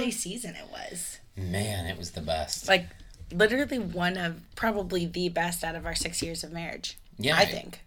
holiday 0.00 0.10
season 0.16 0.54
it 0.56 0.66
was. 0.70 1.20
Man, 1.36 1.86
it 1.86 1.96
was 1.98 2.10
the 2.12 2.20
best. 2.20 2.68
Like 2.68 2.86
literally 3.32 3.78
one 3.78 4.16
of 4.16 4.40
probably 4.56 5.06
the 5.06 5.28
best 5.28 5.62
out 5.64 5.74
of 5.74 5.86
our 5.86 5.94
six 5.94 6.22
years 6.22 6.42
of 6.44 6.52
marriage. 6.52 6.98
Yeah, 7.18 7.36
I 7.36 7.44
think. 7.44 7.80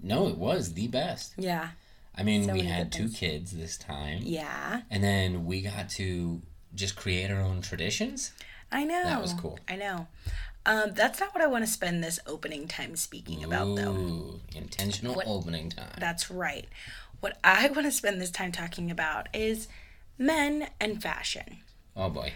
no, 0.00 0.28
it 0.28 0.36
was 0.38 0.74
the 0.74 0.88
best. 0.88 1.34
Yeah. 1.36 1.70
I 2.16 2.22
mean, 2.24 2.44
So 2.44 2.52
we 2.52 2.62
had 2.62 2.90
two 2.90 3.04
things. 3.08 3.18
kids 3.18 3.52
this 3.52 3.76
time, 3.78 4.20
Yeah. 4.22 4.82
and 4.90 5.04
then 5.04 5.44
we 5.44 5.60
got 5.62 5.88
to 5.90 6.42
just 6.74 6.96
create 6.96 7.30
our 7.30 7.40
own 7.40 7.60
traditions. 7.62 8.32
I 8.72 8.84
know. 8.84 9.04
That 9.04 9.22
was 9.22 9.34
cool. 9.34 9.58
I 9.68 9.76
know. 9.76 10.08
Um, 10.66 10.92
that's 10.94 11.20
not 11.20 11.32
what 11.34 11.42
I 11.42 11.46
want 11.46 11.64
to 11.64 11.70
spend 11.70 12.02
this 12.04 12.18
opening 12.26 12.66
time 12.68 12.96
speaking 12.96 13.44
about, 13.44 13.76
though. 13.76 14.40
Intentional 14.54 15.14
What- 15.14 15.26
opening 15.28 15.70
time. 15.70 15.94
That's 15.98 16.30
right. 16.30 16.66
What 17.20 17.38
I 17.44 17.68
want 17.68 17.86
to 17.86 17.92
spend 17.92 18.20
this 18.20 18.30
time 18.30 18.52
talking 18.52 18.90
about 18.90 19.28
is 19.34 19.68
men 20.18 20.68
and 20.80 21.00
fashion. 21.02 21.58
Oh 21.96 22.10
boy. 22.10 22.32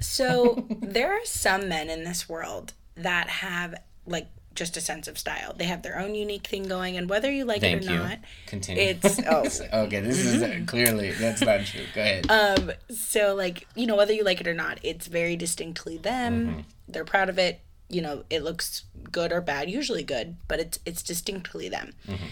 So 0.00 0.66
there 0.80 1.12
are 1.12 1.24
some 1.24 1.68
men 1.68 1.88
in 1.90 2.04
this 2.04 2.28
world 2.28 2.74
that 2.96 3.28
have 3.28 3.74
like 4.06 4.28
just 4.54 4.76
a 4.76 4.80
sense 4.80 5.06
of 5.06 5.18
style. 5.18 5.54
They 5.54 5.64
have 5.64 5.82
their 5.82 5.98
own 5.98 6.14
unique 6.14 6.46
thing 6.46 6.64
going, 6.66 6.96
and 6.96 7.08
whether 7.08 7.30
you 7.30 7.44
like 7.44 7.60
Thank 7.60 7.82
it 7.82 7.88
or 7.88 7.92
you. 7.92 7.98
not, 7.98 8.18
Continue. 8.46 8.82
it's 8.82 9.20
oh 9.30 9.44
okay, 9.84 10.00
this 10.00 10.18
is 10.18 10.66
clearly 10.66 11.12
that's 11.12 11.42
not 11.42 11.64
true. 11.64 11.82
Go 11.94 12.00
ahead. 12.00 12.30
um 12.30 12.72
so 12.88 13.34
like 13.34 13.68
you 13.74 13.86
know 13.86 13.96
whether 13.96 14.12
you 14.12 14.24
like 14.24 14.40
it 14.40 14.48
or 14.48 14.54
not, 14.54 14.78
it's 14.82 15.06
very 15.06 15.36
distinctly 15.36 15.98
them. 15.98 16.46
Mm-hmm. 16.46 16.60
They're 16.88 17.04
proud 17.04 17.28
of 17.28 17.38
it. 17.38 17.60
You 17.88 18.02
know, 18.02 18.24
it 18.30 18.42
looks 18.42 18.84
good 19.12 19.30
or 19.30 19.40
bad, 19.40 19.70
usually 19.70 20.02
good, 20.02 20.36
but 20.48 20.58
it's 20.58 20.78
it's 20.84 21.02
distinctly 21.02 21.68
them. 21.68 21.92
Mm-hmm. 22.08 22.26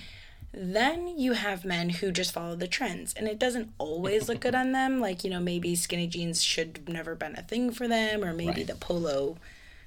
Then 0.56 1.18
you 1.18 1.32
have 1.32 1.64
men 1.64 1.88
who 1.90 2.12
just 2.12 2.32
follow 2.32 2.54
the 2.54 2.68
trends, 2.68 3.12
and 3.14 3.26
it 3.26 3.38
doesn't 3.38 3.72
always 3.78 4.28
look 4.28 4.40
good 4.40 4.54
on 4.54 4.72
them. 4.72 5.00
Like, 5.00 5.24
you 5.24 5.30
know, 5.30 5.40
maybe 5.40 5.74
skinny 5.74 6.06
jeans 6.06 6.42
should 6.42 6.78
have 6.78 6.88
never 6.88 7.14
been 7.14 7.34
a 7.36 7.42
thing 7.42 7.72
for 7.72 7.88
them, 7.88 8.22
or 8.22 8.32
maybe 8.32 8.50
Right. 8.60 8.66
the 8.66 8.74
polo 8.76 9.36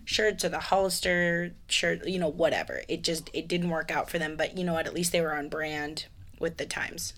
shirts 0.04 0.44
or 0.46 0.50
the 0.50 0.60
Hollister 0.60 1.54
shirt, 1.68 2.06
you 2.08 2.20
know, 2.20 2.30
whatever. 2.30 2.82
It 2.88 3.02
just 3.02 3.30
it 3.34 3.48
didn't 3.48 3.70
work 3.70 3.92
out 3.92 4.10
for 4.10 4.20
them, 4.20 4.36
but 4.36 4.58
you 4.58 4.64
know 4.64 4.74
what? 4.74 4.88
At 4.88 4.94
least 4.94 5.12
they 5.12 5.22
were 5.22 5.34
on 5.36 5.50
brand 5.50 6.06
with 6.40 6.58
the 6.58 6.66
times. 6.66 7.14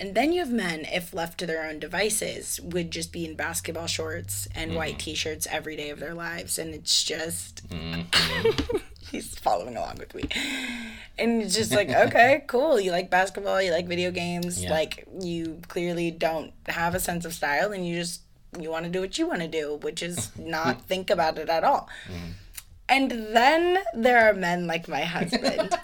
And 0.00 0.14
then 0.14 0.32
you 0.32 0.40
have 0.40 0.50
men, 0.50 0.86
if 0.86 1.12
left 1.12 1.38
to 1.40 1.46
their 1.46 1.68
own 1.68 1.78
devices, 1.78 2.58
would 2.62 2.90
just 2.90 3.12
be 3.12 3.26
in 3.26 3.34
basketball 3.34 3.86
shorts 3.86 4.48
and 4.54 4.70
mm-hmm. 4.70 4.78
white 4.78 4.98
t-shirts 4.98 5.46
every 5.50 5.76
day 5.76 5.90
of 5.90 6.00
their 6.00 6.14
lives, 6.14 6.58
and 6.58 6.74
it's 6.74 7.04
just 7.04 7.68
mm-hmm. 7.68 8.76
he's 9.10 9.38
following 9.38 9.76
along 9.76 9.98
with 9.98 10.14
me. 10.14 10.24
And 11.18 11.42
it's 11.42 11.54
just 11.54 11.72
like, 11.72 11.90
okay, 11.90 12.44
cool. 12.48 12.80
You 12.80 12.92
like 12.92 13.10
basketball, 13.10 13.60
you 13.60 13.72
like 13.72 13.86
video 13.86 14.10
games, 14.10 14.64
Yeah. 14.64 14.70
like 14.70 15.06
you 15.20 15.60
clearly 15.68 16.10
don't 16.10 16.54
have 16.66 16.94
a 16.94 17.00
sense 17.00 17.26
of 17.26 17.34
style 17.34 17.70
and 17.70 17.86
you 17.86 17.96
just 17.96 18.22
you 18.58 18.70
want 18.70 18.84
to 18.84 18.90
do 18.90 19.00
what 19.00 19.18
you 19.18 19.28
want 19.28 19.42
to 19.42 19.48
do, 19.48 19.78
which 19.82 20.02
is 20.02 20.30
not 20.38 20.82
think 20.86 21.10
about 21.10 21.38
it 21.38 21.50
at 21.50 21.62
all. 21.62 21.90
Mm. 22.08 22.32
And 22.88 23.10
then 23.10 23.78
there 23.94 24.28
are 24.28 24.32
men 24.32 24.66
like 24.66 24.88
my 24.88 25.02
husband. 25.02 25.78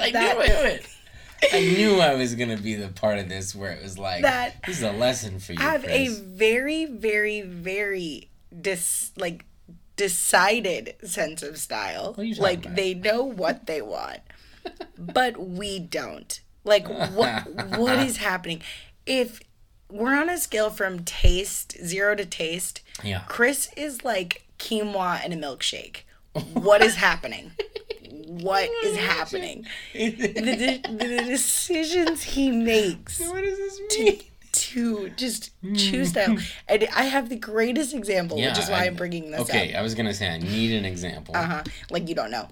I 0.00 0.10
that- 0.12 0.38
knew 0.38 0.70
it. 0.70 0.88
I 1.52 1.60
knew 1.60 2.00
I 2.00 2.14
was 2.14 2.34
gonna 2.34 2.56
be 2.56 2.74
the 2.74 2.88
part 2.88 3.18
of 3.18 3.28
this 3.28 3.54
where 3.54 3.70
it 3.72 3.82
was 3.82 3.98
like 3.98 4.22
That- 4.22 4.56
this 4.66 4.78
is 4.78 4.82
a 4.82 4.92
lesson 4.92 5.38
for 5.40 5.52
you, 5.52 5.58
I 5.60 5.64
have 5.72 5.84
a 5.86 6.08
very, 6.08 6.84
very, 6.84 7.42
very 7.42 8.30
dis 8.60 9.12
like 9.16 9.44
decided 9.96 10.94
sense 11.04 11.42
of 11.42 11.58
style. 11.58 12.14
like 12.38 12.64
about? 12.64 12.76
they 12.76 12.94
know 12.94 13.22
what 13.24 13.66
they 13.66 13.82
want, 13.82 14.20
but 14.98 15.38
we 15.40 15.78
don't. 15.78 16.40
Like 16.64 16.88
what 16.88 17.78
what 17.78 17.98
is 17.98 18.18
happening? 18.18 18.62
If 19.06 19.40
we're 19.90 20.14
on 20.14 20.28
a 20.28 20.36
scale 20.38 20.70
from 20.70 21.04
taste 21.04 21.76
zero 21.84 22.14
to 22.14 22.26
taste, 22.26 22.82
Yeah. 23.02 23.22
Chris 23.28 23.70
is 23.76 24.04
like 24.04 24.46
quinoa 24.58 25.20
and 25.24 25.32
a 25.32 25.36
milkshake. 25.36 25.98
What 26.52 26.82
is 26.82 26.96
happening? 26.96 27.52
What 28.28 28.68
is 28.84 28.96
happening? 28.96 29.66
The, 29.92 30.10
the, 30.10 30.80
the 30.92 31.22
decisions 31.26 32.22
he 32.22 32.50
makes 32.50 33.20
what 33.20 33.42
does 33.42 33.58
this 33.58 33.80
mean? 33.98 34.20
to 34.50 35.10
just 35.10 35.52
choose 35.76 36.08
style. 36.10 36.36
And 36.68 36.88
I 36.94 37.04
have 37.04 37.28
the 37.28 37.36
greatest 37.36 37.94
example, 37.94 38.36
which 38.38 38.58
is 38.58 38.68
why 38.68 38.82
I- 38.82 38.86
am 38.86 38.96
bringing 38.96 39.30
this 39.30 39.42
Okay, 39.42 39.72
up. 39.72 39.78
I 39.80 39.82
was 39.82 39.94
gonna 39.94 40.14
say 40.14 40.28
I 40.28 40.38
need 40.38 40.72
an 40.72 40.84
example. 40.84 41.36
Uh-huh. 41.36 41.62
Like 41.90 42.08
you 42.08 42.14
don't 42.14 42.30
know. 42.30 42.48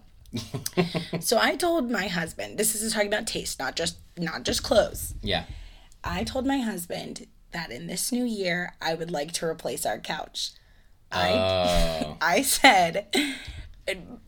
so 1.21 1.39
I 1.41 1.57
told 1.57 1.91
my 1.91 2.07
husband, 2.09 2.59
this 2.59 2.75
is 2.75 2.93
talking 2.93 3.09
about 3.09 3.27
taste, 3.27 3.59
not 3.59 3.77
just 3.77 3.99
not 4.19 4.45
just 4.45 4.63
clothes. 4.63 5.15
Yeah. 5.23 5.45
I 6.05 6.23
told 6.25 6.47
my 6.47 6.59
husband 6.59 7.27
that 7.53 7.71
in 7.71 7.87
this 7.87 8.13
new 8.13 8.25
year 8.25 8.75
I 8.81 8.95
would 8.95 9.11
like 9.11 9.33
to 9.33 9.47
replace 9.47 9.85
our 9.87 9.99
couch. 9.99 10.53
I 11.11 11.33
Oh. 11.33 12.17
I 12.21 12.43
said 12.43 13.09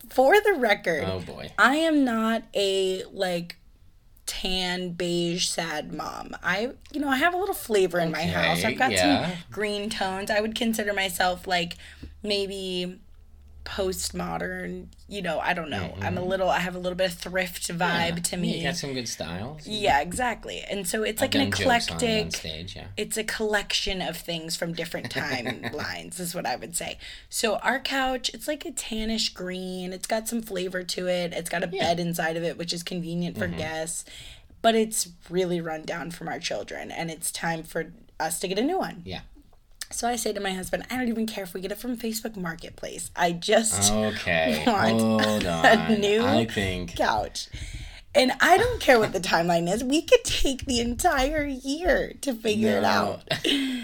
for 0.09 0.35
the 0.41 0.53
record, 0.53 1.03
oh 1.05 1.19
boy. 1.19 1.51
I 1.57 1.75
am 1.75 2.03
not 2.03 2.43
a 2.55 3.03
like 3.11 3.57
tan 4.25 4.91
beige 4.91 5.47
sad 5.47 5.91
mom. 5.91 6.35
I 6.43 6.71
you 6.91 7.01
know, 7.01 7.09
I 7.09 7.17
have 7.17 7.33
a 7.33 7.37
little 7.37 7.55
flavor 7.55 7.99
in 7.99 8.11
my 8.11 8.23
house. 8.23 8.63
I've 8.63 8.77
got 8.77 8.91
yeah. 8.91 9.29
some 9.29 9.37
green 9.51 9.89
tones. 9.89 10.29
I 10.29 10.39
would 10.39 10.55
consider 10.55 10.93
myself 10.93 11.47
like 11.47 11.77
maybe 12.23 12.99
postmodern, 13.69 14.87
you 15.07 15.21
know, 15.21 15.39
I 15.39 15.53
don't 15.53 15.69
know. 15.69 15.95
I'm 16.01 16.17
a 16.17 16.23
little 16.23 16.49
I 16.49 16.59
have 16.59 16.75
a 16.75 16.79
little 16.79 16.95
bit 16.97 17.11
of 17.11 17.17
thrift 17.17 17.67
vibe 17.69 17.79
Mm-hmm. 17.79 18.15
Yeah. 18.17 18.21
to 18.23 18.35
Yeah, 18.35 18.41
me. 18.41 18.57
You 18.57 18.63
got 18.63 18.75
some 18.75 18.93
good 18.93 19.07
styles. 19.07 19.67
Yeah, 19.67 19.99
exactly. 20.01 20.63
And 20.69 20.87
so 20.87 21.03
it's 21.03 21.21
like 21.21 21.35
an 21.35 21.51
jokes 21.51 21.59
on, 21.59 21.65
eclectic 21.97 22.35
stage. 22.35 22.75
Yeah. 22.75 22.87
it's 22.97 23.17
a 23.17 23.23
collection 23.23 24.01
of 24.01 24.17
things 24.17 24.55
from 24.55 24.73
different 24.73 25.09
timelines 25.13 26.19
is 26.19 26.33
what 26.35 26.45
i 26.45 26.55
would 26.55 26.75
say 26.75 26.97
so 27.29 27.55
our 27.57 27.79
couch 27.79 28.29
it's 28.33 28.47
like 28.47 28.65
a 28.65 28.71
tannish 28.71 29.33
green 29.33 29.93
it's 29.93 30.07
got 30.07 30.27
some 30.27 30.41
flavor 30.41 30.83
to 30.83 31.07
it 31.07 31.33
it's 31.33 31.49
got 31.49 31.63
a 31.63 31.67
bed 31.67 31.99
inside 31.99 32.35
of 32.37 32.43
it 32.43 32.57
which 32.57 32.73
is 32.73 32.83
convenient 32.83 33.35
Mm-hmm. 33.37 33.51
for 33.53 33.57
guests 33.57 34.05
but 34.61 34.75
it's 34.75 35.09
really 35.29 35.61
run 35.61 35.83
down 35.83 36.11
from 36.11 36.27
our 36.27 36.39
children 36.39 36.91
and 36.91 37.09
it's 37.11 37.31
time 37.31 37.63
for 37.63 37.91
us 38.19 38.39
to 38.39 38.47
get 38.47 38.57
a 38.59 38.63
new 38.63 38.77
one 38.77 39.01
Yeah. 39.05 39.21
So 39.91 40.07
i 40.07 40.15
say 40.15 40.31
to 40.33 40.39
my 40.39 40.51
husband 40.51 40.83
i 40.89 40.95
don't 40.97 41.07
even 41.07 41.25
care 41.25 41.43
if 41.43 41.53
we 41.53 41.61
get 41.61 41.71
it 41.71 41.77
from 41.77 41.97
facebook 41.97 42.35
marketplace 42.37 43.09
i 43.15 43.31
just 43.31 43.91
Okay. 43.91 44.63
want 44.67 44.99
Hold 45.25 45.45
on. 45.45 45.99
new 45.99 46.23
I 46.25 46.45
think 46.45 46.95
couch 46.95 47.47
and 48.15 48.31
I 48.41 48.57
don't 48.57 48.81
care 48.81 48.97
what 48.97 49.13
the 49.13 49.19
timeline 49.19 49.71
is. 49.71 49.83
We 49.83 50.01
could 50.01 50.23
take 50.23 50.65
the 50.65 50.79
entire 50.79 51.45
year 51.45 52.13
to 52.21 52.33
figure 52.33 52.75
it 52.77 52.83
out. 52.83 53.21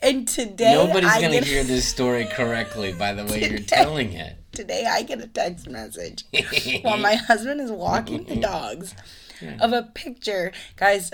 And 0.00 0.28
today, 0.28 0.74
nobody's 0.74 1.08
I 1.10 1.20
gonna 1.20 1.34
get, 1.34 1.44
hear 1.44 1.64
this 1.64 1.88
story 1.88 2.26
correctly 2.26 2.92
by 2.92 3.14
the 3.14 3.24
way 3.24 3.48
you're 3.48 3.58
telling 3.60 4.12
it. 4.12 4.36
today 4.52 4.84
I 4.86 5.02
get 5.02 5.22
a 5.22 5.26
text 5.26 5.66
message 5.68 6.24
while 6.82 6.98
my 6.98 7.14
husband 7.14 7.60
is 7.62 7.72
walking 7.72 8.24
the 8.24 8.36
dogs 8.36 8.94
of 9.60 9.72
a 9.72 9.82
picture. 9.94 10.52
Guys, 10.76 11.12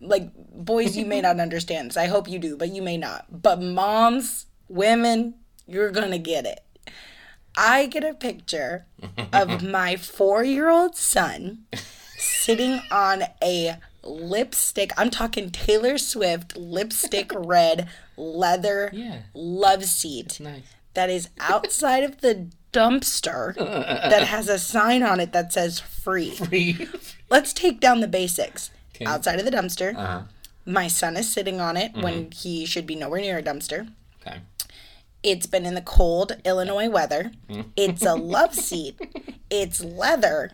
like 0.00 0.30
boys, 0.34 0.96
you 0.96 1.04
may 1.06 1.20
not 1.20 1.40
understand 1.40 1.90
this. 1.90 1.96
I 1.96 2.06
hope 2.06 2.28
you 2.28 2.38
do, 2.38 2.56
but 2.56 2.74
you 2.74 2.82
may 2.82 2.96
not. 2.96 3.42
But 3.42 3.60
moms, 3.62 4.46
women, 4.68 5.34
you're 5.66 5.90
gonna 5.90 6.18
get 6.18 6.44
it. 6.46 6.60
I 7.56 7.86
get 7.86 8.02
a 8.04 8.14
picture 8.14 8.86
of 9.32 9.62
my 9.68 9.96
four 9.96 10.42
year 10.44 10.70
old 10.70 10.96
son 10.96 11.64
sitting 12.16 12.80
on 12.90 13.24
a 13.42 13.76
lipstick. 14.02 14.90
I'm 14.96 15.10
talking 15.10 15.50
Taylor 15.50 15.98
Swift 15.98 16.56
lipstick 16.56 17.30
red 17.36 17.88
leather 18.16 18.90
Yeah. 18.92 19.22
love 19.34 19.84
seat 19.84 20.40
Nice. 20.40 20.62
that 20.94 21.10
is 21.10 21.28
outside 21.38 22.04
of 22.04 22.20
the 22.20 22.48
dumpster 22.72 23.54
that 23.56 24.24
has 24.28 24.48
a 24.48 24.58
sign 24.58 25.02
on 25.02 25.20
it 25.20 25.32
that 25.32 25.52
says 25.52 25.78
free. 25.78 26.30
free. 26.30 26.88
Let's 27.32 27.52
take 27.52 27.80
down 27.80 28.00
the 28.00 28.08
basics. 28.08 28.70
Okay. 28.94 29.06
Outside 29.06 29.38
of 29.38 29.44
the 29.46 29.50
dumpster, 29.50 29.96
Uh-huh. 29.96 30.22
my 30.66 30.86
son 30.86 31.16
is 31.16 31.32
sitting 31.32 31.60
on 31.60 31.76
it 31.76 31.92
when 31.94 32.30
he 32.30 32.66
should 32.66 32.86
be 32.86 32.94
nowhere 32.94 33.20
near 33.20 33.38
a 33.38 33.42
dumpster. 33.42 33.88
Okay. 34.20 34.40
It's 35.22 35.46
been 35.46 35.64
in 35.64 35.74
the 35.74 35.80
cold 35.80 36.36
Illinois 36.44 36.88
weather. 36.90 37.32
It's 37.76 38.04
a 38.04 38.14
love 38.14 38.54
seat. 38.68 38.96
It's 39.50 39.82
leather 39.82 40.50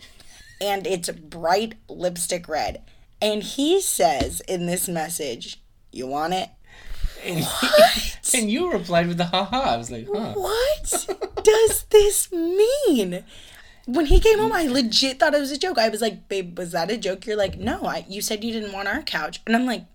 and 0.60 0.86
it's 0.86 1.08
bright 1.10 1.75
lipstick 1.88 2.48
red. 2.48 2.82
And 3.20 3.42
he 3.42 3.81
says 3.81 4.40
in 4.46 4.66
this 4.66 4.88
message, 4.88 5.60
You 5.90 6.06
want 6.06 6.34
it? 6.34 6.50
And, 7.24 7.44
and 8.34 8.50
you 8.50 8.70
replied 8.70 9.08
with 9.08 9.16
the 9.19 9.24
haha. 9.24 9.74
I 9.74 9.76
was 9.76 9.90
like, 9.90 10.06
huh. 10.06 10.34
What 10.34 11.06
does 11.42 11.84
this 11.90 12.31
mean? 12.31 13.24
When 13.88 14.05
he 14.05 14.20
came 14.20 14.38
home, 14.38 14.52
I 14.52 14.67
legit 14.67 15.19
thought 15.19 15.32
it 15.35 15.40
was 15.40 15.50
a 15.50 15.56
joke. 15.56 15.79
I 15.79 15.88
was 15.88 16.02
like, 16.02 16.29
"Babe, 16.29 16.58
was 16.58 16.73
that 16.73 16.90
a 16.90 16.99
joke?" 16.99 17.25
You're 17.26 17.37
like, 17.38 17.58
"No, 17.58 17.87
I, 17.87 18.05
you 18.08 18.20
said 18.20 18.44
you 18.44 18.52
didn't 18.52 18.73
want 18.73 18.87
our 18.87 19.00
couch," 19.02 19.40
and 19.46 19.56
I'm 19.56 19.64
like, 19.64 19.87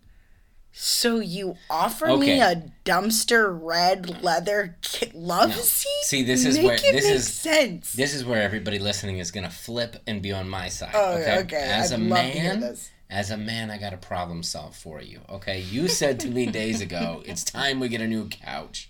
"So 0.72 1.20
you 1.20 1.58
offer 1.70 2.18
me 2.18 2.42
a 2.42 2.72
dumpster 2.86 3.48
red 3.56 4.24
leather 4.24 4.78
love 5.14 5.54
seat?" 5.54 5.90
See, 6.06 6.24
this 6.24 6.44
is 6.44 6.58
Make 6.58 6.66
where- 6.66 6.78
this 6.92 7.06
is- 7.06 7.32
sense. 7.32 7.94
This 7.94 8.16
is 8.16 8.26
where 8.26 8.42
everybody 8.42 8.80
listening 8.80 9.20
is 9.20 9.30
gonna 9.30 9.52
flip 9.52 10.02
and 10.08 10.24
be 10.24 10.32
on 10.32 10.50
my 10.50 10.70
side. 10.70 10.92
Oh, 10.96 11.14
okay. 11.20 11.38
okay. 11.42 11.58
As 11.58 11.94
I'd 11.94 12.00
a 12.00 12.04
love 12.04 12.18
to 12.20 12.40
hear 12.40 12.56
man, 12.56 12.78
as 13.12 13.30
a 13.30 13.38
man, 13.38 13.70
I 13.70 13.78
got 13.78 13.94
a 13.94 13.98
problem 13.98 14.42
solved 14.42 14.76
for 14.76 15.00
you. 15.04 15.22
Okay, 15.30 15.60
you 15.62 15.88
said 15.88 16.20
to 16.22 16.28
me 16.30 16.46
days 16.62 16.82
ago, 16.82 17.22
it's 17.28 17.44
time 17.44 17.80
we 17.80 17.90
get 17.90 18.02
a 18.02 18.08
new 18.08 18.28
couch. 18.28 18.90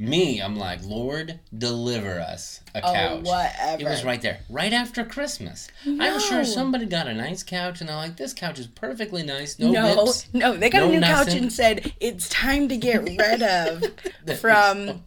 Me, 0.00 0.40
I'm 0.40 0.54
like, 0.56 0.78
Lord, 0.84 1.40
deliver 1.56 2.20
us 2.20 2.60
a 2.72 2.78
Oh, 2.88 2.92
couch. 2.94 3.24
whatever. 3.24 3.82
It 3.82 3.84
was 3.84 4.04
right 4.04 4.22
there, 4.22 4.38
right 4.48 4.72
after 4.72 5.04
Christmas. 5.04 5.66
I'm 5.84 6.20
sure 6.20 6.44
somebody 6.44 6.86
got 6.86 7.08
a 7.08 7.14
nice 7.14 7.42
couch, 7.42 7.80
and 7.80 7.88
they're 7.88 7.96
like, 7.96 8.16
this 8.16 8.32
couch 8.32 8.60
is 8.60 8.68
perfectly 8.68 9.24
nice. 9.24 9.58
No, 9.58 9.72
No, 9.72 10.12
no, 10.32 10.56
they 10.56 10.70
got 10.70 10.82
no 10.82 10.88
a 10.88 10.92
new 10.92 11.00
couch 11.00 11.34
and 11.34 11.52
said 11.52 11.92
it's 11.98 12.28
time 12.28 12.68
to 12.68 12.76
get 12.76 13.02
rid 13.02 13.42
of 13.42 13.84
from. 14.40 15.02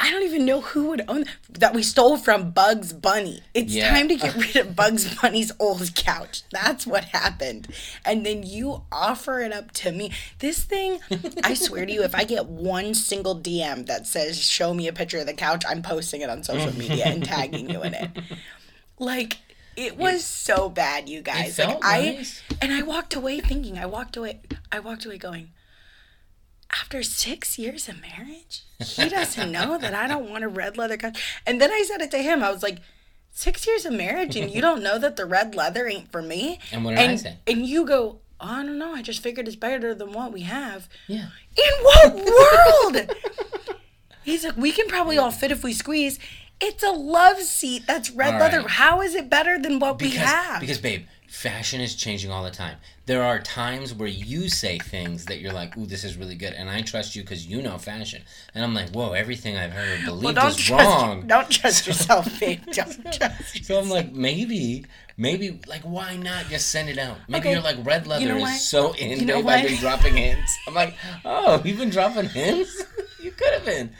I 0.00 0.10
don't 0.10 0.22
even 0.22 0.44
know 0.44 0.60
who 0.60 0.88
would 0.90 1.02
own 1.08 1.24
that 1.50 1.74
we 1.74 1.82
stole 1.82 2.16
from 2.18 2.52
Bugs 2.52 2.92
Bunny. 2.92 3.40
It's 3.52 3.72
Yeah. 3.74 3.90
time 3.90 4.08
to 4.08 4.16
get 4.16 4.34
rid 4.36 4.56
of 4.56 4.76
Bugs 4.76 5.12
Bunny's 5.20 5.50
old 5.58 5.92
couch. 5.96 6.42
That's 6.52 6.86
what 6.86 7.04
happened. 7.06 7.66
And 8.04 8.24
then 8.24 8.42
you 8.44 8.84
offer 8.92 9.40
it 9.40 9.52
up 9.52 9.72
to 9.72 9.90
me. 9.92 10.12
This 10.38 10.62
thing, 10.62 11.00
I 11.42 11.54
swear 11.54 11.84
to 11.84 11.92
you, 11.92 12.02
if 12.04 12.14
I 12.14 12.24
get 12.24 12.46
one 12.46 12.94
single 12.94 13.36
DM 13.38 13.86
that 13.86 14.06
says 14.06 14.38
show 14.40 14.72
me 14.72 14.86
a 14.86 14.92
picture 14.92 15.18
of 15.18 15.26
the 15.26 15.34
couch, 15.34 15.64
I'm 15.68 15.82
posting 15.82 16.20
it 16.20 16.30
on 16.30 16.44
social 16.44 16.72
media 16.78 17.06
and 17.06 17.24
tagging 17.24 17.68
you 17.68 17.82
in 17.82 17.94
it. 17.94 18.10
Like 18.98 19.38
it 19.76 19.96
was 19.96 20.24
so 20.24 20.68
bad, 20.68 21.08
you 21.08 21.22
guys. 21.22 21.58
like 21.58 21.78
I 21.82 22.24
and 22.62 22.72
I 22.72 22.82
walked 22.82 23.14
away 23.14 23.40
thinking, 23.40 23.78
I 23.78 23.86
walked 23.86 24.16
away 24.16 24.40
I 24.72 24.78
walked 24.80 25.06
away 25.06 25.18
going, 25.18 25.50
after 26.70 27.02
six 27.02 27.58
years 27.58 27.88
of 27.88 28.00
marriage, 28.00 28.64
he 28.84 29.08
doesn't 29.08 29.50
know 29.50 29.78
that 29.78 29.94
I 29.94 30.06
don't 30.06 30.30
want 30.30 30.44
a 30.44 30.48
red 30.48 30.76
leather 30.76 30.96
couch. 30.96 31.40
And 31.46 31.60
then 31.60 31.70
I 31.70 31.82
said 31.86 32.00
it 32.00 32.10
to 32.12 32.18
him. 32.18 32.42
I 32.42 32.50
was 32.50 32.62
like, 32.62 32.78
six 33.30 33.66
years 33.66 33.86
of 33.86 33.92
marriage 33.92 34.36
and 34.36 34.50
you 34.50 34.60
don't 34.60 34.82
know 34.82 34.98
that 34.98 35.16
the 35.16 35.24
red 35.24 35.54
leather 35.54 35.86
ain't 35.86 36.10
for 36.10 36.20
me? 36.20 36.58
And 36.72 36.84
what 36.84 36.90
did 36.90 36.98
I 36.98 37.02
and, 37.04 37.20
say? 37.20 37.36
And 37.46 37.66
you 37.66 37.86
go, 37.86 38.20
oh, 38.40 38.46
I 38.46 38.62
don't 38.64 38.78
know. 38.78 38.94
I 38.94 39.02
just 39.02 39.22
figured 39.22 39.46
it's 39.46 39.56
better 39.56 39.94
than 39.94 40.12
what 40.12 40.32
we 40.32 40.42
have. 40.42 40.88
Yeah. 41.06 41.28
In 41.56 41.82
what 41.82 42.14
world? 42.14 43.14
He's 44.24 44.44
like, 44.44 44.56
we 44.56 44.72
can 44.72 44.88
probably 44.88 45.16
all 45.16 45.30
fit 45.30 45.50
if 45.50 45.64
we 45.64 45.72
squeeze. 45.72 46.18
It's 46.60 46.82
a 46.82 46.90
love 46.90 47.38
seat 47.38 47.84
that's 47.86 48.10
red 48.10 48.34
All 48.34 48.40
leather. 48.40 48.58
right. 48.58 48.68
How 48.70 49.00
is 49.00 49.14
it 49.14 49.30
better 49.30 49.58
than 49.58 49.78
what 49.78 50.00
we 50.02 50.10
have? 50.10 50.60
because, 50.60 50.78
babe, 50.78 51.06
fashion 51.28 51.80
is 51.80 51.94
changing 51.94 52.30
all 52.30 52.42
the 52.42 52.50
time. 52.50 52.76
There 53.08 53.22
are 53.24 53.38
times 53.38 53.94
where 53.94 54.06
you 54.06 54.50
say 54.50 54.78
things 54.78 55.24
that 55.24 55.40
you're 55.40 55.54
like, 55.54 55.78
"Ooh, 55.78 55.86
this 55.86 56.04
is 56.04 56.18
really 56.18 56.34
good," 56.34 56.52
and 56.52 56.68
I 56.68 56.82
trust 56.82 57.16
you 57.16 57.22
because 57.22 57.46
you 57.46 57.62
know 57.62 57.78
fashion. 57.78 58.20
And 58.54 58.62
I'm 58.62 58.74
like, 58.74 58.90
"Whoa, 58.90 59.12
everything 59.12 59.56
I've 59.56 59.72
heard 59.72 60.00
or 60.00 60.12
well, 60.12 60.20
believed 60.20 60.34
don't 60.36 60.48
is 60.58 60.70
wrong." 60.70 61.26
don't 61.26 61.48
trust 61.50 61.86
yourself, 61.86 62.28
babe. 62.40 62.60
Don't 62.70 62.74
trust 62.74 63.54
Yourself. 63.54 63.64
So 63.64 63.78
I'm 63.80 63.88
like, 63.88 64.12
maybe, 64.12 64.84
maybe, 65.16 65.58
like, 65.66 65.80
why 65.84 66.16
not 66.18 66.48
just 66.50 66.68
send 66.68 66.90
it 66.90 66.98
out? 66.98 67.16
Maybe 67.28 67.40
Okay. 67.48 67.52
you're 67.54 67.62
like, 67.62 67.78
red 67.82 68.06
leather 68.06 68.26
know 68.28 68.44
is 68.44 68.60
so 68.60 68.92
in, 68.92 69.20
You 69.20 69.24
know 69.24 69.36
babe. 69.36 69.44
what? 69.46 69.54
I've 69.54 69.68
been 69.68 69.76
dropping 69.78 70.14
hints. 70.14 70.58
I'm 70.68 70.74
like, 70.74 70.94
oh, 71.24 71.62
you've 71.64 71.78
been 71.78 71.88
dropping 71.88 72.28
hints? 72.28 72.84
you 73.22 73.30
could 73.30 73.54
have 73.54 73.64
been. 73.64 73.90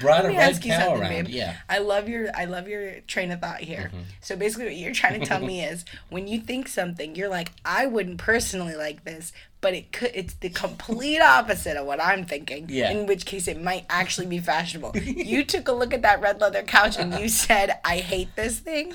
Brought 0.00 0.24
Let 0.24 0.24
a 0.24 0.28
me 0.28 0.36
red 0.38 0.50
ask 0.50 0.64
you 0.64 0.72
cow 0.72 0.78
something, 0.80 1.02
around. 1.02 1.10
babe. 1.10 1.28
Yeah. 1.28 1.56
I 1.68 1.78
love 1.78 2.08
your 2.08 2.28
I 2.34 2.44
love 2.46 2.68
your 2.68 3.00
train 3.02 3.30
of 3.30 3.40
thought 3.40 3.60
here. 3.60 3.90
Mm-hmm. 3.92 4.02
So 4.20 4.36
basically 4.36 4.66
what 4.66 4.76
you're 4.76 4.92
trying 4.92 5.20
to 5.20 5.26
tell 5.26 5.40
me 5.40 5.64
is 5.64 5.84
when 6.10 6.26
you 6.28 6.40
think 6.40 6.68
something, 6.68 7.14
you're 7.14 7.28
like, 7.28 7.52
I 7.64 7.86
wouldn't 7.86 8.18
personally 8.18 8.74
like 8.74 9.04
this, 9.04 9.32
but 9.60 9.74
it 9.74 9.92
could 9.92 10.10
it's 10.14 10.34
the 10.34 10.48
complete 10.48 11.20
opposite 11.20 11.76
of 11.76 11.86
what 11.86 12.02
I'm 12.02 12.24
thinking. 12.24 12.66
Yeah. 12.68 12.90
In 12.90 13.06
which 13.06 13.24
case 13.26 13.48
it 13.48 13.60
might 13.62 13.86
actually 13.88 14.26
be 14.26 14.38
fashionable. 14.38 14.96
you 14.96 15.44
took 15.44 15.68
a 15.68 15.72
look 15.72 15.94
at 15.94 16.02
that 16.02 16.20
red 16.20 16.40
leather 16.40 16.62
couch 16.62 16.96
and 16.98 17.14
you 17.18 17.28
said, 17.28 17.78
I 17.84 17.98
hate 17.98 18.34
this 18.36 18.58
thing. 18.58 18.94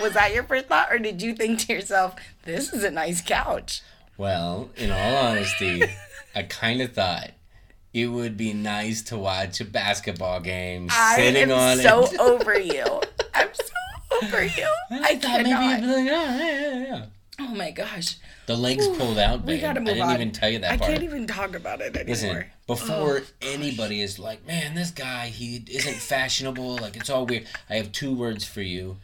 Was 0.00 0.12
that 0.12 0.32
your 0.34 0.44
first 0.44 0.66
thought? 0.66 0.92
Or 0.92 0.98
did 0.98 1.20
you 1.22 1.34
think 1.34 1.58
to 1.60 1.72
yourself, 1.72 2.14
this 2.44 2.72
is 2.72 2.84
a 2.84 2.90
nice 2.90 3.20
couch? 3.20 3.82
Well, 4.16 4.70
in 4.76 4.90
all 4.92 5.16
honesty, 5.16 5.82
I 6.34 6.42
kind 6.44 6.80
of 6.80 6.92
thought 6.92 7.30
it 7.94 8.08
would 8.08 8.36
be 8.36 8.52
nice 8.52 9.00
to 9.02 9.16
watch 9.16 9.60
a 9.60 9.64
basketball 9.64 10.40
game 10.40 10.88
I 10.90 11.16
sitting 11.16 11.50
am 11.50 11.52
on 11.52 11.78
so 11.78 12.04
it. 12.04 12.18
over 12.20 12.58
you. 12.58 12.84
I'm 13.34 13.48
so 13.54 13.64
over 14.22 14.44
you. 14.44 14.68
I 14.90 15.16
thought 15.16 15.38
maybe 15.42 15.48
you'd 15.50 15.56
cannot. 15.56 15.80
be 15.80 15.86
like, 15.86 15.96
oh, 15.96 16.02
yeah, 16.02 16.38
yeah, 16.38 16.86
yeah. 16.86 17.04
Oh 17.40 17.54
my 17.54 17.70
gosh. 17.70 18.16
The 18.46 18.56
legs 18.56 18.86
pulled 18.86 19.18
out, 19.18 19.44
We 19.44 19.58
gotta 19.58 19.80
move 19.80 19.88
I 19.90 19.94
didn't 19.94 20.08
on. 20.08 20.14
even 20.16 20.32
tell 20.32 20.50
you 20.50 20.58
that 20.60 20.72
I 20.72 20.76
part. 20.76 20.90
can't 20.90 21.02
even 21.02 21.26
talk 21.26 21.56
about 21.56 21.80
it 21.80 21.96
anymore. 21.96 22.10
Listen, 22.10 22.44
before 22.66 23.22
anybody 23.40 24.02
is 24.02 24.18
like, 24.18 24.46
man, 24.46 24.74
this 24.74 24.90
guy, 24.90 25.26
he 25.28 25.64
isn't 25.70 25.94
fashionable. 25.96 26.76
Like, 26.76 26.96
it's 26.96 27.08
all 27.10 27.26
weird. 27.26 27.46
I 27.70 27.76
have 27.76 27.90
two 27.92 28.14
words 28.14 28.44
for 28.44 28.60
you 28.62 28.98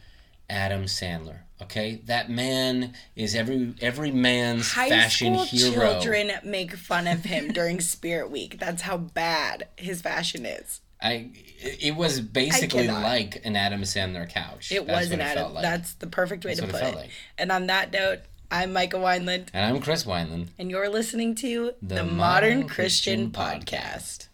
Adam 0.51 0.83
Sandler. 0.85 1.39
Okay? 1.61 2.01
That 2.05 2.29
man 2.29 2.93
is 3.15 3.35
every 3.35 3.73
every 3.81 4.11
man's 4.11 4.71
High 4.71 4.89
fashion 4.89 5.33
school 5.35 5.45
hero. 5.45 5.93
children 5.93 6.31
make 6.43 6.73
fun 6.75 7.07
of 7.07 7.23
him 7.23 7.51
during 7.53 7.79
Spirit 7.79 8.29
Week. 8.31 8.59
That's 8.59 8.81
how 8.83 8.97
bad 8.97 9.67
his 9.77 10.01
fashion 10.01 10.45
is. 10.45 10.81
I 11.01 11.31
it 11.59 11.77
it 11.83 11.95
was 11.95 12.19
basically 12.19 12.87
like 12.87 13.41
an 13.45 13.55
Adam 13.55 13.81
Sandler 13.83 14.29
couch. 14.29 14.71
It 14.71 14.85
That's 14.85 14.99
was 15.05 15.11
an 15.11 15.19
it 15.21 15.23
Adam. 15.23 15.53
like. 15.53 15.63
That's 15.63 15.93
the 15.95 16.07
perfect 16.07 16.45
way 16.45 16.55
That's 16.55 16.61
to 16.61 16.65
it 16.67 16.71
put 16.71 16.81
it. 16.81 16.83
felt 16.83 16.95
like. 16.95 17.09
And 17.37 17.51
on 17.51 17.67
that 17.67 17.91
note, 17.93 18.19
I'm 18.51 18.73
Micah 18.73 18.97
Wineland, 18.97 19.47
And 19.53 19.65
I'm 19.65 19.81
Chris 19.81 20.03
Wineland. 20.03 20.47
and 20.59 20.69
you're 20.69 20.89
listening 20.89 21.35
to 21.35 21.71
the, 21.81 21.95
The 21.95 22.03
Modern, 22.03 22.17
Modern 22.17 22.67
Christian, 22.67 23.31
Christian 23.31 23.31
Podcast. 23.31 24.27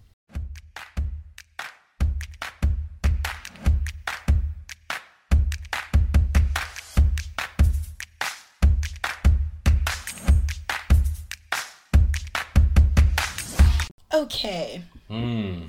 Okay. 14.18 14.81
Hmm. 15.08 15.66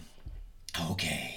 Okay. 0.91 1.35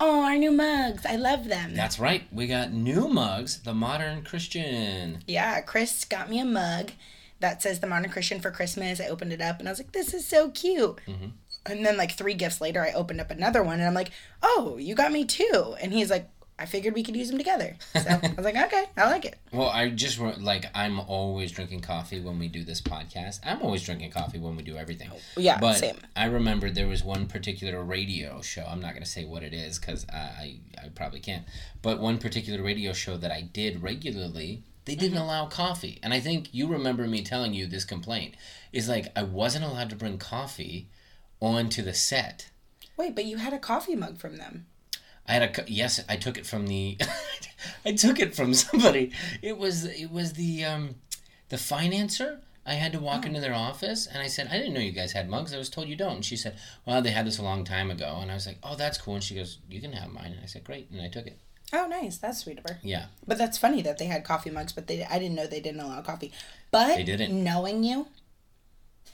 Oh, 0.00 0.24
our 0.24 0.36
new 0.36 0.52
mugs. 0.52 1.04
I 1.06 1.16
love 1.16 1.48
them. 1.48 1.74
That's 1.74 1.98
right. 1.98 2.24
We 2.32 2.46
got 2.46 2.72
new 2.72 3.08
mugs, 3.08 3.62
the 3.62 3.74
Modern 3.74 4.22
Christian. 4.22 5.22
Yeah, 5.26 5.60
Chris 5.60 6.04
got 6.04 6.28
me 6.28 6.38
a 6.40 6.44
mug 6.44 6.92
that 7.40 7.62
says 7.62 7.80
the 7.80 7.86
Modern 7.86 8.10
Christian 8.10 8.40
for 8.40 8.50
Christmas. 8.50 9.00
I 9.00 9.08
opened 9.08 9.32
it 9.32 9.40
up 9.40 9.58
and 9.58 9.68
I 9.68 9.72
was 9.72 9.78
like, 9.78 9.92
this 9.92 10.14
is 10.14 10.26
so 10.26 10.50
cute. 10.50 10.98
Mm-hmm. 11.06 11.28
And 11.66 11.84
then, 11.84 11.96
like, 11.96 12.12
three 12.12 12.34
gifts 12.34 12.60
later, 12.60 12.82
I 12.82 12.92
opened 12.92 13.20
up 13.20 13.30
another 13.30 13.62
one 13.62 13.78
and 13.78 13.88
I'm 13.88 13.94
like, 13.94 14.12
oh, 14.42 14.76
you 14.78 14.94
got 14.94 15.12
me 15.12 15.24
two. 15.24 15.74
And 15.80 15.92
he's 15.92 16.10
like, 16.10 16.28
I 16.58 16.64
figured 16.66 16.94
we 16.94 17.02
could 17.02 17.16
use 17.16 17.28
them 17.28 17.36
together. 17.38 17.76
So 17.94 18.00
I 18.08 18.32
was 18.36 18.44
like, 18.44 18.56
okay, 18.56 18.84
I 18.96 19.10
like 19.10 19.24
it. 19.26 19.38
Well, 19.52 19.68
I 19.68 19.88
just 19.90 20.18
like 20.18 20.66
I'm 20.74 21.00
always 21.00 21.50
drinking 21.52 21.80
coffee 21.80 22.20
when 22.20 22.38
we 22.38 22.48
do 22.48 22.62
this 22.64 22.80
podcast. 22.82 23.40
I'm 23.44 23.62
always 23.62 23.82
drinking 23.82 24.10
coffee 24.10 24.38
when 24.38 24.56
we 24.56 24.62
do 24.62 24.76
everything. 24.76 25.10
Yeah, 25.36 25.58
But 25.60 25.74
same. 25.78 25.96
I 26.14 26.26
remember 26.26 26.70
there 26.70 26.86
was 26.88 27.02
one 27.04 27.26
particular 27.26 27.82
radio 27.82 28.42
show. 28.42 28.64
I'm 28.68 28.80
not 28.80 28.92
going 28.92 29.02
to 29.04 29.08
say 29.08 29.24
what 29.24 29.42
it 29.42 29.54
is 29.54 29.78
because 29.78 30.06
I, 30.12 30.60
I 30.82 30.88
probably 30.94 31.20
can't. 31.20 31.44
But 31.82 32.00
one 32.00 32.18
particular 32.18 32.62
radio 32.62 32.92
show 32.92 33.16
that 33.16 33.30
I 33.30 33.42
did 33.42 33.82
regularly, 33.82 34.62
they 34.84 34.94
didn't 34.94 35.14
Mm-hmm. 35.18 35.24
allow 35.24 35.46
coffee. 35.46 35.98
And 36.02 36.12
I 36.12 36.20
think 36.20 36.52
you 36.52 36.66
remember 36.68 37.06
me 37.06 37.22
telling 37.22 37.54
you 37.54 37.66
this 37.66 37.84
complaint 37.84 38.34
is 38.72 38.88
like 38.88 39.06
I 39.16 39.22
wasn't 39.22 39.64
allowed 39.64 39.90
to 39.90 39.96
bring 39.96 40.18
coffee 40.18 40.88
onto 41.40 41.82
the 41.82 41.94
set. 41.94 42.50
Wait, 42.96 43.14
but 43.14 43.24
you 43.24 43.36
had 43.38 43.52
a 43.52 43.58
coffee 43.58 43.96
mug 43.96 44.18
from 44.18 44.36
them. 44.36 44.66
I 45.28 45.32
had 45.32 45.58
a 45.58 45.64
yes. 45.70 46.02
I 46.08 46.16
took 46.16 46.38
it 46.38 46.46
from 46.46 46.66
the. 46.66 46.98
I 47.84 47.92
took 47.92 48.20
it 48.20 48.34
from 48.34 48.54
somebody. 48.54 49.12
It 49.42 49.58
was 49.58 49.84
it 49.84 50.10
was 50.10 50.34
the 50.34 50.64
um, 50.64 50.94
the 51.48 51.56
financer. 51.56 52.38
I 52.68 52.74
had 52.74 52.92
to 52.92 52.98
walk 53.00 53.24
into 53.24 53.38
their 53.40 53.54
office 53.54 54.08
and 54.08 54.18
I 54.20 54.26
said, 54.26 54.48
I 54.50 54.58
didn't 54.58 54.74
know 54.74 54.80
you 54.80 54.90
guys 54.90 55.12
had 55.12 55.28
mugs. 55.28 55.54
I 55.54 55.58
was 55.58 55.70
told 55.70 55.86
you 55.86 55.94
don't. 55.94 56.16
And 56.16 56.24
she 56.24 56.34
said, 56.36 56.56
Well, 56.84 57.00
they 57.00 57.10
had 57.10 57.24
this 57.24 57.38
a 57.38 57.42
long 57.42 57.62
time 57.62 57.92
ago. 57.92 58.18
And 58.20 58.28
I 58.28 58.34
was 58.34 58.44
like, 58.44 58.58
Oh, 58.64 58.74
that's 58.74 58.98
cool. 58.98 59.14
And 59.14 59.22
she 59.22 59.36
goes, 59.36 59.58
You 59.70 59.80
can 59.80 59.92
have 59.92 60.10
mine. 60.10 60.32
And 60.32 60.40
I 60.42 60.46
said, 60.46 60.64
Great. 60.64 60.90
And 60.90 61.00
I 61.00 61.06
took 61.08 61.28
it. 61.28 61.38
Oh, 61.72 61.86
nice. 61.86 62.18
That's 62.18 62.40
sweet 62.40 62.58
of 62.58 62.64
her. 62.68 62.80
Yeah. 62.82 63.06
But 63.24 63.38
that's 63.38 63.56
funny 63.56 63.82
that 63.82 63.98
they 63.98 64.06
had 64.06 64.24
coffee 64.24 64.50
mugs, 64.50 64.72
but 64.72 64.88
they 64.88 65.04
I 65.04 65.20
didn't 65.20 65.36
know 65.36 65.46
they 65.46 65.60
didn't 65.60 65.80
allow 65.80 66.00
coffee. 66.02 66.32
But 66.72 66.96
They 66.96 67.04
didn't. 67.04 67.44
knowing 67.44 67.84
you, 67.84 68.08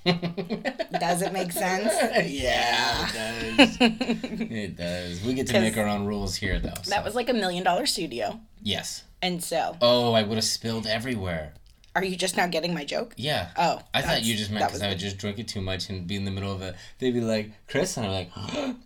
does 0.04 1.23
it 1.23 1.32
make 1.32 1.52
sense? 1.52 1.92
yeah, 2.30 3.09
it 3.09 3.59
does. 3.59 3.76
it 3.80 4.76
does. 4.76 5.25
We 5.25 5.35
get 5.35 5.47
to 5.49 5.61
make 5.61 5.76
our 5.76 5.87
own 5.87 6.06
rules 6.06 6.35
here, 6.37 6.59
though. 6.59 6.75
so- 6.82 6.90
That 6.90 7.04
was 7.04 7.14
like 7.14 7.28
a 7.28 7.35
million 7.35 7.64
dollar 7.64 7.87
studio. 7.87 8.40
yes. 8.62 9.04
And 9.25 9.42
so, 9.42 9.76
Oh, 9.80 10.12
I 10.14 10.25
would 10.25 10.35
have 10.35 10.44
spilled 10.44 10.85
everywhere. 10.85 11.54
are 11.94 12.02
you 12.02 12.16
just 12.16 12.37
now 12.37 12.49
getting 12.49 12.75
my 12.75 12.85
joke? 12.85 13.14
Yeah. 13.16 13.50
Oh, 13.56 13.80
I 13.94 14.02
thought 14.02 14.25
you 14.25 14.35
just 14.37 14.50
meant 14.50 14.62
that 14.62 14.68
because 14.71 14.82
I 14.82 14.88
would 14.88 14.99
just 14.99 15.18
drink 15.18 15.38
it 15.38 15.47
too 15.47 15.61
much 15.61 15.88
and 15.90 16.06
be 16.09 16.16
in 16.16 16.25
the 16.25 16.32
middle 16.32 16.52
of 16.52 16.61
a. 16.61 16.75
They'd 16.99 17.12
be 17.12 17.21
like, 17.21 17.52
Chris, 17.68 17.97
and 17.97 18.06
I'm 18.06 18.12
like, 18.12 18.30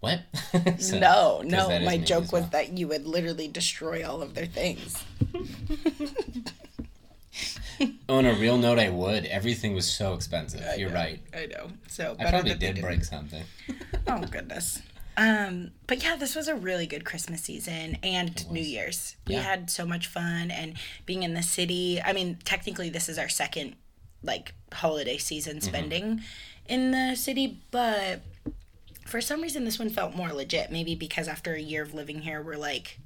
what? 0.00 0.20
So- 0.82 0.98
No, 0.98 1.40
no. 1.42 1.68
My 1.80 1.96
joke 1.96 2.24
as 2.24 2.32
was 2.32 2.50
that 2.50 2.76
you 2.76 2.86
would 2.88 3.06
literally 3.06 3.48
destroy 3.48 4.06
all 4.06 4.20
of 4.20 4.34
their 4.34 4.44
things. 4.46 5.02
On 8.08 8.24
a 8.26 8.34
real 8.34 8.56
note, 8.58 8.78
I 8.78 8.88
would. 8.90 9.24
Everything 9.26 9.74
was 9.74 9.88
so 9.90 10.14
expensive. 10.14 10.62
You're 10.78 10.88
know. 10.90 10.94
right. 10.94 11.20
I 11.34 11.46
know. 11.46 11.68
So 11.88 12.16
I 12.18 12.30
probably 12.30 12.50
did 12.50 12.60
didn't. 12.60 12.82
break 12.82 13.04
something. 13.04 13.44
Oh 14.06 14.20
goodness. 14.30 14.80
Um, 15.16 15.70
but 15.86 16.02
yeah, 16.02 16.16
this 16.16 16.34
was 16.34 16.48
a 16.48 16.54
really 16.56 16.86
good 16.86 17.04
Christmas 17.04 17.42
season 17.42 17.98
and 18.02 18.50
New 18.50 18.60
Year's. 18.62 19.16
We 19.26 19.34
Yeah. 19.34 19.42
had 19.42 19.70
so 19.70 19.84
much 19.86 20.06
fun 20.08 20.50
and 20.50 20.74
being 21.06 21.22
in 21.22 21.34
the 21.34 21.42
city. 21.42 22.00
I 22.02 22.12
mean, 22.12 22.38
technically, 22.44 22.88
this 22.90 23.08
is 23.08 23.18
our 23.18 23.28
second 23.28 23.76
like 24.22 24.54
holiday 24.72 25.18
season 25.18 25.58
Mm-hmm. 25.58 25.68
spending 25.68 26.20
in 26.66 26.90
the 26.92 27.14
city, 27.14 27.60
but 27.70 28.22
for 29.06 29.20
some 29.20 29.40
reason, 29.42 29.64
this 29.64 29.78
one 29.78 29.90
felt 29.90 30.14
more 30.16 30.32
legit. 30.32 30.70
Maybe 30.72 30.94
because 30.94 31.28
after 31.28 31.52
a 31.54 31.60
year 31.60 31.82
of 31.82 31.92
living 31.94 32.22
here, 32.22 32.40
we're 32.42 32.56
like 32.56 32.98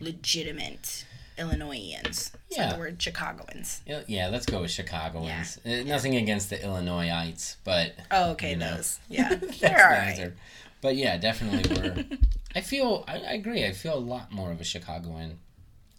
legitimate 0.00 1.04
Illinoisans. 1.38 2.32
Is 2.50 2.56
Yeah. 2.56 2.72
the 2.72 2.78
word 2.78 3.00
Chicagoans? 3.00 3.82
Yeah, 3.86 4.28
let's 4.28 4.46
go 4.46 4.62
with 4.62 4.70
Chicagoans. 4.70 5.58
Uh, 5.64 5.82
Nothing 5.84 6.16
against 6.16 6.50
the 6.50 6.62
Illinoisites, 6.62 7.56
but 7.64 7.94
Oh, 8.10 8.30
okay, 8.32 8.50
You 8.50 8.56
know. 8.56 8.76
those. 8.76 9.00
Yeah, 9.08 9.34
they're 9.34 9.84
all 9.84 9.90
right. 9.90 10.08
answer. 10.10 10.36
But 10.80 10.96
yeah, 10.96 11.16
definitely 11.16 11.74
we're. 11.74 12.04
I 12.56 12.60
feel 12.60 13.04
I, 13.08 13.14
I 13.18 13.32
agree. 13.32 13.64
I 13.64 13.72
feel 13.72 13.94
a 13.94 13.98
lot 13.98 14.30
more 14.30 14.52
of 14.52 14.60
a 14.60 14.64
Chicagoan. 14.64 15.38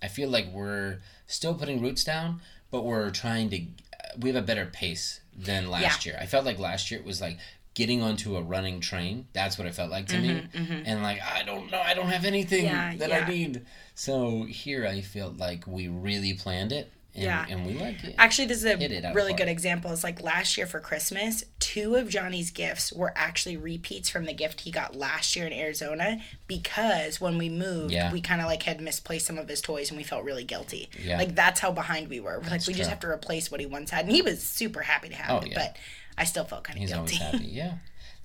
I 0.01 0.07
feel 0.07 0.29
like 0.29 0.47
we're 0.51 0.99
still 1.27 1.53
putting 1.55 1.81
roots 1.81 2.03
down, 2.03 2.41
but 2.71 2.83
we're 2.85 3.09
trying 3.09 3.49
to. 3.49 3.61
We 4.19 4.29
have 4.31 4.41
a 4.41 4.45
better 4.45 4.65
pace 4.65 5.19
than 5.35 5.69
last 5.69 6.05
year. 6.05 6.17
I 6.21 6.25
felt 6.27 6.45
like 6.45 6.59
last 6.59 6.89
year 6.91 6.99
it 6.99 7.05
was 7.05 7.19
like 7.19 7.37
getting 7.75 8.01
onto 8.01 8.35
a 8.37 8.41
running 8.41 8.79
train. 8.79 9.27
That's 9.33 9.57
what 9.59 9.67
it 9.67 9.75
felt 9.75 9.91
like 9.91 10.07
to 10.07 10.17
me. 10.17 10.43
And 10.85 11.03
like 11.03 11.19
I 11.21 11.43
don't 11.43 11.69
know, 11.71 11.79
I 11.81 11.93
don't 11.93 12.07
have 12.07 12.25
anything 12.25 12.65
Mm-hmm, 12.65 12.91
Yeah, 12.91 12.97
that 12.97 13.09
yeah. 13.09 13.25
I 13.25 13.29
need. 13.29 13.65
So 13.93 14.43
here 14.43 14.87
I 14.87 15.01
feel 15.01 15.33
like 15.37 15.67
we 15.67 15.87
really 15.87 16.33
planned 16.33 16.71
it. 16.71 16.91
And, 17.13 17.23
Yeah. 17.23 17.45
and 17.47 17.65
we 17.65 17.73
like 17.75 18.03
it. 18.03 18.15
Actually, 18.17 18.47
this 18.49 18.57
is 18.61 18.65
a 18.65 19.13
really 19.13 19.31
good 19.33 19.47
example. 19.47 19.89
Is 19.91 20.03
like 20.03 20.21
last 20.21 20.57
year 20.57 20.65
for 20.67 20.81
Christmas, 20.81 21.45
two 21.59 21.95
of 21.95 22.09
Johnny's 22.09 22.51
gifts 22.51 22.91
were 22.91 23.13
actually 23.15 23.55
repeats 23.55 24.09
from 24.09 24.25
the 24.25 24.33
gift 24.33 24.61
he 24.61 24.71
got 24.71 24.97
last 24.97 25.33
year 25.33 25.47
in 25.47 25.53
Arizona 25.53 26.19
because 26.47 27.21
when 27.21 27.37
we 27.37 27.47
moved, 27.49 27.93
Yeah. 27.93 28.11
we 28.11 28.19
kind 28.21 28.41
of 28.41 28.47
like 28.47 28.63
had 28.63 28.81
misplaced 28.81 29.25
some 29.27 29.37
of 29.37 29.47
his 29.47 29.61
toys 29.61 29.89
and 29.91 29.97
we 29.97 30.03
felt 30.03 30.23
really 30.25 30.43
guilty. 30.43 30.89
Yeah. 31.01 31.17
Like 31.17 31.35
that's 31.35 31.59
how 31.61 31.71
behind 31.71 32.09
we 32.09 32.19
were. 32.19 32.39
We're 32.39 32.49
like, 32.49 32.61
we 32.67 32.73
true. 32.73 32.75
just 32.75 32.89
have 32.89 32.99
to 33.01 33.07
replace 33.07 33.49
what 33.49 33.59
he 33.61 33.65
once 33.65 33.91
had. 33.91 34.05
And 34.05 34.13
he 34.15 34.21
was 34.21 34.41
super 34.43 34.81
happy 34.81 35.09
to 35.09 35.15
have 35.15 35.41
Oh, 35.43 35.45
it, 35.45 35.51
yeah. 35.51 35.57
but 35.59 35.77
I 36.17 36.23
still 36.23 36.45
felt 36.45 36.63
kind 36.63 36.77
of 36.77 36.81
He's 36.81 36.91
guilty. 36.91 37.17
always 37.21 37.33
happy. 37.33 37.45
Yeah. 37.45 37.73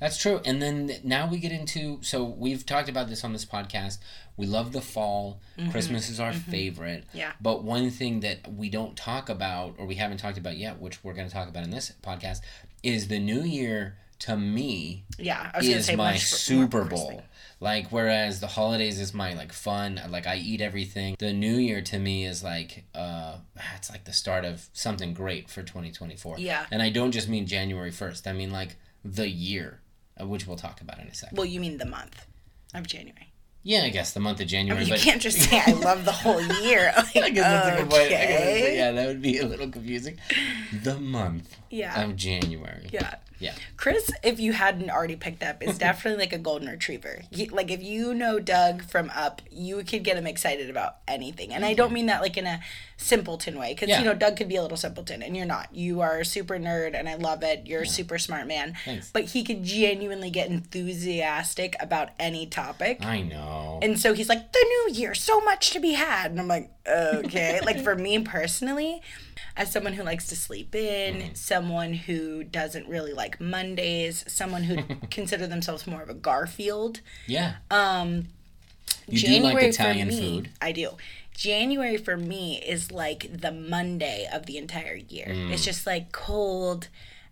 That's 0.00 0.16
true. 0.16 0.40
And 0.46 0.62
then 0.62 0.92
now 1.04 1.28
we 1.28 1.38
get 1.38 1.52
into 1.52 1.98
so 2.02 2.24
we've 2.24 2.64
talked 2.64 2.88
about 2.88 3.08
this 3.08 3.22
on 3.22 3.32
this 3.34 3.44
podcast. 3.44 3.98
We 4.36 4.46
love 4.46 4.72
the 4.72 4.80
fall. 4.80 5.40
Christmas 5.70 6.08
is 6.08 6.18
our 6.18 6.32
favorite. 6.32 7.04
Mm-hmm. 7.08 7.18
Yeah. 7.18 7.32
But 7.40 7.64
one 7.64 7.90
thing 7.90 8.20
that 8.20 8.50
we 8.50 8.70
don't 8.70 8.96
talk 8.96 9.28
about 9.28 9.74
or 9.76 9.84
we 9.84 9.96
haven't 9.96 10.16
talked 10.16 10.38
about 10.38 10.56
yet, 10.56 10.80
which 10.80 11.04
we're 11.04 11.12
going 11.12 11.28
to 11.28 11.32
talk 11.34 11.48
about 11.48 11.64
in 11.64 11.70
this 11.70 11.92
podcast, 12.02 12.40
is 12.82 13.08
the 13.08 13.18
new 13.18 13.42
year 13.42 13.96
to 14.20 14.36
me 14.36 15.04
yeah, 15.18 15.50
I 15.52 15.58
was 15.58 15.66
gonna 15.66 15.78
is 15.78 15.86
say 15.86 15.96
my 15.96 16.12
much- 16.12 16.24
Super 16.24 16.84
Bowl. 16.84 17.22
Like 17.62 17.88
whereas 17.92 18.40
the 18.40 18.46
holidays 18.46 18.98
is 18.98 19.12
my 19.12 19.34
like 19.34 19.52
fun, 19.52 20.00
like 20.08 20.26
I 20.26 20.36
eat 20.36 20.60
everything. 20.62 21.14
The 21.18 21.32
New 21.34 21.56
Year 21.56 21.82
to 21.82 21.98
me 21.98 22.24
is 22.24 22.42
like 22.42 22.84
uh 22.94 23.36
it's 23.76 23.90
like 23.90 24.04
the 24.04 24.12
start 24.14 24.44
of 24.46 24.66
something 24.72 25.12
great 25.12 25.50
for 25.50 25.62
2024. 25.62 26.38
Yeah. 26.38 26.64
And 26.70 26.80
I 26.82 26.88
don't 26.88 27.12
just 27.12 27.28
mean 27.28 27.46
January 27.46 27.90
1st. 27.90 28.26
I 28.26 28.32
mean 28.32 28.50
like 28.50 28.76
the 29.04 29.28
year, 29.28 29.80
uh, 30.20 30.26
which 30.26 30.46
we'll 30.46 30.56
talk 30.56 30.80
about 30.80 30.98
in 31.00 31.06
a 31.08 31.14
second. 31.14 31.36
Well, 31.36 31.46
you 31.46 31.60
mean 31.60 31.76
the 31.78 31.86
month 31.86 32.26
of 32.74 32.86
January? 32.86 33.26
yeah, 33.62 33.82
I 33.82 33.90
guess 33.90 34.12
the 34.14 34.20
month 34.20 34.40
of 34.40 34.46
January, 34.46 34.84
You 34.84 34.90
but 34.94 35.00
can't 35.00 35.20
just 35.20 35.38
say 35.38 35.60
I 35.66 35.72
love 35.72 36.06
the 36.06 36.12
whole 36.12 36.40
year. 36.62 36.94
Like, 36.96 37.16
I 37.16 37.28
guess 37.28 37.44
that's 37.44 37.68
a 37.68 37.82
good 37.82 37.90
point. 37.90 38.08
Guess 38.08 38.30
okay. 38.40 38.76
yeah, 38.78 38.90
that 38.92 39.06
would 39.06 39.20
be 39.20 39.36
a 39.38 39.46
little 39.46 39.68
confusing. 39.68 40.16
The 40.82 40.98
month 40.98 41.56
Yeah. 41.68 42.02
of 42.04 42.16
January. 42.16 42.88
Yeah. 42.90 43.16
Yeah. 43.40 43.54
Chris, 43.76 44.10
if 44.22 44.38
you 44.38 44.52
hadn't 44.52 44.90
already 44.90 45.16
picked 45.16 45.42
up, 45.42 45.62
is 45.62 45.78
definitely 45.88 46.20
like 46.20 46.32
a 46.32 46.38
golden 46.38 46.68
retriever. 46.68 47.22
He, 47.30 47.48
like 47.48 47.70
if 47.70 47.82
you 47.82 48.14
know 48.14 48.38
Doug 48.38 48.82
from 48.82 49.10
Up, 49.10 49.42
you 49.50 49.82
could 49.82 50.04
get 50.04 50.16
him 50.16 50.26
excited 50.26 50.70
about 50.70 50.96
anything. 51.08 51.52
And 51.52 51.64
I 51.64 51.74
don't 51.74 51.88
mm-hmm. 51.88 51.94
mean 51.94 52.06
that 52.06 52.20
like 52.20 52.36
in 52.36 52.46
a 52.46 52.60
simpleton 52.96 53.58
way, 53.58 53.72
because 53.72 53.88
Yeah. 53.88 53.98
you 53.98 54.04
know 54.04 54.14
Doug 54.14 54.36
could 54.36 54.48
be 54.48 54.56
a 54.56 54.62
little 54.62 54.76
simpleton, 54.76 55.22
and 55.22 55.36
you're 55.36 55.46
not. 55.46 55.74
You 55.74 56.02
are 56.02 56.18
a 56.18 56.24
super 56.24 56.58
nerd, 56.58 56.94
and 56.94 57.08
I 57.08 57.14
love 57.14 57.42
it. 57.42 57.66
You're 57.66 57.82
a 57.82 57.86
super 57.86 58.18
smart 58.18 58.46
man. 58.46 58.76
Thanks. 58.84 59.10
But 59.10 59.24
he 59.24 59.42
could 59.42 59.64
genuinely 59.64 60.30
get 60.30 60.50
enthusiastic 60.50 61.76
about 61.80 62.10
any 62.18 62.46
topic. 62.46 63.04
I 63.04 63.22
know. 63.22 63.78
And 63.82 63.98
so 63.98 64.12
he's 64.12 64.28
like, 64.28 64.52
the 64.52 64.66
new 64.68 64.94
year, 64.94 65.14
so 65.14 65.40
much 65.40 65.70
to 65.70 65.80
be 65.80 65.92
had. 65.92 66.30
And 66.30 66.40
I'm 66.40 66.48
like, 66.48 66.70
okay. 66.86 67.60
like 67.64 67.82
for 67.82 67.94
me 68.06 68.18
personally, 68.20 69.00
as 69.56 69.70
someone 69.72 69.92
who 69.94 70.02
likes 70.02 70.26
to 70.28 70.36
sleep 70.36 70.74
in, 70.74 71.16
Mm-hmm. 71.16 71.34
someone 71.34 71.92
who 71.94 72.44
doesn't 72.44 72.88
really 72.88 73.12
like 73.12 73.40
Mondays, 73.40 74.24
someone 74.28 74.64
who 74.64 74.82
consider 75.10 75.46
themselves 75.46 75.86
more 75.86 76.02
of 76.02 76.08
a 76.08 76.14
Garfield. 76.14 77.00
yeah. 77.26 77.54
Um, 77.70 78.28
you 79.08 79.20
do 79.20 79.40
like 79.40 79.62
Italian 79.62 80.08
me, 80.08 80.20
food. 80.20 80.50
I 80.60 80.70
do. 80.72 80.90
January 81.34 81.96
for 81.96 82.16
me 82.16 82.62
is 82.64 82.92
like 82.92 83.40
the 83.40 83.50
Monday 83.50 84.28
of 84.32 84.46
the 84.46 84.56
entire 84.56 84.94
year. 84.94 85.26
Mm. 85.28 85.50
It's 85.50 85.64
just 85.64 85.86
like 85.86 86.12
cold 86.12 86.88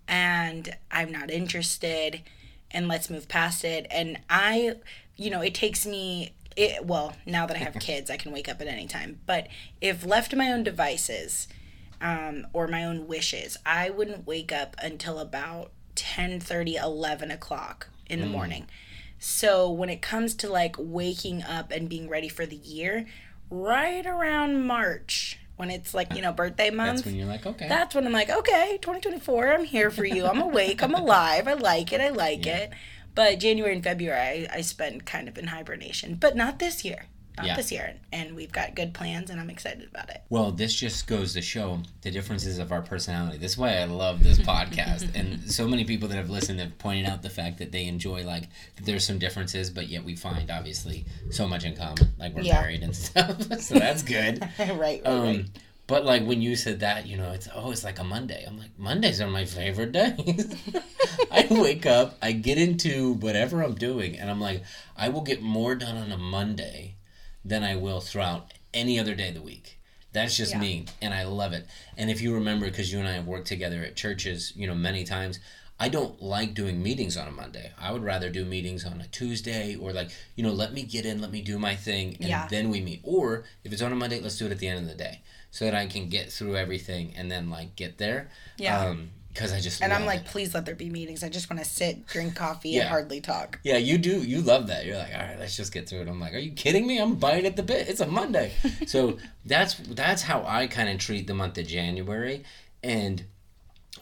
and 0.09 0.75
I'm 0.91 1.13
not 1.13 1.31
interested 1.31 2.23
and 2.71 2.89
let's 2.89 3.11
move 3.11 3.29
past 3.29 3.65
it. 3.65 3.87
And 3.91 4.19
I, 4.29 4.77
you 5.17 5.31
know, 5.31 5.41
it 5.41 5.55
takes 5.55 5.87
me 5.87 6.33
it 6.59 6.85
well, 6.85 7.15
now 7.25 7.47
that 7.47 7.57
I 7.57 7.61
have 7.61 7.75
kids, 7.81 8.11
I 8.11 8.17
can 8.17 8.33
wake 8.33 8.49
up 8.49 8.61
at 8.61 8.67
any 8.67 8.87
time. 8.87 9.21
But 9.27 9.49
if 9.81 10.05
left 10.05 10.31
to 10.33 10.37
my 10.37 10.51
own 10.53 10.65
devices, 10.65 11.49
um, 12.01 12.47
or 12.53 12.69
my 12.69 12.85
own 12.85 13.07
wishes, 13.07 13.57
I 13.65 13.91
wouldn't 13.91 14.27
wake 14.27 14.53
up 14.53 14.77
until 14.83 15.19
about 15.19 15.73
10 15.95 16.41
30, 16.41 16.77
11 16.77 17.31
o'clock 17.31 17.89
in 18.09 18.21
the 18.21 18.27
morning. 18.27 18.67
So 19.19 19.71
when 19.71 19.89
it 19.91 20.01
comes 20.01 20.35
to 20.37 20.49
like 20.49 20.77
waking 20.79 21.43
up 21.43 21.73
and 21.73 21.89
being 21.89 22.09
ready 22.09 22.29
for 22.29 22.47
the 22.47 22.57
year, 22.57 23.07
right 23.51 24.07
around 24.07 24.65
March, 24.65 25.41
when 25.57 25.71
it's 25.71 25.93
like, 25.93 26.15
you 26.15 26.23
know, 26.23 26.33
birthday 26.43 26.71
month, 26.71 26.99
That's 26.99 27.07
when 27.07 27.17
you're 27.17 27.27
like, 27.27 27.47
okay. 27.47 27.69
that's 27.69 27.95
when 27.95 28.07
I'm 28.07 28.13
like, 28.13 28.31
okay, 28.31 28.79
2024, 28.81 29.53
I'm 29.53 29.65
here 29.65 29.91
for 29.91 30.05
you. 30.05 30.25
I'm 30.25 30.41
awake. 30.41 30.83
I'm 30.83 30.95
alive. 31.03 31.49
I 31.49 31.55
like 31.55 31.93
it. 31.93 32.01
I 32.01 32.11
like 32.11 32.47
it. 32.47 32.71
But 33.19 33.41
January 33.41 33.75
and 33.75 33.83
February, 33.83 34.47
I, 34.49 34.59
I 34.59 34.61
spend 34.61 35.05
kind 35.05 35.27
of 35.29 35.37
in 35.39 35.49
hibernation, 35.49 36.15
but 36.15 36.37
not 36.37 36.61
this 36.61 36.85
year. 36.85 37.07
Not 37.37 37.47
Yeah. 37.47 37.57
this 37.57 37.73
year. 37.73 37.97
And 38.13 38.37
we've 38.37 38.53
got 38.53 38.77
good 38.77 38.95
plans, 38.95 39.29
and 39.29 39.41
I'm 39.41 39.51
excited 39.51 39.89
about 39.89 40.09
it. 40.09 40.23
Well, 40.31 40.53
this 40.53 40.73
just 40.73 41.09
goes 41.09 41.33
to 41.33 41.43
show 41.43 41.81
the 42.03 42.13
differences 42.13 42.61
of 42.61 42.71
our 42.71 42.81
personality. 42.81 43.39
This 43.39 43.53
is 43.55 43.59
why 43.59 43.79
I 43.79 43.87
love 43.87 44.23
this 44.23 44.39
podcast. 44.39 45.13
and 45.17 45.51
so 45.51 45.67
many 45.67 45.83
people 45.85 46.07
that 46.11 46.15
have 46.15 46.31
listened 46.31 46.61
have 46.61 46.79
pointed 46.79 47.07
out 47.07 47.23
the 47.23 47.29
fact 47.31 47.59
that 47.59 47.73
they 47.73 47.87
enjoy, 47.87 48.23
like, 48.25 48.45
there's 48.85 49.05
some 49.05 49.19
differences, 49.19 49.69
but 49.69 49.89
yet 49.89 50.05
we 50.05 50.15
find, 50.15 50.49
obviously, 50.49 51.05
so 51.31 51.49
much 51.49 51.65
in 51.65 51.75
common. 51.77 52.15
Like, 52.21 52.37
we're 52.37 52.43
Yeah. 52.43 52.61
married 52.61 52.85
and 52.85 52.95
stuff. 52.95 53.43
so 53.61 53.75
that's 53.81 54.05
good. 54.05 54.41
right, 54.61 54.79
right, 54.79 55.03
Um, 55.05 55.23
right. 55.25 55.45
But, 55.89 56.05
like, 56.05 56.25
when 56.25 56.41
you 56.43 56.55
said 56.55 56.81
that, 56.81 57.07
you 57.07 57.17
know, 57.17 57.33
it's, 57.33 57.49
oh, 57.55 57.71
it's 57.73 57.83
like 57.83 57.99
a 57.99 58.05
Monday. 58.05 58.45
I'm 58.47 58.59
like, 58.59 58.79
Mondays 58.79 59.21
are 59.23 59.27
my 59.27 59.47
favorite 59.47 59.91
days. 60.01 60.55
I 61.33 61.47
wake 61.51 61.87
up, 61.87 62.17
I 62.23 62.33
get 62.33 62.59
into 62.59 63.15
whatever 63.15 63.63
I'm 63.63 63.75
doing, 63.75 64.19
and 64.19 64.31
I'm 64.31 64.41
like, 64.41 64.63
I 64.97 65.09
will 65.09 65.23
get 65.23 65.41
more 65.43 65.75
done 65.75 65.97
on 65.97 66.13
a 66.13 66.19
Monday 66.19 66.97
than 67.45 67.65
I 67.65 67.77
will 67.77 68.01
throughout 68.01 68.53
any 68.75 69.01
other 69.01 69.15
day 69.15 69.29
of 69.29 69.35
the 69.35 69.43
week. 69.43 69.79
That's 70.13 70.37
just 70.37 70.53
Yeah. 70.53 70.61
me, 70.61 70.85
and 71.01 71.15
I 71.15 71.25
love 71.25 71.53
it. 71.55 71.67
And 71.97 72.11
if 72.11 72.21
you 72.21 72.35
remember, 72.35 72.67
because 72.67 72.93
you 72.93 72.99
and 72.99 73.09
I 73.09 73.13
have 73.13 73.27
worked 73.27 73.47
together 73.49 73.83
at 73.83 73.97
churches, 73.97 74.53
you 74.57 74.67
know, 74.67 74.75
many 74.75 75.05
times, 75.05 75.41
I 75.81 75.89
don't 75.89 76.21
like 76.21 76.55
doing 76.55 76.83
meetings 76.83 77.17
on 77.17 77.29
a 77.29 77.31
Monday. 77.31 77.73
I 77.79 77.93
would 77.93 78.03
rather 78.03 78.31
do 78.31 78.45
meetings 78.45 78.85
on 78.85 79.01
a 79.01 79.07
Tuesday 79.07 79.77
or 79.77 79.93
like, 79.93 80.11
you 80.35 80.43
know, 80.43 80.53
let 80.53 80.73
me 80.73 80.83
get 80.83 81.07
in, 81.07 81.21
let 81.21 81.31
me 81.31 81.41
do 81.41 81.59
my 81.59 81.77
thing, 81.77 82.17
and 82.21 82.29
Yeah. 82.29 82.49
then 82.49 82.69
we 82.71 82.81
meet. 82.81 83.01
Or 83.05 83.45
if 83.65 83.73
it's 83.73 83.83
on 83.83 83.93
a 83.93 83.97
Monday, 83.97 84.21
let's 84.21 84.37
do 84.39 84.47
it 84.47 84.53
at 84.53 84.59
the 84.59 84.67
end 84.69 84.81
of 84.81 84.89
the 84.89 84.95
day 84.97 85.21
so 85.53 85.65
that 85.65 85.75
I 85.75 85.87
can 85.87 86.09
get 86.09 86.33
through 86.33 86.57
everything 86.57 87.15
and 87.17 87.31
then 87.31 87.49
like 87.49 87.77
get 87.77 87.99
there. 87.99 88.29
Yeah. 88.57 88.81
Um, 88.87 89.11
because 89.33 89.53
I 89.53 89.61
just 89.61 89.81
And 89.81 89.93
I'm 89.93 90.05
like, 90.05 90.21
it. 90.23 90.27
please 90.27 90.53
let 90.53 90.67
there 90.67 90.75
be 90.75 90.91
meetings. 90.91 91.23
I 91.23 91.29
just 91.29 91.49
want 91.49 91.63
to 91.63 91.69
sit, 91.69 92.07
drink 92.09 92.35
coffee, 92.35 92.71
Yeah. 92.71 92.81
and 92.81 92.89
hardly 92.89 93.21
talk. 93.21 93.61
Yeah, 93.63 93.77
you 93.77 93.97
do. 93.97 94.21
You 94.25 94.41
love 94.41 94.67
that. 94.67 94.85
You're 94.85 94.97
like, 94.97 95.15
all 95.15 95.21
right, 95.21 95.39
let's 95.39 95.57
just 95.57 95.73
get 95.73 95.89
through 95.89 96.01
it. 96.01 96.09
I'm 96.09 96.19
like, 96.19 96.35
are 96.35 96.39
you 96.39 96.51
kidding 96.51 96.89
me? 96.89 96.99
I'm 96.99 97.15
biting 97.15 97.47
at 97.47 97.55
the 97.55 97.63
bit. 97.63 97.89
It's 97.89 98.01
a 98.01 98.07
Monday. 98.09 98.51
so 98.89 99.17
that's 99.45 99.75
that's 99.75 100.23
how 100.23 100.45
I 100.45 100.67
kind 100.67 100.89
of 100.89 100.99
treat 100.99 101.29
the 101.29 101.35
month 101.35 101.57
of 101.57 101.69
January, 101.69 102.43
and 102.83 103.27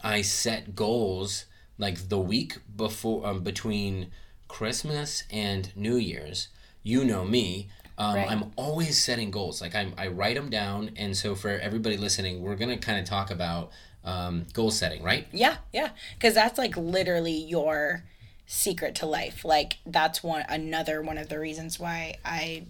I 0.03 0.23
set 0.23 0.75
goals 0.75 1.45
like 1.77 2.09
the 2.09 2.19
week 2.19 2.57
before 2.75 3.25
um, 3.27 3.41
between 3.41 4.07
Christmas 4.47 5.23
and 5.29 5.75
New 5.75 5.95
Year's. 5.95 6.49
You 6.83 7.03
know 7.03 7.25
me. 7.25 7.69
Um, 7.97 8.15
Right. 8.15 8.29
I'm 8.29 8.51
always 8.55 8.97
setting 8.97 9.31
goals. 9.31 9.61
Like 9.61 9.75
I, 9.75 9.91
I 9.97 10.07
write 10.07 10.35
them 10.35 10.49
down, 10.49 10.91
and 10.95 11.17
so 11.17 11.35
for 11.35 11.49
everybody 11.49 11.97
listening, 11.97 12.41
we're 12.41 12.55
gonna 12.55 12.77
kind 12.77 12.99
of 12.99 13.05
talk 13.05 13.31
about 13.31 13.71
um, 14.03 14.45
goal 14.53 14.71
setting, 14.71 15.03
right? 15.03 15.27
Yeah, 15.31 15.57
yeah. 15.73 15.89
Because 16.13 16.33
that's 16.35 16.57
like 16.57 16.77
literally 16.77 17.33
your 17.33 18.03
secret 18.45 18.95
to 18.95 19.05
life. 19.05 19.43
Like 19.43 19.77
that's 19.85 20.23
one 20.23 20.45
another 20.47 21.01
one 21.01 21.17
of 21.17 21.29
the 21.29 21.39
reasons 21.39 21.79
why 21.79 22.15
I 22.23 22.65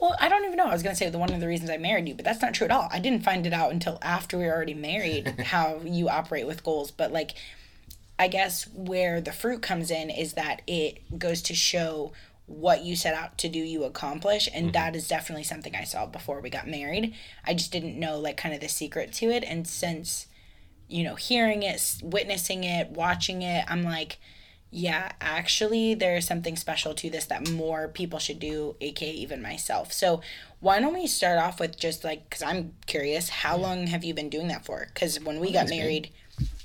well, 0.00 0.16
I 0.20 0.28
don't 0.28 0.44
even 0.44 0.56
know. 0.56 0.66
I 0.66 0.72
was 0.72 0.82
gonna 0.82 0.94
say 0.94 1.10
the 1.10 1.18
one 1.18 1.32
of 1.32 1.40
the 1.40 1.48
reasons 1.48 1.70
I 1.70 1.76
married 1.76 2.08
you, 2.08 2.14
but 2.14 2.24
that's 2.24 2.40
not 2.40 2.54
true 2.54 2.66
at 2.66 2.70
all. 2.70 2.88
I 2.92 3.00
didn't 3.00 3.24
find 3.24 3.46
it 3.46 3.52
out 3.52 3.72
until 3.72 3.98
after 4.02 4.38
we 4.38 4.44
were 4.44 4.52
already 4.52 4.74
married 4.74 5.26
how 5.46 5.80
you 5.84 6.08
operate 6.08 6.46
with 6.46 6.62
goals. 6.62 6.90
But 6.90 7.12
like 7.12 7.34
I 8.18 8.28
guess 8.28 8.68
where 8.74 9.20
the 9.20 9.32
fruit 9.32 9.62
comes 9.62 9.90
in 9.90 10.10
is 10.10 10.34
that 10.34 10.62
it 10.66 11.18
goes 11.18 11.42
to 11.42 11.54
show 11.54 12.12
what 12.46 12.82
you 12.82 12.96
set 12.96 13.14
out 13.14 13.36
to 13.38 13.48
do 13.48 13.58
you 13.58 13.84
accomplish 13.84 14.48
and 14.54 14.72
that 14.72 14.96
is 14.96 15.06
definitely 15.06 15.44
something 15.44 15.76
i 15.76 15.84
saw 15.84 16.06
before 16.06 16.40
we 16.40 16.48
got 16.48 16.66
married. 16.66 17.14
I 17.44 17.52
just 17.52 17.70
didn't 17.70 17.98
know 17.98 18.18
like 18.18 18.38
kind 18.38 18.54
of 18.54 18.62
the 18.62 18.68
secret 18.68 19.12
to 19.14 19.26
it 19.26 19.44
and 19.44 19.68
since 19.68 20.26
you 20.88 21.04
know 21.04 21.14
hearing 21.14 21.62
it 21.62 21.96
witnessing 22.02 22.64
it 22.64 22.88
watching 22.88 23.42
it 23.42 23.66
i'm 23.68 23.82
like 23.82 24.18
yeah 24.70 25.12
actually 25.20 25.94
there's 25.94 26.26
something 26.26 26.56
special 26.56 26.94
to 26.94 27.08
this 27.08 27.26
that 27.26 27.50
more 27.50 27.88
people 27.88 28.18
should 28.18 28.38
do 28.38 28.76
aka 28.80 29.10
even 29.10 29.40
myself. 29.40 29.92
So 29.92 30.20
why 30.60 30.80
don't 30.80 30.94
we 30.94 31.06
start 31.06 31.38
off 31.38 31.60
with 31.60 31.78
just 31.78 32.04
like 32.04 32.28
because 32.28 32.42
i'm 32.42 32.74
curious 32.86 33.28
how 33.28 33.56
long 33.56 33.86
have 33.86 34.04
you 34.04 34.12
been 34.14 34.28
doing 34.28 34.48
that 34.48 34.64
for? 34.64 34.86
Because 34.92 35.20
when 35.20 35.40
we 35.40 35.52
got 35.52 35.68
married, 35.68 36.04
good. 36.04 36.12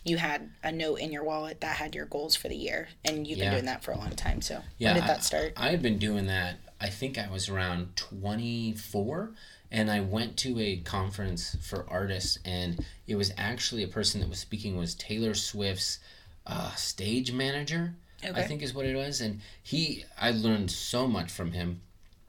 You 0.03 0.17
had 0.17 0.51
a 0.63 0.72
note 0.72 0.95
in 0.95 1.12
your 1.12 1.24
wallet 1.24 1.62
that 1.62 1.77
had 1.77 1.95
your 1.95 2.05
goals 2.05 2.36
for 2.36 2.48
the 2.50 2.55
year 2.55 2.89
and 3.05 3.25
you've 3.25 3.38
Yeah. 3.38 3.45
been 3.45 3.53
doing 3.53 3.65
that 3.65 3.83
for 3.83 3.91
a 3.91 3.98
long 3.98 4.12
time 4.12 4.41
so 4.41 4.62
Yeah, 4.77 4.89
when 4.93 5.01
did 5.01 5.10
that 5.10 5.24
start 5.24 5.53
I 5.57 5.69
had 5.69 5.81
been 5.81 5.98
doing 5.98 6.27
that. 6.27 6.57
I 6.81 6.89
think 6.89 7.17
I 7.17 7.29
was 7.29 7.48
around 7.48 7.95
24, 7.95 9.31
and 9.72 9.89
I 9.89 10.01
went 10.01 10.36
to 10.39 10.60
a 10.60 10.77
conference 10.77 11.55
for 11.62 11.89
artists, 11.89 12.38
and 12.43 12.86
it 13.07 13.15
was 13.15 13.31
actually 13.38 13.83
a 13.83 13.88
person 13.88 14.19
that 14.19 14.29
was 14.29 14.39
speaking 14.39 14.75
was 14.75 14.93
Taylor 14.93 15.33
Swift's 15.33 16.00
uh, 16.45 16.74
stage 16.75 17.31
manager. 17.31 17.95
I 18.22 18.43
think 18.43 18.62
is 18.62 18.74
what 18.74 18.86
it 18.86 18.95
was, 18.98 19.22
and 19.22 19.39
he. 19.62 20.03
I 20.19 20.31
learned 20.31 20.72
so 20.72 21.07
much 21.07 21.31
from 21.31 21.53
him. 21.53 21.81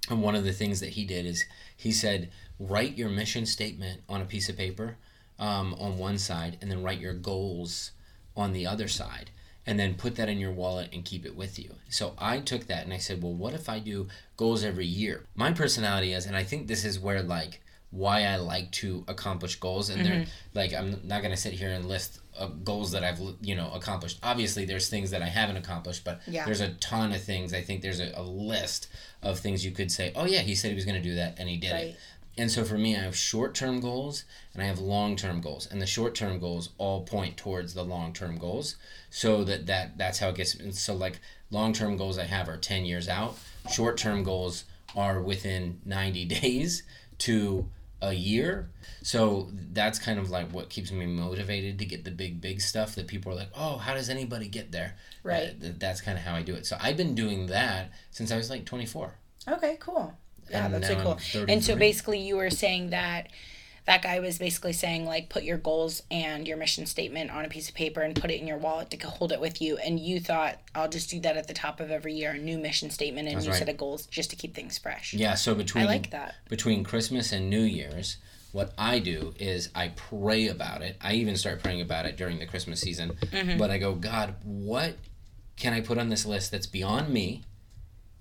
And 0.09 0.23
one 0.23 0.35
of 0.37 0.45
the 0.45 0.53
things 0.53 0.81
that 0.81 0.91
he 0.91 1.05
did 1.05 1.25
is 1.27 1.45
he 1.77 1.91
said, 1.91 2.31
write 2.61 2.97
your 2.97 3.09
mission 3.09 3.47
statement 3.47 4.03
on 4.09 4.21
a 4.21 4.25
piece 4.25 4.49
of 4.49 4.57
paper 4.57 4.97
um, 5.39 5.75
on 5.75 5.99
one 5.99 6.19
side, 6.19 6.59
and 6.61 6.71
then 6.71 6.83
write 6.83 7.01
your 7.01 7.15
goals 7.15 7.91
on 8.37 8.53
the 8.53 8.67
other 8.67 8.89
side 8.89 9.31
and 9.67 9.79
then 9.79 9.95
put 9.95 10.17
that 10.17 10.29
in 10.29 10.37
your 10.39 10.53
wallet 10.53 10.91
and 10.93 11.05
keep 11.07 11.25
it 11.25 11.35
with 11.35 11.59
you. 11.59 11.71
So 11.89 12.13
I 12.19 12.41
took 12.41 12.67
that 12.67 12.85
and 12.85 12.93
I 12.93 12.99
said, 12.99 13.23
well, 13.23 13.33
what 13.33 13.55
if 13.55 13.69
I 13.71 13.79
do 13.79 14.09
goals 14.37 14.63
every 14.63 14.85
year? 14.85 15.25
My 15.35 15.53
personality 15.53 16.13
is, 16.13 16.27
and 16.27 16.37
I 16.37 16.45
think 16.45 16.67
this 16.67 16.85
is 16.85 16.99
where 17.01 17.23
like 17.23 17.63
why 17.91 18.25
I 18.25 18.37
like 18.37 18.73
to 18.73 19.05
accomplish 19.07 19.55
goals, 19.61 19.89
and 19.89 20.05
they're 20.05 20.27
like 20.53 20.75
I'm 20.75 21.01
not 21.05 21.23
gonna 21.23 21.37
sit 21.37 21.53
here 21.53 21.71
and 21.71 21.87
list 21.87 22.19
uh, 22.37 22.47
goals 22.49 22.91
that 22.91 23.05
I've 23.05 23.21
you 23.41 23.55
know 23.55 23.71
accomplished. 23.73 24.19
Obviously, 24.23 24.65
there's 24.65 24.89
things 24.91 25.13
that 25.13 25.23
I 25.23 25.27
haven't 25.29 25.57
accomplished, 25.59 26.03
but 26.05 26.21
Yeah. 26.27 26.45
there's 26.45 26.61
a 26.61 26.71
ton 26.75 27.13
of 27.13 27.23
things. 27.23 27.55
I 27.55 27.61
think 27.63 27.83
there's 27.83 28.01
a, 28.01 28.13
a 28.17 28.23
list 28.23 28.89
of 29.23 29.39
things 29.39 29.65
you 29.65 29.71
could 29.71 29.93
say. 29.93 30.13
Oh 30.17 30.27
yeah, 30.27 30.41
he 30.41 30.57
said 30.57 30.71
he 30.71 30.75
was 30.75 30.85
gonna 30.85 31.01
do 31.01 31.15
that, 31.15 31.37
and 31.39 31.49
he 31.49 31.57
did 31.57 31.73
Right. 31.73 31.85
it. 31.87 31.97
And 32.37 32.51
so 32.51 32.65
for 32.65 32.77
me, 32.77 32.97
I 32.97 33.01
have 33.01 33.17
short 33.17 33.55
term 33.55 33.81
goals 33.81 34.25
and 34.53 34.63
I 34.63 34.67
have 34.67 34.79
long 34.79 35.17
term 35.17 35.41
goals, 35.41 35.67
and 35.71 35.81
the 35.81 35.87
short 35.87 36.15
term 36.15 36.39
goals 36.39 36.71
all 36.79 37.03
point 37.03 37.37
towards 37.37 37.75
the 37.75 37.85
long 37.85 38.13
term 38.13 38.39
goals. 38.39 38.77
So 39.11 39.45
that, 39.45 39.67
that 39.67 39.99
that's 39.99 40.19
how 40.19 40.31
it 40.31 40.37
gets. 40.37 40.55
and 40.55 40.75
So 40.75 40.95
like 40.95 41.21
long 41.51 41.73
term 41.73 41.97
goals 41.97 42.19
I 42.19 42.25
have 42.25 42.49
are 42.49 42.57
ten 42.57 42.85
years 42.85 43.09
out. 43.09 43.37
Short 43.71 43.97
term 43.97 44.25
goals 44.25 44.65
are 44.97 45.21
within 45.21 45.81
ninety 45.85 46.25
days 46.41 46.83
to 47.19 47.69
a 48.03 48.13
year. 48.13 48.69
So 49.03 49.51
that's 49.73 49.99
kind 49.99 50.19
of 50.19 50.31
like 50.31 50.51
what 50.53 50.69
keeps 50.69 50.91
me 50.91 51.07
motivated 51.07 51.79
to 51.79 51.85
get 51.85 52.05
the 52.05 52.11
big 52.11 52.41
big 52.41 52.61
stuff 52.61 52.95
that 52.97 53.07
people 53.07 53.33
are 53.33 53.37
like, 53.37 53.51
oh, 53.55 53.77
how 53.79 53.95
does 53.95 54.11
anybody 54.11 54.49
get 54.49 54.73
there? 54.73 54.97
Right. 55.23 55.51
Uh, 55.51 55.69
that's 55.79 56.01
kind 56.01 56.19
of 56.19 56.25
how 56.25 56.35
I 56.35 56.43
do 56.43 56.55
it. 56.55 56.67
So 56.67 56.77
I've 56.81 56.97
been 56.97 57.15
doing 57.15 57.47
that 57.47 57.93
since 58.11 58.33
I 58.33 58.37
was 58.37 58.51
like 58.51 58.65
twenty 58.65 58.87
four. 58.87 59.15
Okay, 59.47 59.77
cool. 59.79 60.15
Yeah, 60.51 60.67
And 60.67 60.75
that's 60.75 60.89
so 60.89 61.19
cool. 61.33 61.47
And 61.49 61.65
so 61.65 61.77
basically, 61.77 62.19
you 62.19 62.37
were 62.37 62.51
saying 62.51 62.91
that 62.91 63.29
that 63.87 64.03
guy 64.03 64.19
was 64.19 64.39
basically 64.39 64.73
saying 64.73 65.05
like 65.05 65.29
put 65.29 65.43
your 65.43 65.59
goals 65.59 66.03
and 66.11 66.49
your 66.49 66.57
mission 66.57 66.87
statement 66.87 67.31
on 67.31 67.45
a 67.45 67.49
piece 67.49 67.69
of 67.69 67.75
paper 67.75 68.01
and 68.01 68.19
put 68.19 68.31
it 68.31 68.41
in 68.41 68.47
your 68.47 68.57
wallet 68.57 68.91
to 68.91 69.07
hold 69.07 69.31
it 69.31 69.41
with 69.41 69.61
you. 69.61 69.77
And 69.77 70.01
you 70.01 70.21
thought 70.21 70.59
I'll 70.75 70.89
just 70.89 71.11
do 71.11 71.21
that 71.21 71.37
at 71.37 71.49
the 71.49 71.55
top 71.55 71.81
of 71.81 71.91
every 71.91 72.15
year, 72.15 72.31
a 72.31 72.39
new 72.39 72.59
mission 72.59 72.91
statement, 72.91 73.29
and 73.29 73.37
That's 73.37 73.47
you 73.47 73.53
right. 73.53 73.59
set 73.59 73.69
of 73.69 73.77
goals 73.77 74.07
just 74.07 74.31
to 74.31 74.37
keep 74.37 74.55
things 74.55 74.79
fresh. 74.79 75.13
Yeah. 75.13 75.35
So 75.35 75.55
between 75.55 75.85
I 75.85 75.87
like 75.87 76.11
that. 76.11 76.37
between 76.49 76.83
Christmas 76.83 77.33
and 77.33 77.51
New 77.51 77.61
Year's, 77.61 78.17
what 78.53 78.73
I 78.79 79.01
do 79.01 79.35
is 79.39 79.69
I 79.75 79.89
pray 79.89 80.49
about 80.49 80.81
it. 80.81 80.97
I 81.03 81.15
even 81.15 81.37
start 81.37 81.63
praying 81.63 81.83
about 81.83 82.07
it 82.07 82.17
during 82.17 82.39
the 82.39 82.47
Christmas 82.47 82.81
season. 82.81 83.13
Mm-hmm. 83.21 83.59
But 83.59 83.71
I 83.71 83.79
go, 83.79 83.95
God, 83.95 84.37
what 84.45 84.97
can 85.57 85.73
I 85.73 85.81
put 85.83 85.99
on 85.99 86.09
this 86.09 86.25
list 86.25 86.53
that's 86.53 86.67
beyond 86.67 87.11
me 87.11 87.43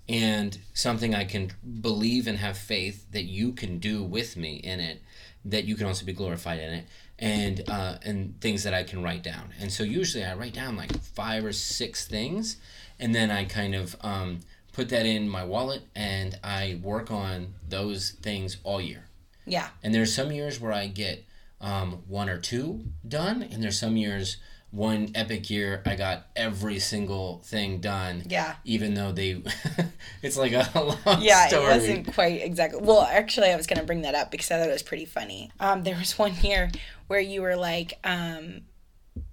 and 0.08 0.58
something 0.74 1.14
I 1.14 1.24
can 1.24 1.52
believe 1.80 2.26
and 2.26 2.38
have 2.38 2.58
faith 2.58 3.06
that 3.12 3.24
you 3.24 3.52
can 3.52 3.78
do 3.78 4.02
with 4.02 4.36
me 4.36 4.56
in 4.56 4.80
it, 4.80 5.02
that 5.44 5.64
you 5.64 5.76
can 5.76 5.86
also 5.86 6.04
be 6.04 6.12
glorified 6.12 6.58
in 6.58 6.74
it, 6.74 6.84
and 7.18 7.62
uh, 7.68 7.98
and 8.02 8.40
things 8.40 8.64
that 8.64 8.74
I 8.74 8.82
can 8.82 9.02
write 9.02 9.22
down. 9.22 9.52
And 9.60 9.72
so 9.72 9.84
usually 9.84 10.24
I 10.24 10.34
write 10.34 10.54
down 10.54 10.76
like 10.76 10.96
five 11.02 11.44
or 11.44 11.52
six 11.52 12.06
things, 12.06 12.56
and 12.98 13.14
then 13.14 13.30
I 13.30 13.44
kind 13.44 13.74
of 13.74 13.96
um, 14.00 14.40
put 14.74 14.88
that 14.90 15.06
in 15.06 15.28
my 15.28 15.44
wallet 15.44 15.82
and 15.94 16.38
I 16.42 16.80
work 16.82 17.10
on 17.10 17.54
those 17.68 18.10
things 18.10 18.58
all 18.64 18.80
year. 18.80 19.04
Yeah. 19.46 19.68
And 19.82 19.94
there's 19.94 20.14
some 20.14 20.32
years 20.32 20.60
where 20.60 20.72
I 20.72 20.88
get 20.88 21.24
um, 21.60 22.02
one 22.08 22.28
or 22.28 22.38
two 22.38 22.84
done, 23.06 23.42
and 23.42 23.62
there's 23.62 23.78
some 23.78 23.96
years, 23.96 24.36
one 24.74 25.10
epic 25.14 25.50
year, 25.50 25.82
I 25.86 25.94
got 25.94 26.26
every 26.34 26.78
single 26.80 27.40
thing 27.44 27.80
done. 27.80 28.24
Yeah. 28.28 28.56
Even 28.64 28.94
though 28.94 29.12
they, 29.12 29.42
it's 30.22 30.36
like 30.36 30.52
a 30.52 30.68
long 30.74 30.96
story. 30.98 31.16
Yeah, 31.20 31.46
story. 31.48 31.64
it 31.64 31.68
wasn't 31.68 32.14
quite 32.14 32.42
exactly. 32.42 32.80
Well, 32.82 33.02
actually, 33.02 33.50
I 33.50 33.56
was 33.56 33.66
gonna 33.66 33.84
bring 33.84 34.02
that 34.02 34.14
up 34.14 34.30
because 34.30 34.50
I 34.50 34.58
thought 34.58 34.68
it 34.68 34.72
was 34.72 34.82
pretty 34.82 35.04
funny. 35.04 35.50
Um, 35.60 35.82
there 35.84 35.96
was 35.96 36.18
one 36.18 36.34
year 36.42 36.70
where 37.06 37.20
you 37.20 37.42
were 37.42 37.56
like, 37.56 37.98
um, 38.04 38.62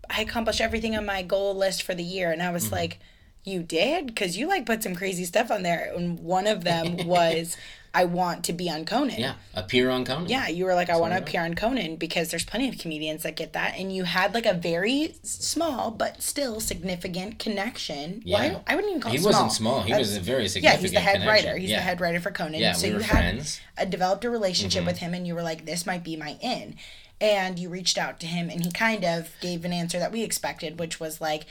"I 0.10 0.21
accomplished 0.21 0.62
everything 0.62 0.95
on 0.95 1.06
my 1.06 1.23
goal 1.23 1.56
list 1.56 1.84
for 1.84 1.95
the 1.95 2.04
year," 2.04 2.32
and 2.32 2.41
I 2.41 2.45
Mm-hmm. 2.45 2.54
was 2.54 2.71
like, 2.71 2.99
"You 3.43 3.63
did?" 3.63 4.08
Because 4.08 4.38
you 4.38 4.47
like 4.47 4.65
put 4.65 4.84
some 4.84 4.95
crazy 4.95 5.25
stuff 5.25 5.49
on 5.49 5.63
there, 5.63 5.91
and 5.95 6.19
one 6.19 6.45
of 6.47 6.63
them 6.63 7.08
was, 7.08 7.58
"I 7.93 8.06
want 8.06 8.43
to 8.45 8.54
be 8.54 8.69
on 8.69 8.86
Conan." 8.86 9.19
Yeah, 9.19 9.36
appear 9.54 9.89
on 9.89 10.06
Conan. 10.06 10.30
Yeah, 10.30 10.47
you 10.47 10.65
were 10.65 10.75
like, 10.75 10.89
I 10.89 10.97
want 10.97 11.13
to 11.13 11.19
appear 11.19 11.41
on 11.41 11.56
Conan 11.56 11.95
because 11.95 12.30
there's 12.30 12.45
plenty 12.45 12.69
of 12.69 12.77
comedians 12.77 13.23
that 13.23 13.36
get 13.36 13.54
that, 13.54 13.75
and 13.77 13.93
you 13.93 14.04
had 14.04 14.34
like 14.34 14.45
a 14.45 14.54
very 14.54 15.15
small 15.23 15.91
but 15.91 16.21
still 16.21 16.60
significant 16.60 17.39
connection. 17.39 18.21
Yeah. 18.23 18.39
Well, 18.39 18.63
I, 18.67 18.73
I 18.73 18.75
wouldn't 18.75 18.91
even 18.91 19.01
call 19.01 19.12
it. 19.12 19.17
He 19.17 19.23
it 19.23 19.25
wasn't 19.25 19.51
small. 19.51 19.82
He 19.82 19.93
was 19.93 20.15
a 20.15 20.19
very 20.19 20.47
significant. 20.47 20.82
yeah, 20.82 20.82
he's 20.82 20.91
the 20.93 20.99
head 20.99 21.21
connection. 21.21 21.47
writer. 21.47 21.58
He's 21.58 21.69
yeah. 21.69 21.77
the 21.77 21.84
head 21.84 22.01
writer 22.01 22.19
for 22.19 22.32
Conan. 22.32 22.60
Yeah, 22.60 22.73
so 22.73 22.88
we 22.88 22.93
you 22.93 22.97
were 22.97 23.04
had 23.04 23.12
friends. 23.12 23.58
Mm-hmm. 23.58 23.82
uh, 23.82 23.86
developed 23.86 24.25
a 24.25 24.30
relationship 24.30 24.86
with 24.86 24.97
him, 24.97 25.13
and 25.13 25.27
you 25.27 25.36
were 25.36 25.43
like, 25.43 25.65
"This 25.65 25.86
might 25.86 26.04
be 26.04 26.15
my 26.15 26.38
in," 26.41 26.75
and 27.19 27.60
you 27.60 27.69
reached 27.69 27.97
out 27.97 28.19
to 28.21 28.25
him, 28.27 28.49
and 28.49 28.63
he 28.63 28.71
kind 28.71 29.04
of 29.04 29.30
gave 29.41 29.65
an 29.65 29.73
answer 29.73 29.99
that 29.99 30.12
we 30.12 30.23
expected, 30.23 30.80
which 30.80 30.99
was 30.99 31.21
like. 31.21 31.45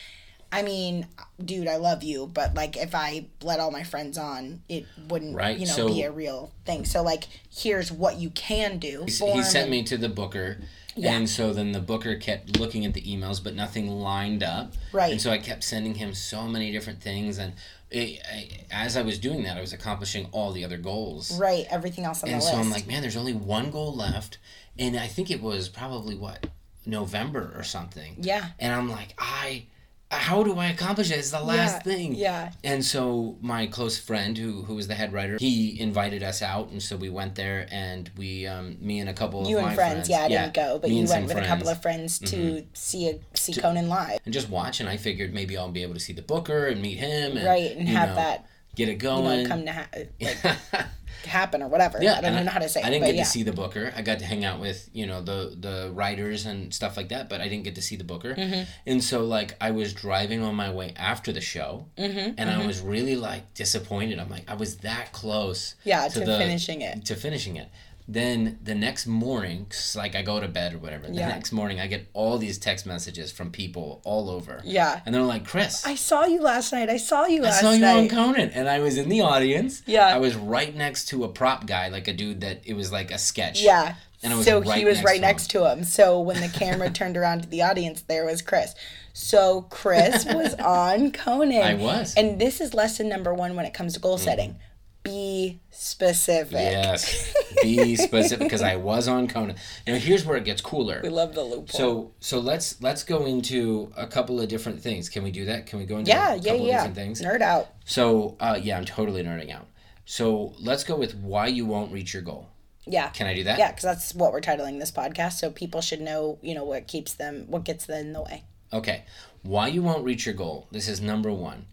I 0.52 0.62
mean, 0.62 1.06
dude, 1.44 1.68
I 1.68 1.76
love 1.76 2.02
you, 2.02 2.26
but 2.32 2.54
like 2.54 2.76
if 2.76 2.94
I 2.94 3.26
let 3.42 3.60
all 3.60 3.70
my 3.70 3.84
friends 3.84 4.18
on, 4.18 4.62
it 4.68 4.84
wouldn't, 5.08 5.36
Right, 5.36 5.56
you 5.58 5.66
know, 5.66 5.72
so- 5.72 5.88
be 5.88 6.02
a 6.02 6.10
real 6.10 6.50
thing. 6.64 6.84
So 6.84 7.02
like, 7.02 7.24
here's 7.54 7.92
what 7.92 8.16
you 8.16 8.30
can 8.30 8.78
do. 8.78 9.04
He 9.06 9.42
sent 9.42 9.70
me 9.70 9.82
to 9.84 9.96
the 9.96 10.08
booker. 10.08 10.58
Yeah. 10.96 11.12
And 11.16 11.30
so 11.30 11.52
then 11.52 11.70
the 11.70 11.80
booker 11.80 12.16
kept 12.16 12.58
looking 12.58 12.84
at 12.84 12.94
the 12.94 13.00
emails, 13.02 13.42
but 13.42 13.54
nothing 13.54 13.88
lined 13.88 14.42
up. 14.42 14.72
Right. 14.92 15.12
And 15.12 15.20
so 15.20 15.30
I 15.30 15.38
kept 15.38 15.62
sending 15.62 15.94
him 15.94 16.14
so 16.14 16.48
many 16.48 16.72
different 16.72 17.00
things. 17.00 17.38
And 17.38 17.52
it, 17.92 18.20
I, 18.30 18.48
as 18.72 18.96
I 18.96 19.02
was 19.02 19.18
doing 19.20 19.44
that, 19.44 19.56
I 19.56 19.60
was 19.60 19.72
accomplishing 19.72 20.26
all 20.32 20.50
the 20.52 20.64
other 20.64 20.76
goals. 20.78 21.38
right 21.38 21.64
everything 21.70 22.04
else 22.04 22.24
on 22.24 22.28
And 22.30 22.40
the 22.40 22.44
so 22.44 22.56
list. 22.56 22.64
I'm 22.64 22.70
like, 22.70 22.88
man, 22.88 23.02
there's 23.02 23.16
only 23.16 23.32
one 23.32 23.70
goal 23.70 23.94
left. 23.94 24.38
And 24.78 24.98
I 24.98 25.06
think 25.06 25.30
it 25.30 25.40
was 25.40 25.68
probably 25.68 26.16
what, 26.16 26.48
November 26.84 27.52
or 27.56 27.62
something. 27.62 28.16
yeah, 28.20 28.48
And 28.58 28.74
I'm 28.74 28.90
like, 28.90 29.14
I, 29.16 29.66
how 30.10 30.42
do 30.42 30.58
I 30.58 30.66
accomplish 30.66 31.10
it? 31.10 31.18
It's 31.18 31.30
the 31.30 31.40
last 31.42 31.86
Yeah, 31.86 31.92
thing. 31.94 32.14
yeah. 32.14 32.52
And 32.64 32.84
so 32.84 33.36
my 33.40 33.66
close 33.66 33.96
friend, 33.98 34.36
who 34.36 34.62
who 34.62 34.74
was 34.74 34.88
the 34.88 34.94
head 34.94 35.12
writer, 35.12 35.36
he 35.38 35.80
invited 35.80 36.22
us 36.22 36.42
out, 36.42 36.68
and 36.70 36.82
so 36.82 36.96
we 36.96 37.08
went 37.08 37.36
there, 37.36 37.68
and 37.70 38.10
we, 38.16 38.46
um, 38.46 38.76
me 38.80 38.98
and 38.98 39.08
a 39.08 39.12
couple 39.12 39.42
of 39.42 39.48
you 39.48 39.58
of 39.58 39.62
and 39.64 39.70
my 39.70 39.74
friends, 39.76 40.08
yeah, 40.08 40.22
I 40.22 40.28
didn't 40.28 40.54
go, 40.54 40.78
but 40.80 40.90
me 40.90 41.00
you 41.00 41.06
went 41.08 41.28
with 41.28 41.36
a 41.36 41.42
couple 41.46 41.66
friends. 41.66 41.68
Mm-hmm. 41.68 41.76
of 41.76 41.82
friends 41.82 42.18
to 42.30 42.66
see 42.74 43.08
a 43.08 43.20
see 43.34 43.52
Conan 43.54 43.88
live, 43.88 44.18
and 44.24 44.34
just 44.34 44.50
watch. 44.50 44.80
And 44.80 44.88
I 44.88 44.96
figured 44.96 45.32
maybe 45.32 45.56
I'll 45.56 45.70
be 45.70 45.82
able 45.82 45.94
to 45.94 46.00
see 46.00 46.12
the 46.12 46.22
booker 46.22 46.66
and 46.66 46.82
meet 46.82 46.98
him, 46.98 47.36
and, 47.36 47.46
right, 47.46 47.76
and 47.76 47.88
have 47.88 48.10
know, 48.10 48.14
that 48.16 48.46
get 48.76 48.88
it 48.88 48.92
you 48.92 48.98
going. 48.98 49.42
know 49.42 49.48
come 49.48 49.64
to 49.66 49.72
ha- 49.72 49.88
like 50.20 50.86
happen 51.26 51.62
or 51.62 51.68
whatever. 51.68 51.98
Yeah, 52.00 52.18
I 52.18 52.20
don't 52.20 52.44
know 52.44 52.50
how 52.50 52.60
to 52.60 52.68
say 52.68 52.82
I 52.82 52.90
didn't 52.90 53.04
get 53.06 53.14
yeah. 53.14 53.24
to 53.24 53.28
see 53.28 53.42
the 53.42 53.52
booker. 53.52 53.92
I 53.94 54.02
got 54.02 54.18
to 54.20 54.24
hang 54.24 54.44
out 54.44 54.60
with 54.60 54.88
you 54.92 55.06
know 55.06 55.20
the 55.20 55.54
the 55.58 55.90
writers 55.92 56.46
and 56.46 56.72
stuff 56.72 56.96
like 56.96 57.08
that, 57.10 57.28
but 57.28 57.40
I 57.40 57.48
didn't 57.48 57.64
get 57.64 57.74
to 57.76 57.82
see 57.82 57.96
the 57.96 58.04
booker. 58.04 58.34
Mm-hmm. 58.34 58.70
And 58.86 59.04
so 59.04 59.24
like 59.24 59.56
I 59.60 59.70
was 59.72 59.92
driving 59.92 60.42
on 60.42 60.54
my 60.54 60.70
way 60.70 60.94
after 60.96 61.32
the 61.32 61.40
show, 61.40 61.86
Mm-hmm, 61.98 62.34
and 62.38 62.50
I 62.50 62.66
was 62.66 62.80
really 62.80 63.16
like 63.16 63.52
disappointed. 63.54 64.18
I'm 64.18 64.30
like 64.30 64.48
I 64.48 64.54
was 64.54 64.78
that 64.78 65.12
close. 65.12 65.74
Yeah, 65.84 66.08
to 66.08 66.20
to 66.20 66.20
the- 66.20 66.38
finishing 66.38 66.80
it. 66.82 67.04
To 67.06 67.14
finishing 67.16 67.56
it. 67.56 67.68
Then 68.12 68.58
the 68.60 68.74
next 68.74 69.06
morning, 69.06 69.66
like 69.94 70.16
I 70.16 70.22
go 70.22 70.40
to 70.40 70.48
bed 70.48 70.74
or 70.74 70.78
whatever. 70.78 71.06
The 71.06 71.14
Yeah. 71.14 71.28
next 71.28 71.52
morning, 71.52 71.78
I 71.78 71.86
get 71.86 72.08
all 72.12 72.38
these 72.38 72.58
text 72.58 72.84
messages 72.84 73.30
from 73.30 73.52
people 73.52 74.00
all 74.04 74.28
over. 74.28 74.60
Yeah. 74.64 74.98
And 75.06 75.14
they're 75.14 75.22
like, 75.22 75.46
Chris, 75.46 75.86
I 75.86 75.94
saw 75.94 76.24
you 76.24 76.40
last 76.42 76.72
night. 76.72 76.90
I 76.90 76.96
saw 76.96 77.26
you 77.26 77.46
I 77.46 77.50
saw 77.50 77.70
you 77.70 77.82
night. 77.82 77.96
on 77.96 78.08
Conan, 78.08 78.50
and 78.50 78.68
I 78.68 78.80
was 78.80 78.98
in 78.98 79.08
the 79.08 79.20
audience. 79.20 79.82
Yeah. 79.86 80.08
I 80.08 80.18
was 80.18 80.34
right 80.34 80.74
next 80.74 81.04
to 81.10 81.22
a 81.22 81.28
prop 81.28 81.66
guy, 81.66 81.86
like 81.86 82.08
a 82.08 82.12
dude 82.12 82.40
that 82.40 82.62
it 82.64 82.74
was 82.74 82.90
like 82.90 83.12
a 83.12 83.18
sketch. 83.18 83.62
Yeah. 83.62 83.94
And 84.24 84.32
I 84.32 84.36
was 84.36 84.44
so 84.44 84.60
right 84.60 84.78
he 84.78 84.84
was 84.84 84.96
next 84.96 85.06
right 85.06 85.14
to 85.14 85.20
next 85.20 85.50
to 85.52 85.70
him. 85.70 85.84
So 85.84 86.18
when 86.18 86.40
the 86.40 86.48
camera 86.48 86.90
turned 87.00 87.16
around 87.16 87.44
to 87.44 87.48
the 87.48 87.62
audience, 87.62 88.02
there 88.02 88.26
was 88.26 88.42
Chris. 88.42 88.74
So 89.12 89.62
Chris 89.70 90.24
was 90.28 90.54
on 90.54 91.12
Conan. 91.12 91.62
I 91.62 91.74
was. 91.74 92.14
And 92.16 92.40
this 92.40 92.60
is 92.60 92.74
lesson 92.74 93.08
number 93.08 93.32
one 93.32 93.54
when 93.54 93.66
it 93.66 93.72
comes 93.72 93.94
to 93.94 94.00
goal 94.00 94.18
mm. 94.18 94.22
setting. 94.22 94.56
Be 95.02 95.60
specific. 95.70 96.52
Yes. 96.52 97.34
Be 97.62 97.96
specific 97.96 98.46
because 98.46 98.62
I 98.62 98.76
was 98.76 99.08
on 99.08 99.28
Conan. 99.28 99.56
Now 99.86 99.94
here's 99.94 100.24
where 100.26 100.36
it 100.36 100.44
gets 100.44 100.60
cooler. 100.60 101.00
We 101.02 101.08
love 101.08 101.34
the 101.34 101.42
loophole. 101.42 101.66
So 101.68 102.12
so 102.20 102.38
let's 102.38 102.80
let's 102.82 103.02
go 103.02 103.24
into 103.24 103.92
a 103.96 104.06
couple 104.06 104.40
of 104.40 104.48
different 104.48 104.82
things. 104.82 105.08
Can 105.08 105.22
we 105.22 105.30
do 105.30 105.46
that? 105.46 105.66
Can 105.66 105.78
we 105.78 105.86
go 105.86 105.96
into 105.98 106.10
yeah, 106.10 106.34
a 106.34 106.36
yeah, 106.36 106.42
couple 106.42 106.60
of 106.60 106.66
yeah. 106.66 106.76
different 106.76 106.94
things? 106.96 107.22
Nerd 107.22 107.40
out. 107.40 107.68
So 107.84 108.36
uh, 108.40 108.58
yeah, 108.60 108.76
I'm 108.76 108.84
totally 108.84 109.22
nerding 109.22 109.54
out. 109.54 109.66
So 110.04 110.54
let's 110.58 110.84
go 110.84 110.96
with 110.96 111.14
why 111.14 111.46
you 111.46 111.64
won't 111.64 111.92
reach 111.92 112.12
your 112.12 112.22
goal. 112.22 112.48
Yeah. 112.86 113.08
Can 113.10 113.26
I 113.26 113.34
do 113.34 113.44
that? 113.44 113.58
Yeah, 113.58 113.70
because 113.70 113.84
that's 113.84 114.14
what 114.14 114.32
we're 114.32 114.40
titling 114.40 114.80
this 114.80 114.90
podcast. 114.90 115.34
So 115.34 115.50
people 115.50 115.80
should 115.80 116.00
know, 116.00 116.38
you 116.42 116.54
know, 116.54 116.64
what 116.64 116.88
keeps 116.88 117.14
them, 117.14 117.44
what 117.46 117.64
gets 117.64 117.86
them 117.86 118.06
in 118.06 118.12
the 118.12 118.22
way. 118.22 118.44
Okay. 118.72 119.04
Why 119.42 119.68
you 119.68 119.82
won't 119.82 120.04
reach 120.04 120.26
your 120.26 120.34
goal. 120.34 120.66
This 120.70 120.88
is 120.88 121.00
number 121.00 121.32
one. 121.32 121.66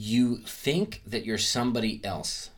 You 0.00 0.36
think 0.46 1.02
that 1.04 1.24
you're 1.26 1.38
somebody 1.38 2.00
else. 2.04 2.50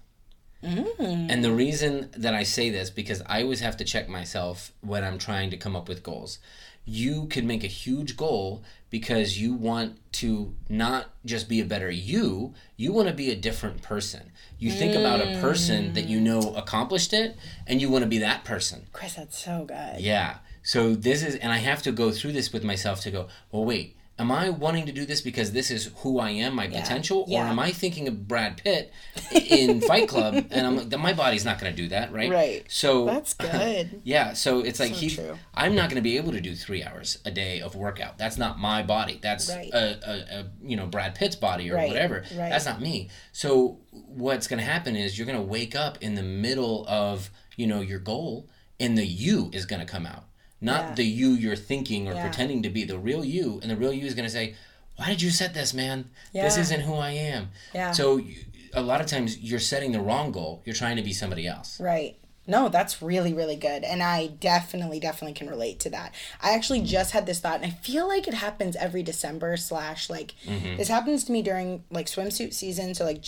Mm. 0.62 1.30
And 1.30 1.42
the 1.42 1.52
reason 1.52 2.10
that 2.14 2.34
I 2.34 2.42
say 2.42 2.68
this, 2.68 2.90
because 2.90 3.22
I 3.24 3.42
always 3.42 3.60
have 3.60 3.78
to 3.78 3.84
check 3.84 4.10
myself 4.10 4.72
when 4.82 5.04
I'm 5.04 5.16
trying 5.16 5.48
to 5.50 5.56
come 5.56 5.74
up 5.74 5.88
with 5.88 6.02
goals. 6.02 6.38
You 6.84 7.28
could 7.28 7.44
make 7.44 7.64
a 7.64 7.68
huge 7.68 8.14
goal 8.14 8.62
because 8.90 9.38
you 9.38 9.54
want 9.54 9.98
to 10.12 10.54
not 10.68 11.06
just 11.24 11.48
be 11.48 11.60
a 11.60 11.64
better 11.64 11.90
you, 11.90 12.52
you 12.76 12.92
want 12.92 13.08
to 13.08 13.14
be 13.14 13.30
a 13.30 13.36
different 13.36 13.80
person. 13.80 14.32
You 14.58 14.70
think 14.70 14.94
about 14.94 15.20
a 15.20 15.40
person 15.40 15.94
that 15.94 16.08
you 16.08 16.20
know 16.20 16.40
mm. 16.40 16.58
accomplished 16.58 17.14
it, 17.14 17.38
and 17.66 17.80
you 17.80 17.88
want 17.88 18.02
to 18.02 18.08
be 18.08 18.18
that 18.18 18.44
person. 18.44 18.86
Chris, 18.92 19.14
that's 19.14 19.38
so 19.38 19.64
good. 19.66 20.00
Yeah. 20.00 20.38
So 20.62 20.94
this 20.94 21.22
is, 21.22 21.36
and 21.36 21.52
I 21.52 21.58
have 21.58 21.82
to 21.82 21.92
go 21.92 22.10
through 22.10 22.32
this 22.32 22.52
with 22.52 22.64
myself 22.64 23.00
to 23.02 23.10
go, 23.10 23.28
well, 23.50 23.64
wait, 23.64 23.96
am 24.20 24.30
I 24.30 24.50
wanting 24.50 24.86
to 24.86 24.92
do 24.92 25.04
this 25.06 25.20
because 25.20 25.50
this 25.52 25.70
is 25.70 25.90
who 25.98 26.18
I 26.20 26.30
am, 26.30 26.54
my 26.54 26.68
potential, 26.68 27.24
or 27.28 27.42
am 27.42 27.58
I 27.58 27.72
thinking 27.72 28.06
of 28.06 28.28
Brad 28.28 28.58
Pitt 28.58 28.92
in 29.32 29.80
Fight 29.80 30.08
Club, 30.08 30.34
and 30.50 30.66
I'm 30.66 30.76
like, 30.76 30.98
my 31.00 31.12
body's 31.12 31.44
not 31.44 31.58
going 31.58 31.74
to 31.74 31.82
do 31.82 31.88
that, 31.88 32.12
right? 32.12 32.30
Right. 32.30 32.64
So 32.68 33.06
That's 33.06 33.34
good. 33.48 34.02
yeah. 34.04 34.34
So 34.34 34.60
it's 34.60 34.78
like 34.78 34.90
So 34.94 35.00
he, 35.00 35.10
true. 35.10 35.38
I'm 35.54 35.74
not 35.74 35.88
going 35.88 35.96
to 35.96 36.02
be 36.02 36.16
able 36.18 36.32
to 36.32 36.40
do 36.40 36.54
three 36.54 36.84
hours 36.84 37.18
a 37.24 37.30
day 37.30 37.60
of 37.60 37.74
workout. 37.74 38.18
That's 38.18 38.36
not 38.38 38.58
my 38.58 38.82
body. 38.82 39.18
That's 39.22 39.48
Right. 39.50 39.70
a, 39.72 39.98
a, 40.08 40.40
a 40.40 40.46
you 40.62 40.76
know 40.76 40.86
Brad 40.86 41.14
Pitt's 41.14 41.36
body 41.36 41.70
or 41.70 41.74
Right, 41.76 41.88
whatever. 41.88 42.16
right. 42.36 42.50
That's 42.50 42.66
not 42.66 42.80
me. 42.80 43.08
So 43.32 43.78
what's 43.90 44.46
going 44.46 44.58
to 44.60 44.64
happen 44.64 44.94
is 44.96 45.18
you're 45.18 45.26
going 45.26 45.38
to 45.38 45.44
wake 45.44 45.74
up 45.74 45.98
in 46.00 46.14
the 46.14 46.22
middle 46.22 46.86
of 46.88 47.30
you 47.56 47.66
know 47.66 47.80
your 47.80 47.98
goal, 47.98 48.48
and 48.78 48.96
the 48.96 49.06
you 49.06 49.50
is 49.52 49.66
going 49.66 49.80
to 49.80 49.86
come 49.86 50.06
out. 50.06 50.24
Not 50.60 50.80
Yeah. 50.80 50.94
the 50.94 51.04
you 51.04 51.30
you're 51.30 51.56
thinking 51.56 52.08
or 52.08 52.14
Yeah. 52.14 52.22
pretending 52.22 52.62
to 52.62 52.70
be. 52.70 52.84
The 52.84 52.98
real 52.98 53.24
you, 53.24 53.60
and 53.62 53.70
the 53.70 53.76
real 53.76 53.92
you 53.92 54.06
is 54.06 54.14
going 54.14 54.26
to 54.26 54.32
say, 54.32 54.54
"Why 54.96 55.06
did 55.06 55.22
you 55.22 55.30
set 55.30 55.54
this, 55.54 55.72
man? 55.72 56.10
This 56.32 56.56
isn't 56.56 56.80
who 56.82 56.94
I 56.94 57.12
am." 57.12 57.50
Yeah. 57.74 57.92
So 57.92 58.18
you, 58.18 58.44
a 58.72 58.82
lot 58.82 59.00
of 59.00 59.06
times 59.06 59.38
you're 59.38 59.58
setting 59.58 59.92
the 59.92 60.00
wrong 60.00 60.32
goal. 60.32 60.62
You're 60.64 60.74
trying 60.74 60.96
to 60.96 61.02
be 61.02 61.12
somebody 61.12 61.46
else. 61.46 61.80
Right. 61.80 62.16
No, 62.46 62.68
that's 62.68 63.00
really, 63.00 63.32
really 63.32 63.54
good. 63.54 63.84
And 63.84 64.02
I 64.02 64.26
definitely, 64.26 64.98
definitely 64.98 65.34
can 65.34 65.48
relate 65.48 65.78
to 65.80 65.90
that. 65.90 66.14
I 66.42 66.54
actually 66.54 66.78
mm-hmm. 66.78 66.86
just 66.86 67.12
had 67.12 67.26
this 67.26 67.38
thought, 67.38 67.56
and 67.62 67.66
I 67.66 67.70
feel 67.70 68.08
like 68.08 68.26
it 68.26 68.34
happens 68.34 68.74
every 68.76 69.04
December, 69.04 69.56
slash, 69.56 70.10
like, 70.10 70.34
mm-hmm. 70.44 70.76
this 70.76 70.88
happens 70.88 71.22
to 71.24 71.32
me 71.32 71.42
during, 71.42 71.84
like, 71.90 72.06
swimsuit 72.06 72.52
season. 72.52 72.94
So, 72.94 73.04
like, 73.04 73.24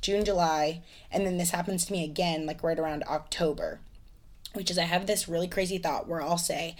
June, 0.00 0.24
July. 0.24 0.80
And 1.10 1.26
then 1.26 1.36
this 1.36 1.50
happens 1.50 1.84
to 1.86 1.92
me 1.92 2.02
again, 2.04 2.46
like, 2.46 2.62
right 2.62 2.78
around 2.78 3.02
October, 3.04 3.80
which 4.56 4.70
is 4.70 4.78
I 4.78 4.82
have 4.84 5.06
this 5.06 5.28
really 5.28 5.48
crazy 5.48 5.78
thought 5.78 6.08
where 6.08 6.22
I'll 6.22 6.38
say, 6.38 6.76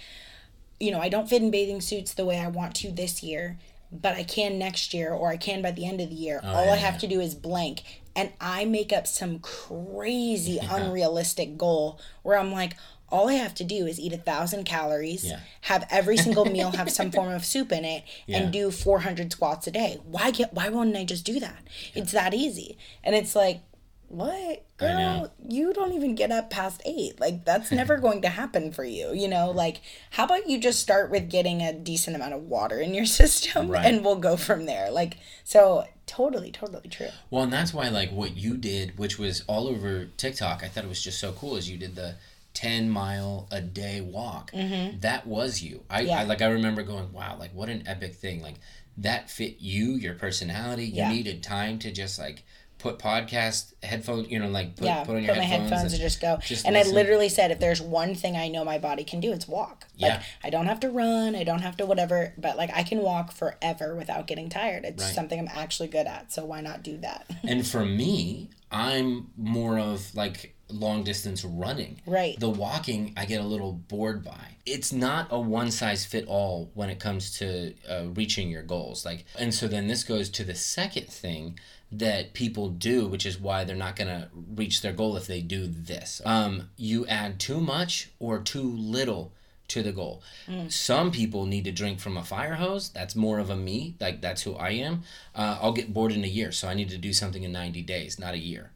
you 0.79 0.91
know, 0.91 0.99
I 0.99 1.09
don't 1.09 1.29
fit 1.29 1.41
in 1.41 1.51
bathing 1.51 1.81
suits 1.81 2.13
the 2.13 2.25
way 2.25 2.39
I 2.39 2.47
want 2.47 2.75
to 2.77 2.91
this 2.91 3.23
year, 3.23 3.57
but 3.91 4.15
I 4.15 4.23
can 4.23 4.59
next 4.59 4.93
year 4.93 5.13
or 5.13 5.29
I 5.29 5.37
can 5.37 5.61
by 5.61 5.71
the 5.71 5.85
end 5.87 6.01
of 6.01 6.09
the 6.09 6.15
year. 6.15 6.41
Oh, 6.43 6.49
all 6.49 6.65
yeah, 6.65 6.73
I 6.73 6.75
have 6.75 6.95
yeah. 6.95 6.99
to 6.99 7.07
do 7.07 7.19
is 7.19 7.35
blank. 7.35 7.83
And 8.15 8.31
I 8.41 8.65
make 8.65 8.91
up 8.91 9.05
some 9.07 9.39
crazy, 9.39 10.59
unrealistic 10.59 11.57
goal 11.57 11.99
where 12.23 12.37
I'm 12.37 12.51
like, 12.51 12.73
all 13.09 13.29
I 13.29 13.33
have 13.33 13.55
to 13.55 13.63
do 13.63 13.85
is 13.85 13.99
eat 13.99 14.11
a 14.11 14.17
thousand 14.17 14.65
calories, 14.65 15.23
Yeah. 15.23 15.39
have 15.61 15.87
every 15.89 16.17
single 16.17 16.43
meal 16.55 16.71
have 16.71 16.91
some 16.91 17.11
form 17.11 17.31
of 17.31 17.45
soup 17.45 17.71
in 17.71 17.85
it, 17.85 18.03
Yeah. 18.25 18.39
and 18.39 18.51
do 18.53 18.69
400 18.69 19.31
squats 19.31 19.65
a 19.67 19.71
day. 19.71 19.99
Why 20.03 20.31
get? 20.31 20.53
Why 20.53 20.67
wouldn't 20.69 20.97
I 20.97 21.05
just 21.05 21.25
do 21.25 21.39
that? 21.39 21.63
It's 21.95 22.11
that 22.11 22.33
easy. 22.33 22.77
And 23.03 23.15
it's 23.15 23.35
like, 23.35 23.61
what, 24.09 24.65
girl? 24.77 25.31
You 25.47 25.73
don't 25.73 25.93
even 25.93 26.15
get 26.15 26.31
up 26.31 26.49
past 26.49 26.81
eight. 26.85 27.19
Like 27.19 27.45
that's 27.45 27.71
never 27.71 27.97
going 28.05 28.21
to 28.21 28.29
happen 28.29 28.71
for 28.71 28.83
you. 28.83 29.13
You 29.13 29.27
know, 29.27 29.51
like 29.51 29.81
how 30.11 30.25
about 30.25 30.47
you 30.49 30.59
just 30.59 30.79
start 30.79 31.11
with 31.11 31.29
getting 31.29 31.61
a 31.61 31.73
decent 31.73 32.15
amount 32.15 32.33
of 32.33 32.43
water 32.43 32.79
in 32.79 32.93
your 32.93 33.05
system, 33.21 33.69
Right. 33.69 33.85
and 33.85 34.03
we'll 34.05 34.15
go 34.17 34.37
from 34.37 34.65
there. 34.65 34.89
Like 34.91 35.17
so, 35.43 35.85
totally, 36.05 36.51
totally 36.51 36.89
true. 36.89 37.09
Well, 37.29 37.43
and 37.43 37.53
that's 37.53 37.73
why, 37.73 37.89
like, 37.89 38.11
what 38.11 38.35
you 38.37 38.55
did, 38.57 38.97
which 38.97 39.17
was 39.19 39.43
all 39.47 39.67
over 39.67 40.05
TikTok, 40.17 40.63
I 40.63 40.67
thought 40.67 40.83
it 40.85 40.89
was 40.89 41.01
just 41.03 41.19
so 41.19 41.33
cool, 41.33 41.55
is 41.57 41.69
you 41.69 41.77
did 41.77 41.95
the 41.95 42.15
10 42.53 42.89
mile 42.89 43.47
a 43.51 43.61
day 43.61 44.01
walk. 44.01 44.51
That 44.53 45.27
was 45.27 45.61
you. 45.61 45.83
I, 45.89 45.99
Mm-hmm. 45.99 46.07
Yeah. 46.07 46.19
I, 46.19 46.23
like, 46.23 46.41
I 46.41 46.47
remember 46.47 46.81
going, 46.83 47.11
wow, 47.13 47.35
like, 47.37 47.53
what 47.53 47.69
an 47.69 47.83
epic 47.87 48.15
thing. 48.15 48.41
Like, 48.41 48.55
that 48.97 49.29
fit 49.29 49.57
you, 49.59 49.91
your 49.91 50.15
personality. 50.15 50.85
You 50.85 50.95
Yeah. 51.03 51.11
needed 51.11 51.43
time 51.43 51.77
to 51.79 51.91
just, 51.91 52.17
like, 52.17 52.43
put 52.87 52.99
podcast 52.99 53.73
headphones, 53.83 54.29
you 54.29 54.39
know, 54.39 54.47
like, 54.47 54.75
put, 54.75 54.85
yeah, 54.85 55.03
put 55.03 55.15
on 55.15 55.21
put 55.21 55.27
your 55.27 55.35
my 55.35 55.41
headphones. 55.43 55.71
headphones 55.71 55.93
and 55.93 56.01
just 56.01 56.21
go. 56.21 56.37
just 56.45 56.65
and 56.65 56.73
listen. 56.75 56.91
I 56.93 56.95
literally 56.95 57.29
said, 57.29 57.51
if 57.51 57.59
there's 57.59 57.81
one 57.81 58.15
thing 58.15 58.35
I 58.35 58.47
know 58.47 58.63
my 58.63 58.77
body 58.77 59.03
can 59.03 59.19
do, 59.19 59.31
it's 59.31 59.47
walk. 59.47 59.85
Like 59.99 60.11
Yeah. 60.13 60.23
I 60.43 60.49
don't 60.49 60.67
have 60.67 60.79
to 60.81 60.89
run, 60.89 61.35
I 61.35 61.43
don't 61.43 61.61
have 61.61 61.77
to 61.77 61.85
whatever, 61.85 62.33
but 62.37 62.57
like 62.57 62.69
I 62.73 62.83
can 62.83 62.99
walk 62.99 63.31
forever 63.31 63.95
without 63.95 64.27
getting 64.27 64.49
tired. 64.49 64.85
It's 64.85 65.03
Right. 65.03 65.13
something 65.15 65.39
I'm 65.39 65.49
actually 65.53 65.89
good 65.89 66.07
at. 66.07 66.31
So 66.31 66.45
why 66.45 66.61
not 66.61 66.83
do 66.83 66.97
that? 66.97 67.25
and 67.43 67.65
for 67.65 67.85
me, 67.85 68.49
I'm 68.71 69.31
more 69.37 69.79
of, 69.79 70.13
like, 70.15 70.53
long 70.69 71.03
distance 71.03 71.43
running. 71.43 72.01
Right. 72.05 72.39
The 72.39 72.49
walking, 72.49 73.13
I 73.17 73.25
get 73.25 73.41
a 73.41 73.45
little 73.45 73.73
bored 73.73 74.23
by. 74.23 74.55
It's 74.65 74.91
not 74.91 75.27
a 75.31 75.39
one 75.39 75.71
size 75.71 76.05
fit 76.05 76.27
all 76.27 76.71
when 76.73 76.89
it 76.89 76.99
comes 76.99 77.37
to 77.39 77.73
uh, 77.89 78.05
reaching 78.13 78.49
your 78.49 78.63
goals. 78.63 79.05
Like, 79.05 79.25
and 79.37 79.53
so 79.53 79.67
then 79.67 79.87
this 79.87 80.03
goes 80.03 80.29
to 80.31 80.43
the 80.43 80.55
second 80.55 81.07
thing 81.07 81.59
that 81.91 82.33
people 82.33 82.69
do, 82.69 83.07
which 83.07 83.25
is 83.25 83.39
why 83.39 83.63
they're 83.63 83.75
not 83.75 83.95
going 83.95 84.09
to 84.09 84.29
reach 84.33 84.81
their 84.81 84.91
goal 84.91 85.15
if 85.15 85.25
they 85.27 85.41
do 85.41 85.67
this. 85.67 86.21
Um, 86.25 86.69
you 86.75 87.07
add 87.07 87.39
too 87.39 87.61
much 87.61 88.09
or 88.19 88.39
too 88.39 88.63
little 88.63 89.31
to 89.69 89.83
the 89.83 89.91
goal. 89.91 90.21
Some 90.69 91.11
people 91.11 91.45
need 91.45 91.65
to 91.65 91.71
drink 91.71 91.99
from 91.99 92.17
a 92.17 92.23
fire 92.23 92.55
hose. 92.55 92.89
That's 92.89 93.15
more 93.15 93.39
of 93.39 93.49
a 93.49 93.55
me. 93.55 93.95
Like 93.99 94.21
that's 94.21 94.43
who 94.43 94.55
I 94.55 94.69
am. 94.71 95.03
Uh, 95.35 95.59
I'll 95.61 95.73
get 95.73 95.93
bored 95.93 96.13
in 96.13 96.23
a 96.23 96.27
year, 96.27 96.51
so 96.51 96.67
I 96.67 96.73
need 96.73 96.89
to 96.89 96.97
do 96.97 97.11
something 97.11 97.43
in 97.43 97.51
90 97.51 97.81
days, 97.81 98.17
not 98.17 98.33
a 98.33 98.37
year. 98.37 98.71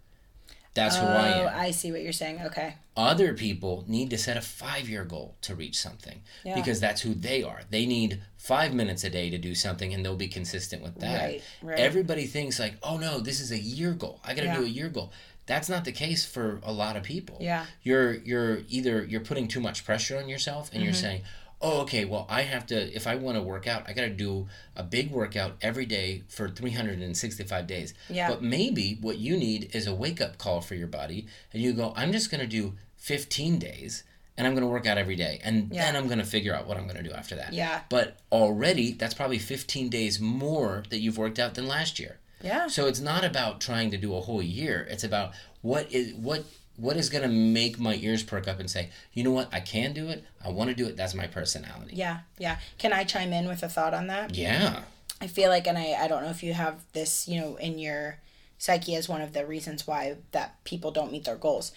That's 0.74 0.96
who 0.96 1.06
I 1.06 1.34
Oh, 1.42 1.48
am. 1.48 1.60
I 1.60 1.72
see 1.72 1.92
what 1.92 2.02
you're 2.02 2.14
saying. 2.14 2.40
Okay. 2.46 2.76
Other 2.96 3.34
people 3.34 3.84
need 3.88 4.10
to 4.12 4.18
set 4.18 4.38
a 4.38 4.42
five 4.42 4.88
year 4.88 5.04
goal 5.04 5.36
to 5.42 5.54
reach 5.56 5.78
something 5.78 6.22
Yeah. 6.46 6.56
because 6.56 6.80
that's 6.80 7.02
who 7.02 7.14
they 7.14 7.44
are. 7.44 7.62
They 7.70 7.86
need 7.86 8.22
five 8.38 8.74
minutes 8.74 9.04
a 9.04 9.10
day 9.10 9.30
to 9.30 9.38
do 9.38 9.54
something 9.54 9.94
and 9.94 10.04
they'll 10.06 10.16
be 10.16 10.28
consistent 10.30 10.82
with 10.82 10.96
that. 11.00 11.22
Right, 11.22 11.44
right. 11.62 11.80
Everybody 11.80 12.26
thinks, 12.26 12.58
like, 12.60 12.76
oh 12.84 12.98
no, 12.98 13.20
this 13.20 13.40
is 13.42 13.52
a 13.52 13.60
year 13.60 13.92
goal. 13.92 14.22
I 14.24 14.34
got 14.34 14.42
to 14.44 14.48
Yeah. 14.48 14.58
do 14.58 14.64
a 14.66 14.68
year 14.70 14.88
goal. 14.90 15.12
That's 15.46 15.68
not 15.68 15.84
the 15.84 15.92
case 15.92 16.24
for 16.24 16.62
a 16.64 16.72
lot 16.72 16.96
of 16.96 17.04
people. 17.04 17.38
Yeah. 17.42 17.66
You're 17.84 18.14
you're 18.14 18.60
either 18.70 19.04
you're 19.04 19.22
putting 19.22 19.48
too 19.50 19.60
much 19.60 19.84
pressure 19.84 20.18
on 20.18 20.30
yourself 20.30 20.70
and 20.70 20.78
Mm-hmm. 20.78 20.84
you're 20.86 20.94
saying, 20.94 21.22
"Oh, 21.62 21.82
okay, 21.82 22.06
well, 22.06 22.26
I 22.30 22.42
have 22.44 22.66
to 22.68 22.94
if 22.96 23.08
I 23.08 23.16
want 23.16 23.38
to 23.38 23.42
work 23.44 23.68
out, 23.68 23.84
I 23.88 23.94
got 23.94 24.02
to 24.04 24.10
do 24.10 24.48
a 24.76 24.84
big 24.84 25.12
workout 25.12 25.58
every 25.62 25.86
day 25.86 26.24
for 26.28 26.50
365 26.50 27.68
days." 27.68 27.94
Yeah. 28.10 28.30
But 28.30 28.42
maybe 28.42 28.98
what 29.02 29.18
you 29.18 29.38
need 29.38 29.74
is 29.76 29.88
a 29.88 29.94
wake-up 29.96 30.38
call 30.38 30.62
for 30.62 30.76
your 30.76 30.88
body 30.88 31.28
and 31.54 31.62
you 31.62 31.74
go, 31.74 31.94
"I'm 31.96 32.12
just 32.12 32.32
going 32.32 32.42
to 32.42 32.48
do 32.48 32.76
15 32.98 33.60
days." 33.60 34.04
And 34.38 34.48
I'm 34.48 34.54
going 34.54 34.64
to 34.64 34.68
work 34.70 34.88
out 34.88 34.98
every 34.98 35.18
day. 35.18 35.40
And 35.44 35.72
Yeah. 35.72 35.84
then 35.86 35.96
I'm 35.98 36.08
going 36.08 36.18
to 36.18 36.26
figure 36.26 36.56
out 36.56 36.66
what 36.66 36.78
I'm 36.78 36.86
going 36.88 36.96
to 36.96 37.04
do 37.04 37.12
after 37.12 37.36
that. 37.36 37.54
Yeah. 37.54 37.82
But 37.90 38.18
already, 38.32 38.94
that's 38.94 39.14
probably 39.14 39.38
15 39.38 39.90
days 39.90 40.20
more 40.20 40.84
that 40.90 41.00
you've 41.00 41.18
worked 41.18 41.38
out 41.38 41.54
than 41.54 41.68
last 41.68 42.00
year. 42.00 42.18
Yeah. 42.42 42.68
So 42.68 42.88
it's 42.88 43.02
not 43.02 43.24
about 43.24 43.62
trying 43.62 43.92
to 43.92 43.98
do 43.98 44.16
a 44.16 44.22
whole 44.22 44.42
year. 44.42 44.88
It's 44.90 45.04
about 45.04 45.34
what 45.62 45.92
is 45.92 46.14
what 46.16 46.46
what 46.82 46.98
is 46.98 47.10
going 47.10 47.22
to 47.22 47.30
make 47.30 47.80
my 47.80 47.96
ears 47.96 48.24
perk 48.24 48.48
up 48.48 48.60
and 48.60 48.70
say, 48.70 48.90
you 49.14 49.24
know 49.24 49.32
what, 49.32 49.54
I 49.54 49.60
can 49.60 49.94
do 49.94 50.10
it. 50.10 50.24
I 50.44 50.50
want 50.50 50.72
to 50.72 50.76
do 50.76 50.88
it. 50.88 50.98
That's 50.98 51.14
my 51.14 51.28
personality. 51.28 51.96
Yeah. 51.96 52.22
Yeah. 52.40 52.58
Can 52.80 52.92
I 52.92 53.04
chime 53.04 53.32
in 53.32 53.48
with 53.48 53.62
a 53.62 53.70
thought 53.70 53.94
on 53.94 54.08
that? 54.08 54.36
Yeah. 54.36 54.82
I 55.22 55.28
feel 55.28 55.50
like, 55.50 55.68
and 55.68 55.78
I, 55.78 55.94
I 55.94 56.08
don't 56.08 56.24
know 56.24 56.32
if 56.32 56.42
you 56.42 56.54
have 56.54 56.84
this, 56.94 57.28
you 57.28 57.40
know, 57.40 57.56
in 57.58 57.78
your 57.78 58.18
psyche 58.58 58.96
as 58.96 59.08
one 59.08 59.22
of 59.22 59.34
the 59.34 59.46
reasons 59.46 59.86
why 59.86 60.18
that 60.32 60.64
people 60.64 60.90
don't 60.90 61.12
meet 61.12 61.26
their 61.26 61.36
goals. 61.36 61.72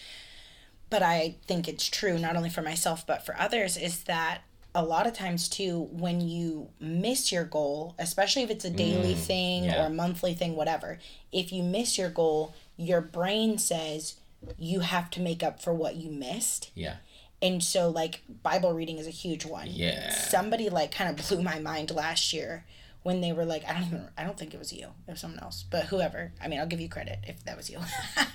But 0.89 1.03
I 1.03 1.37
think 1.47 1.69
it's 1.69 1.87
true, 1.87 2.19
not 2.19 2.37
only 2.37 2.51
for 2.51 2.63
myself, 2.63 3.07
but 3.07 3.27
for 3.27 3.39
others, 3.39 3.77
is 3.77 4.05
that 4.05 4.41
a 4.75 4.83
lot 4.83 5.07
of 5.07 5.13
times 5.13 5.49
too, 5.51 5.89
when 5.93 6.23
you 6.23 6.71
miss 6.81 7.31
your 7.31 7.45
goal, 7.45 7.95
especially 7.99 8.43
if 8.43 8.51
it's 8.51 8.65
a 8.65 8.71
daily 8.71 9.15
mm, 9.15 9.19
thing 9.19 9.65
yeah. 9.65 9.83
or 9.83 9.87
a 9.87 9.91
monthly 9.91 10.33
thing, 10.35 10.57
whatever, 10.57 10.99
if 11.31 11.53
you 11.53 11.63
miss 11.63 11.99
your 11.99 12.11
goal, 12.11 12.55
your 12.77 13.01
brain 13.03 13.59
says 13.59 14.17
you 14.59 14.81
have 14.81 15.11
to 15.11 15.21
make 15.21 15.43
up 15.43 15.63
for 15.63 15.73
what 15.73 15.97
you 15.97 16.11
missed 16.11 16.71
Yeah. 16.75 16.97
And 17.43 17.63
so 17.63 17.91
like 17.91 18.23
Bible 18.43 18.73
reading 18.73 18.97
is 18.99 19.07
a 19.07 19.11
huge 19.11 19.45
one. 19.45 19.67
Yeah. 19.69 20.11
Somebody 20.11 20.71
like 20.71 20.95
kind 20.95 21.11
of 21.11 21.29
blew 21.29 21.43
my 21.43 21.59
mind 21.59 21.91
last 21.91 22.33
year 22.33 22.65
when 23.05 23.21
they 23.21 23.35
were 23.35 23.45
like, 23.45 23.69
I 23.69 23.75
don't 23.75 23.83
even, 23.85 24.09
I 24.17 24.25
don't 24.25 24.37
think 24.39 24.55
it 24.55 24.59
was 24.59 24.73
you. 24.73 24.87
It 25.07 25.11
was 25.11 25.21
someone 25.21 25.41
else, 25.41 25.63
but 25.71 25.85
whoever. 25.85 26.33
I 26.43 26.49
mean, 26.49 26.59
I'll 26.59 26.67
give 26.67 26.81
you 26.81 26.89
credit 26.89 27.19
if 27.25 27.45
that 27.45 27.55
was 27.55 27.69
you. 27.69 27.79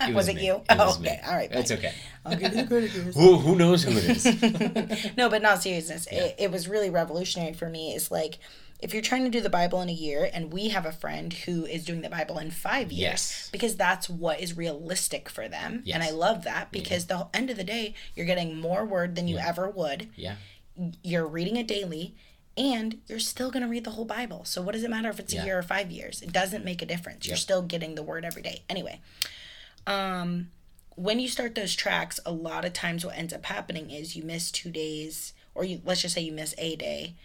It 0.02 0.08
was, 0.14 0.16
was 0.16 0.28
it 0.28 0.36
me. 0.36 0.46
you? 0.46 0.56
It 0.58 0.64
oh, 0.70 0.86
was 0.86 1.00
me. 1.00 1.10
okay. 1.10 1.22
All 1.26 1.34
right. 1.34 1.52
That's 1.52 1.72
okay. 1.72 1.92
I'll 2.24 2.38
give 2.38 2.54
you 2.54 2.68
credit. 2.68 2.92
Who, 3.16 3.38
who 3.38 3.56
knows 3.56 3.84
who 3.84 3.92
it 3.94 4.04
is? 4.04 5.08
no, 5.18 5.28
but 5.28 5.42
not 5.42 5.64
seriousness. 5.64 6.08
It, 6.12 6.36
it 6.38 6.52
was 6.52 6.68
really 6.68 6.92
revolutionary 6.92 7.54
for 7.54 7.68
me. 7.68 7.96
Is 7.96 8.12
like 8.12 8.38
if 8.80 8.94
you're 8.94 9.02
trying 9.02 9.26
to 9.26 9.30
do 9.30 9.42
the 9.42 9.50
Bible 9.50 9.82
in 9.82 9.90
a 9.90 9.94
year, 9.94 10.30
and 10.34 10.54
we 10.54 10.70
have 10.70 10.86
a 10.86 10.92
friend 10.92 11.34
who 11.34 11.66
is 11.66 11.84
doing 11.86 12.02
the 12.02 12.10
Bible 12.10 12.38
in 12.40 12.50
five 12.52 12.92
years, 12.92 13.02
Yes. 13.02 13.50
because 13.52 13.76
that's 13.76 14.10
what 14.10 14.40
is 14.40 14.56
realistic 14.56 15.28
for 15.30 15.48
them, 15.50 15.84
and 15.92 16.02
I 16.02 16.12
love 16.12 16.44
that 16.46 16.72
because 16.72 17.06
the 17.08 17.28
end 17.34 17.50
of 17.50 17.58
the 17.58 17.64
day, 17.64 17.94
you're 18.16 18.26
getting 18.26 18.58
more 18.60 18.86
word 18.86 19.16
than 19.16 19.28
you 19.28 19.38
ever 19.38 19.70
would. 19.70 20.10
Yeah. 20.16 20.36
You're 21.04 21.28
reading 21.28 21.58
it 21.58 21.68
daily. 21.68 22.16
And 22.58 23.00
you're 23.08 23.20
still 23.20 23.52
going 23.52 23.64
to 23.64 23.70
read 23.70 23.86
the 23.86 23.92
whole 23.92 24.04
Bible. 24.04 24.44
So, 24.44 24.62
what 24.62 24.74
does 24.74 24.84
it 24.84 24.90
matter 24.90 25.08
if 25.10 25.18
it's 25.18 25.34
Yeah. 25.34 25.44
a 25.44 25.46
year 25.46 25.60
or 25.60 25.64
five 25.64 25.92
years? 25.92 26.22
It 26.22 26.34
doesn't 26.34 26.66
make 26.66 26.82
a 26.82 26.86
difference. 26.86 27.26
You're 27.26 27.38
still 27.38 27.62
getting 27.62 27.96
the 27.96 28.04
word 28.04 28.26
every 28.26 28.42
day. 28.42 28.64
Anyway, 28.68 29.00
um, 29.88 30.52
when 30.96 31.20
you 31.20 31.30
start 31.30 31.56
those 31.56 31.74
tracks, 31.76 32.20
a 32.26 32.32
lot 32.34 32.66
of 32.66 32.74
times 32.74 33.06
what 33.06 33.18
ends 33.18 33.32
up 33.34 33.46
happening 33.46 33.90
is 33.92 34.16
you 34.18 34.24
miss 34.24 34.52
two 34.52 34.72
days, 34.72 35.32
or 35.56 35.64
you 35.64 35.82
let's 35.86 36.02
just 36.02 36.16
say 36.16 36.22
you 36.22 36.34
miss 36.34 36.54
a 36.58 36.76
day, 36.76 37.16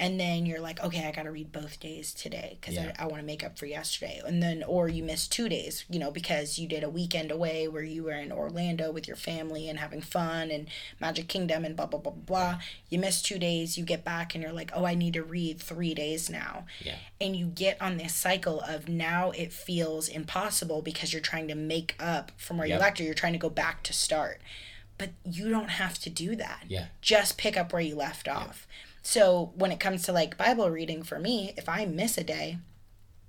and 0.00 0.18
then 0.18 0.46
you're 0.46 0.58
like, 0.60 0.82
okay, 0.82 1.06
I 1.06 1.12
got 1.12 1.24
to 1.24 1.30
read 1.30 1.52
both 1.52 1.78
days 1.78 2.12
today 2.12 2.58
because 2.60 2.74
Yeah. 2.74 2.92
I, 2.98 3.04
I 3.04 3.06
want 3.06 3.20
to 3.20 3.26
make 3.26 3.44
up 3.44 3.58
for 3.58 3.66
yesterday, 3.66 4.20
and 4.26 4.42
then 4.42 4.64
or 4.64 4.88
you 4.88 5.04
miss 5.04 5.28
two 5.28 5.48
days, 5.48 5.84
you 5.88 5.98
know, 6.00 6.10
because 6.10 6.58
you 6.58 6.66
did 6.66 6.82
a 6.82 6.88
weekend 6.90 7.30
away 7.30 7.68
where 7.68 7.84
you 7.84 8.02
were 8.04 8.12
in 8.12 8.32
Orlando 8.32 8.90
with 8.90 9.06
your 9.06 9.16
family 9.16 9.68
and 9.68 9.78
having 9.78 10.00
fun 10.00 10.50
and 10.50 10.66
Magic 11.00 11.28
Kingdom 11.28 11.64
and 11.64 11.76
blah 11.76 11.86
blah 11.86 12.00
blah 12.00 12.12
blah. 12.12 12.24
blah. 12.52 12.60
You 12.88 12.98
miss 12.98 13.22
two 13.22 13.38
days, 13.38 13.78
you 13.78 13.84
get 13.84 14.04
back 14.04 14.34
and 14.34 14.42
you're 14.42 14.52
like, 14.52 14.70
oh, 14.74 14.84
I 14.84 14.94
need 14.94 15.12
to 15.14 15.22
read 15.22 15.60
three 15.60 15.94
days 15.94 16.28
now 16.30 16.64
Yeah. 16.82 16.96
and 17.20 17.36
you 17.36 17.46
get 17.46 17.80
on 17.80 17.98
this 17.98 18.14
cycle 18.14 18.60
of 18.62 18.88
now 18.88 19.30
it 19.32 19.52
feels 19.52 20.08
impossible 20.08 20.80
because 20.82 21.12
you're 21.12 21.20
trying 21.22 21.48
to 21.48 21.54
make 21.54 21.94
up 22.00 22.32
from 22.38 22.56
where 22.58 22.66
you 22.66 22.76
left 22.76 22.98
or 23.00 23.04
you're 23.04 23.14
trying 23.14 23.34
to 23.34 23.38
go 23.38 23.50
back 23.50 23.82
to 23.84 23.92
start 23.92 24.40
but 24.98 25.10
you 25.24 25.48
don't 25.50 25.70
have 25.70 25.98
to 25.98 26.10
do 26.10 26.34
that 26.36 26.64
Yeah. 26.68 26.86
just 27.02 27.36
pick 27.38 27.56
up 27.56 27.72
where 27.72 27.82
you 27.82 27.94
left 27.96 28.28
off 28.28 28.66
so 29.02 29.52
when 29.54 29.72
it 29.72 29.80
comes 29.80 30.02
to 30.02 30.12
like 30.12 30.36
bible 30.36 30.70
reading 30.70 31.02
for 31.02 31.18
me 31.18 31.52
if 31.56 31.68
i 31.68 31.84
miss 31.84 32.18
a 32.18 32.24
day 32.24 32.58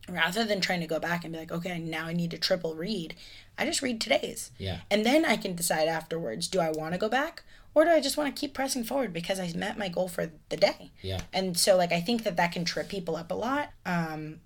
rather 0.09 0.43
than 0.43 0.59
trying 0.59 0.79
to 0.81 0.87
go 0.87 0.99
back 0.99 1.23
and 1.23 1.31
be 1.33 1.39
like 1.39 1.51
okay 1.51 1.79
now 1.79 2.05
i 2.07 2.13
need 2.13 2.31
to 2.31 2.37
triple 2.37 2.75
read 2.75 3.15
i 3.57 3.65
just 3.65 3.81
read 3.81 4.01
today's. 4.01 4.51
Yeah. 4.57 4.79
and 4.89 5.05
then 5.05 5.25
i 5.25 5.37
can 5.37 5.55
decide 5.55 5.87
afterwards 5.87 6.47
do 6.47 6.59
i 6.59 6.71
want 6.71 6.93
to 6.93 6.97
go 6.99 7.07
back 7.09 7.43
or 7.73 7.85
do 7.85 7.91
i 7.91 8.01
just 8.01 8.17
want 8.17 8.33
to 8.35 8.39
keep 8.39 8.53
pressing 8.53 8.83
forward 8.83 9.13
because 9.13 9.39
i 9.39 9.51
met 9.55 9.77
my 9.77 9.87
goal 9.87 10.07
for 10.09 10.31
the 10.49 10.57
day? 10.57 10.91
Yeah. 11.01 11.21
and 11.31 11.57
so 11.57 11.77
like 11.77 11.91
i 11.91 12.01
think 12.01 12.23
that 12.23 12.35
that 12.37 12.51
can 12.51 12.65
trip 12.65 12.89
people 12.89 13.15
up 13.15 13.31
a 13.31 13.35
lot 13.35 13.71
um 13.85 14.39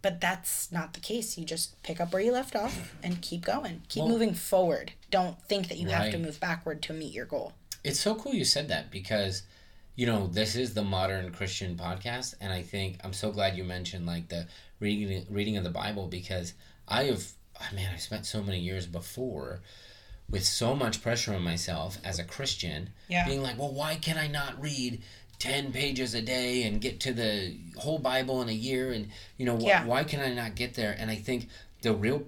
but 0.00 0.20
that's 0.20 0.70
not 0.70 0.94
the 0.94 1.00
case. 1.00 1.36
You 1.36 1.44
just 1.44 1.82
pick 1.82 2.00
up 2.00 2.12
where 2.12 2.22
you 2.22 2.30
left 2.30 2.54
off 2.54 2.94
and 3.02 3.20
keep 3.20 3.44
going. 3.44 3.82
Keep 3.88 4.04
Well- 4.04 4.12
moving 4.12 4.32
forward. 4.32 4.92
Don't 5.10 5.42
think 5.42 5.66
that 5.68 5.76
you 5.78 5.88
have 5.88 6.12
to 6.12 6.18
move 6.18 6.38
backward 6.38 6.82
to 6.82 6.92
meet 6.92 7.12
your 7.12 7.26
goal. 7.26 7.54
It's 7.82 7.98
so 7.98 8.14
cool 8.14 8.32
you 8.32 8.44
said 8.44 8.68
that 8.68 8.92
because, 8.92 9.42
you 9.98 10.06
know, 10.06 10.28
this 10.28 10.54
is 10.54 10.74
the 10.74 10.84
modern 10.84 11.32
Christian 11.32 11.76
podcast, 11.76 12.34
and 12.40 12.52
I 12.52 12.62
think 12.62 12.98
I'm 13.02 13.12
so 13.12 13.32
glad 13.32 13.56
you 13.56 13.64
mentioned 13.64 14.06
like 14.06 14.28
the 14.28 14.46
reading 14.78 15.26
reading 15.28 15.56
of 15.56 15.64
the 15.64 15.70
Bible 15.70 16.06
because 16.06 16.54
I 16.86 17.02
have, 17.10 17.24
oh, 17.60 17.74
man, 17.74 17.90
I 17.92 17.98
spent 17.98 18.24
so 18.24 18.40
many 18.40 18.60
years 18.60 18.86
before 18.86 19.60
with 20.30 20.44
so 20.44 20.76
much 20.76 21.02
pressure 21.02 21.34
on 21.34 21.42
myself 21.42 21.98
as 22.04 22.20
a 22.20 22.24
Christian, 22.24 22.90
Yeah. 23.08 23.26
being 23.26 23.42
like, 23.42 23.58
well, 23.58 23.72
why 23.74 23.96
can 23.96 24.16
I 24.16 24.28
not 24.28 24.62
read? 24.62 25.02
10 25.40 25.72
pages 25.72 26.14
a 26.14 26.22
day 26.22 26.62
and 26.64 26.80
get 26.80 26.98
to 26.98 27.12
the 27.12 27.56
whole 27.76 28.00
bible 28.00 28.42
in 28.42 28.48
a 28.48 28.52
year 28.68 28.90
and 28.90 29.08
you 29.36 29.46
know 29.46 29.56
wh- 29.56 29.62
Yeah. 29.66 29.84
why 29.84 30.02
can 30.02 30.18
i 30.20 30.34
not 30.34 30.56
get 30.56 30.74
there 30.74 30.96
and 30.98 31.12
i 31.12 31.14
think 31.14 31.46
the 31.82 31.94
real 31.94 32.24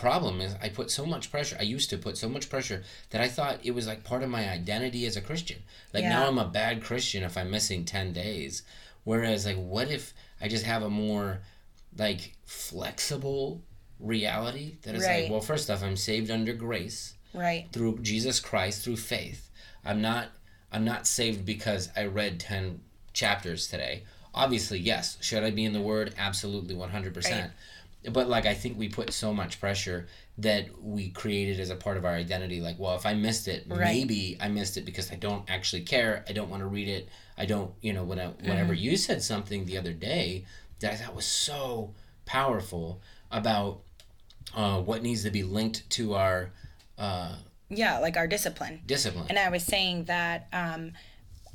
problem 0.00 0.40
is 0.40 0.54
I 0.62 0.68
put 0.68 0.90
so 0.90 1.04
much 1.04 1.30
pressure. 1.30 1.56
I 1.60 1.64
used 1.64 1.90
to 1.90 1.98
put 1.98 2.16
so 2.16 2.28
much 2.28 2.48
pressure 2.48 2.82
that 3.10 3.20
I 3.20 3.28
thought 3.28 3.58
it 3.62 3.72
was 3.72 3.86
like 3.86 4.02
part 4.04 4.22
of 4.22 4.30
my 4.30 4.48
identity 4.48 5.06
as 5.06 5.16
a 5.16 5.20
Christian. 5.20 5.58
Like 5.92 6.04
now 6.04 6.26
I'm 6.26 6.38
a 6.38 6.48
bad 6.48 6.82
Christian 6.82 7.22
if 7.22 7.36
I'm 7.36 7.50
missing 7.50 7.84
10 7.84 8.12
days. 8.12 8.62
Whereas 9.04 9.46
like 9.46 9.56
what 9.56 9.90
if 9.90 10.14
I 10.40 10.48
just 10.48 10.64
have 10.64 10.82
a 10.82 10.90
more 10.90 11.40
like 11.96 12.36
flexible 12.44 13.62
reality 13.98 14.76
that 14.82 14.94
is 14.94 15.04
Right. 15.04 15.22
like 15.24 15.30
well 15.30 15.40
first 15.40 15.70
off 15.70 15.82
I'm 15.82 15.96
saved 15.96 16.30
under 16.30 16.54
grace 16.54 17.14
right 17.34 17.66
through 17.72 17.98
Jesus 18.00 18.40
Christ 18.40 18.82
through 18.82 18.96
faith. 18.96 19.50
I'm 19.84 20.00
not 20.00 20.28
I'm 20.72 20.84
not 20.84 21.06
saved 21.06 21.44
because 21.44 21.90
I 21.96 22.04
read 22.06 22.40
10 22.40 22.80
chapters 23.12 23.66
today. 23.66 24.04
Obviously, 24.32 24.78
yes. 24.78 25.18
Should 25.20 25.42
I 25.42 25.50
be 25.50 25.64
in 25.64 25.72
the 25.72 25.80
word? 25.80 26.14
Absolutely 26.16 26.76
100%. 26.76 27.50
But 28.10 28.28
like 28.28 28.46
I 28.46 28.54
think 28.54 28.78
we 28.78 28.88
put 28.88 29.12
so 29.12 29.32
much 29.34 29.60
pressure 29.60 30.06
that 30.38 30.68
we 30.82 31.10
created 31.10 31.60
as 31.60 31.68
a 31.70 31.76
part 31.76 31.96
of 31.98 32.04
our 32.06 32.14
identity 32.14 32.60
like, 32.60 32.78
well, 32.78 32.94
if 32.96 33.04
I 33.04 33.12
missed 33.14 33.46
it, 33.46 33.64
Right. 33.68 33.78
maybe 33.94 34.38
I 34.40 34.48
missed 34.48 34.76
it 34.78 34.84
because 34.86 35.12
I 35.12 35.16
don't 35.16 35.48
actually 35.50 35.82
care. 35.82 36.24
I 36.28 36.32
don't 36.32 36.48
want 36.48 36.60
to 36.62 36.66
read 36.66 36.88
it. 36.88 37.08
I 37.36 37.44
don't, 37.44 37.72
you 37.82 37.92
know, 37.92 38.04
when 38.04 38.18
I, 38.18 38.28
whenever 38.28 38.72
Mm-hmm. 38.72 38.82
you 38.84 38.96
said 38.96 39.22
something 39.22 39.66
the 39.66 39.76
other 39.76 39.92
day 39.92 40.44
that 40.78 40.92
I 40.92 40.96
thought 40.96 41.14
was 41.14 41.26
so 41.26 41.92
powerful 42.24 43.02
about 43.30 43.80
uh, 44.54 44.80
what 44.80 45.02
needs 45.02 45.22
to 45.24 45.30
be 45.30 45.42
linked 45.42 45.88
to 45.90 46.14
our 46.14 46.50
uh, 46.98 47.34
yeah 47.68 47.98
like 47.98 48.16
our 48.16 48.26
discipline 48.26 48.80
discipline. 48.86 49.26
And 49.28 49.38
I 49.38 49.48
was 49.50 49.62
saying 49.64 50.04
that 50.04 50.48
um, 50.52 50.92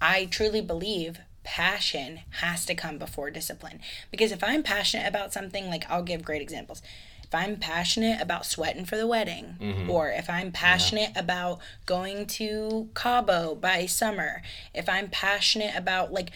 I 0.01 0.25
truly 0.25 0.61
believe 0.61 1.19
passion 1.45 2.19
has 2.41 2.65
to 2.65 2.75
come 2.75 2.97
before 2.97 3.29
discipline. 3.29 3.79
Because 4.11 4.33
if 4.33 4.43
I'm 4.43 4.63
passionate 4.63 5.07
about 5.07 5.31
something, 5.31 5.67
like 5.67 5.89
I'll 5.89 6.03
give 6.03 6.25
great 6.25 6.41
examples. 6.41 6.81
If 7.23 7.33
I'm 7.33 7.55
passionate 7.57 8.21
about 8.21 8.45
sweating 8.45 8.85
for 8.85 8.97
the 8.97 9.07
wedding, 9.07 9.55
or 9.89 10.09
if 10.09 10.29
I'm 10.29 10.51
passionate 10.51 11.11
about 11.15 11.59
going 11.85 12.25
to 12.27 12.89
Cabo 12.93 13.55
by 13.55 13.85
summer, 13.85 14.41
if 14.73 14.87
I'm 14.89 15.09
passionate 15.09 15.73
about 15.75 16.11
like, 16.11 16.31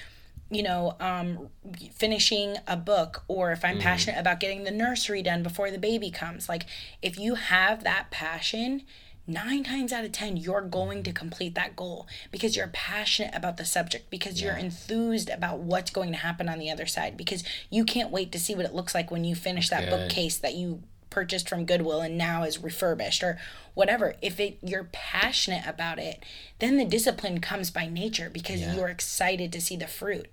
you 0.49 0.63
know, 0.63 0.95
um, 0.99 1.49
finishing 1.93 2.57
a 2.67 2.75
book, 2.75 3.23
or 3.27 3.51
if 3.51 3.63
I'm 3.63 3.77
passionate 3.79 4.17
about 4.19 4.39
getting 4.39 4.63
the 4.63 4.71
nursery 4.71 5.21
done 5.21 5.43
before 5.43 5.69
the 5.69 5.77
baby 5.77 6.09
comes, 6.09 6.49
like 6.49 6.65
if 7.03 7.19
you 7.19 7.35
have 7.35 7.83
that 7.83 8.09
passion, 8.09 8.81
nine 9.29 9.63
times 9.63 9.93
out 9.93 10.03
of 10.03 10.11
ten 10.11 10.35
you're 10.35 10.61
going 10.61 11.03
to 11.03 11.11
complete 11.11 11.55
that 11.55 11.75
goal 11.75 12.07
because 12.31 12.55
you're 12.55 12.67
passionate 12.67 13.33
about 13.33 13.57
the 13.57 13.65
subject 13.65 14.09
because 14.09 14.41
you're 14.41 14.55
enthused 14.55 15.29
about 15.29 15.59
what's 15.59 15.91
going 15.91 16.11
to 16.11 16.17
happen 16.17 16.49
on 16.49 16.59
the 16.59 16.69
other 16.69 16.85
side 16.85 17.15
because 17.15 17.43
you 17.69 17.85
can't 17.85 18.11
wait 18.11 18.31
to 18.31 18.39
see 18.39 18.55
what 18.55 18.65
it 18.65 18.73
looks 18.73 18.95
like 18.95 19.11
when 19.11 19.23
you 19.23 19.35
finish 19.35 19.69
that 19.69 19.89
bookcase 19.89 20.37
that 20.37 20.55
you 20.55 20.81
purchased 21.09 21.47
from 21.49 21.65
goodwill 21.65 22.01
and 22.01 22.17
now 22.17 22.43
is 22.43 22.61
refurbished 22.61 23.23
or 23.23 23.39
whatever 23.73 24.15
if 24.21 24.39
it 24.39 24.57
you're 24.61 24.89
passionate 24.91 25.63
about 25.65 25.97
it 25.99 26.23
then 26.59 26.77
the 26.77 26.85
discipline 26.85 27.39
comes 27.39 27.71
by 27.71 27.85
nature 27.87 28.29
because 28.29 28.61
Yeah. 28.61 28.75
you're 28.75 28.87
excited 28.89 29.51
to 29.53 29.61
see 29.61 29.75
the 29.75 29.87
fruit 29.87 30.27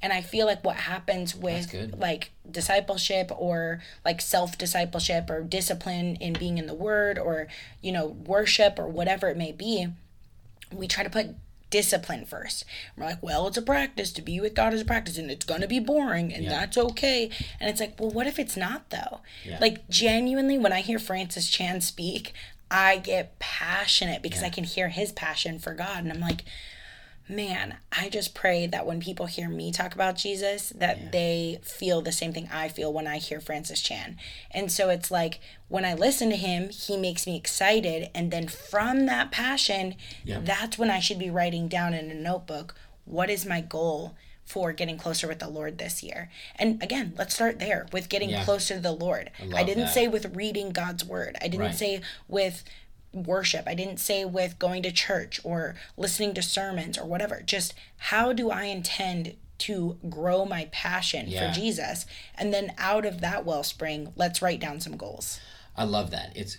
and 0.00 0.12
i 0.12 0.20
feel 0.20 0.46
like 0.46 0.64
what 0.64 0.76
happens 0.76 1.34
with 1.34 1.94
like 1.96 2.30
discipleship 2.50 3.30
or 3.36 3.82
like 4.04 4.20
self 4.20 4.56
discipleship 4.56 5.28
or 5.30 5.42
discipline 5.42 6.16
in 6.16 6.32
being 6.34 6.58
in 6.58 6.66
the 6.66 6.74
word 6.74 7.18
or 7.18 7.48
you 7.80 7.92
know 7.92 8.06
worship 8.06 8.78
or 8.78 8.86
whatever 8.88 9.28
it 9.28 9.36
may 9.36 9.52
be 9.52 9.88
we 10.72 10.86
try 10.88 11.04
to 11.04 11.10
put 11.10 11.26
discipline 11.72 12.24
first. 12.24 12.64
We're 12.96 13.06
like 13.06 13.22
well 13.22 13.48
it's 13.48 13.56
a 13.56 13.62
practice. 13.62 14.12
To 14.12 14.22
be 14.22 14.38
with 14.38 14.54
god 14.54 14.72
is 14.74 14.80
a 14.82 14.84
practice 14.84 15.18
and 15.18 15.28
it's 15.30 15.44
going 15.44 15.62
to 15.62 15.66
be 15.68 15.80
boring 15.80 16.32
and 16.32 16.44
Yeah. 16.44 16.50
that's 16.50 16.78
okay. 16.78 17.30
And 17.58 17.68
it's 17.68 17.80
like 17.80 17.98
well 17.98 18.10
what 18.10 18.28
if 18.28 18.38
it's 18.38 18.56
not 18.56 18.90
though? 18.90 19.20
Yeah. 19.44 19.58
like 19.60 19.88
genuinely 19.88 20.58
when 20.58 20.72
i 20.72 20.80
hear 20.82 20.98
francis 21.00 21.48
chan 21.50 21.80
speak 21.80 22.32
i 22.70 22.98
get 22.98 23.38
passionate 23.40 24.22
because 24.22 24.42
i 24.42 24.48
can 24.50 24.64
hear 24.64 24.88
his 24.90 25.10
passion 25.12 25.58
for 25.58 25.74
god 25.74 25.98
and 26.04 26.12
i'm 26.12 26.20
like 26.20 26.44
man, 27.32 27.76
I 27.90 28.08
just 28.08 28.34
pray 28.34 28.66
that 28.66 28.86
when 28.86 29.00
people 29.00 29.26
hear 29.26 29.48
me 29.48 29.72
talk 29.72 29.94
about 29.94 30.16
Jesus, 30.16 30.70
that 30.70 31.12
they 31.12 31.58
feel 31.62 32.00
the 32.02 32.12
same 32.12 32.32
thing 32.32 32.48
I 32.52 32.68
feel 32.68 32.92
when 32.92 33.06
I 33.06 33.18
hear 33.18 33.40
Francis 33.40 33.80
Chan. 33.80 34.16
And 34.50 34.70
so 34.70 34.88
it's 34.90 35.10
like 35.10 35.40
when 35.68 35.84
I 35.84 35.94
listen 35.94 36.30
to 36.30 36.36
him, 36.36 36.68
he 36.70 36.96
makes 36.96 37.26
me 37.26 37.36
excited. 37.36 38.10
And 38.14 38.30
then 38.30 38.48
from 38.48 39.06
that 39.06 39.30
passion, 39.32 39.94
Yeah. 40.24 40.40
that's 40.42 40.78
when 40.78 40.90
I 40.90 41.00
should 41.00 41.18
be 41.18 41.30
writing 41.30 41.68
down 41.68 41.94
in 41.94 42.10
a 42.10 42.14
notebook 42.14 42.74
what 43.04 43.30
is 43.30 43.44
my 43.46 43.60
goal 43.60 44.14
for 44.44 44.72
getting 44.72 44.98
closer 44.98 45.26
with 45.26 45.38
the 45.38 45.48
Lord 45.48 45.78
this 45.78 46.02
year. 46.02 46.30
And 46.56 46.82
again, 46.82 47.14
let's 47.16 47.34
start 47.34 47.58
there 47.58 47.86
with 47.92 48.08
getting 48.08 48.30
Yeah. 48.30 48.44
closer 48.44 48.74
to 48.74 48.80
the 48.80 48.92
Lord. 48.92 49.30
I, 49.40 49.44
love 49.46 49.66
didn't 49.66 49.84
that. 49.84 49.94
say 49.94 50.08
with 50.08 50.36
reading 50.36 50.70
God's 50.70 51.04
word. 51.04 51.36
I 51.40 51.48
didn't 51.48 51.66
Right. 51.66 51.74
say 51.74 52.00
with 52.28 52.62
worship. 53.12 53.64
I 53.66 53.74
didn't 53.74 53.98
say 53.98 54.24
with 54.24 54.58
going 54.58 54.82
to 54.84 54.92
church 54.92 55.40
or 55.44 55.74
listening 55.96 56.34
to 56.34 56.42
sermons 56.42 56.98
or 56.98 57.04
whatever. 57.04 57.42
Just 57.44 57.74
how 57.96 58.32
do 58.32 58.50
I 58.50 58.64
intend 58.64 59.36
to 59.58 59.98
grow 60.08 60.44
my 60.44 60.68
passion 60.72 61.26
Yeah. 61.28 61.52
for 61.52 61.54
Jesus? 61.60 62.06
And 62.34 62.52
then 62.52 62.72
out 62.78 63.04
of 63.04 63.20
that 63.20 63.44
wellspring, 63.44 64.12
let's 64.16 64.42
write 64.42 64.60
down 64.60 64.80
some 64.80 64.96
goals. 64.96 65.40
I 65.76 65.84
love 65.84 66.10
that. 66.10 66.32
It's 66.36 66.58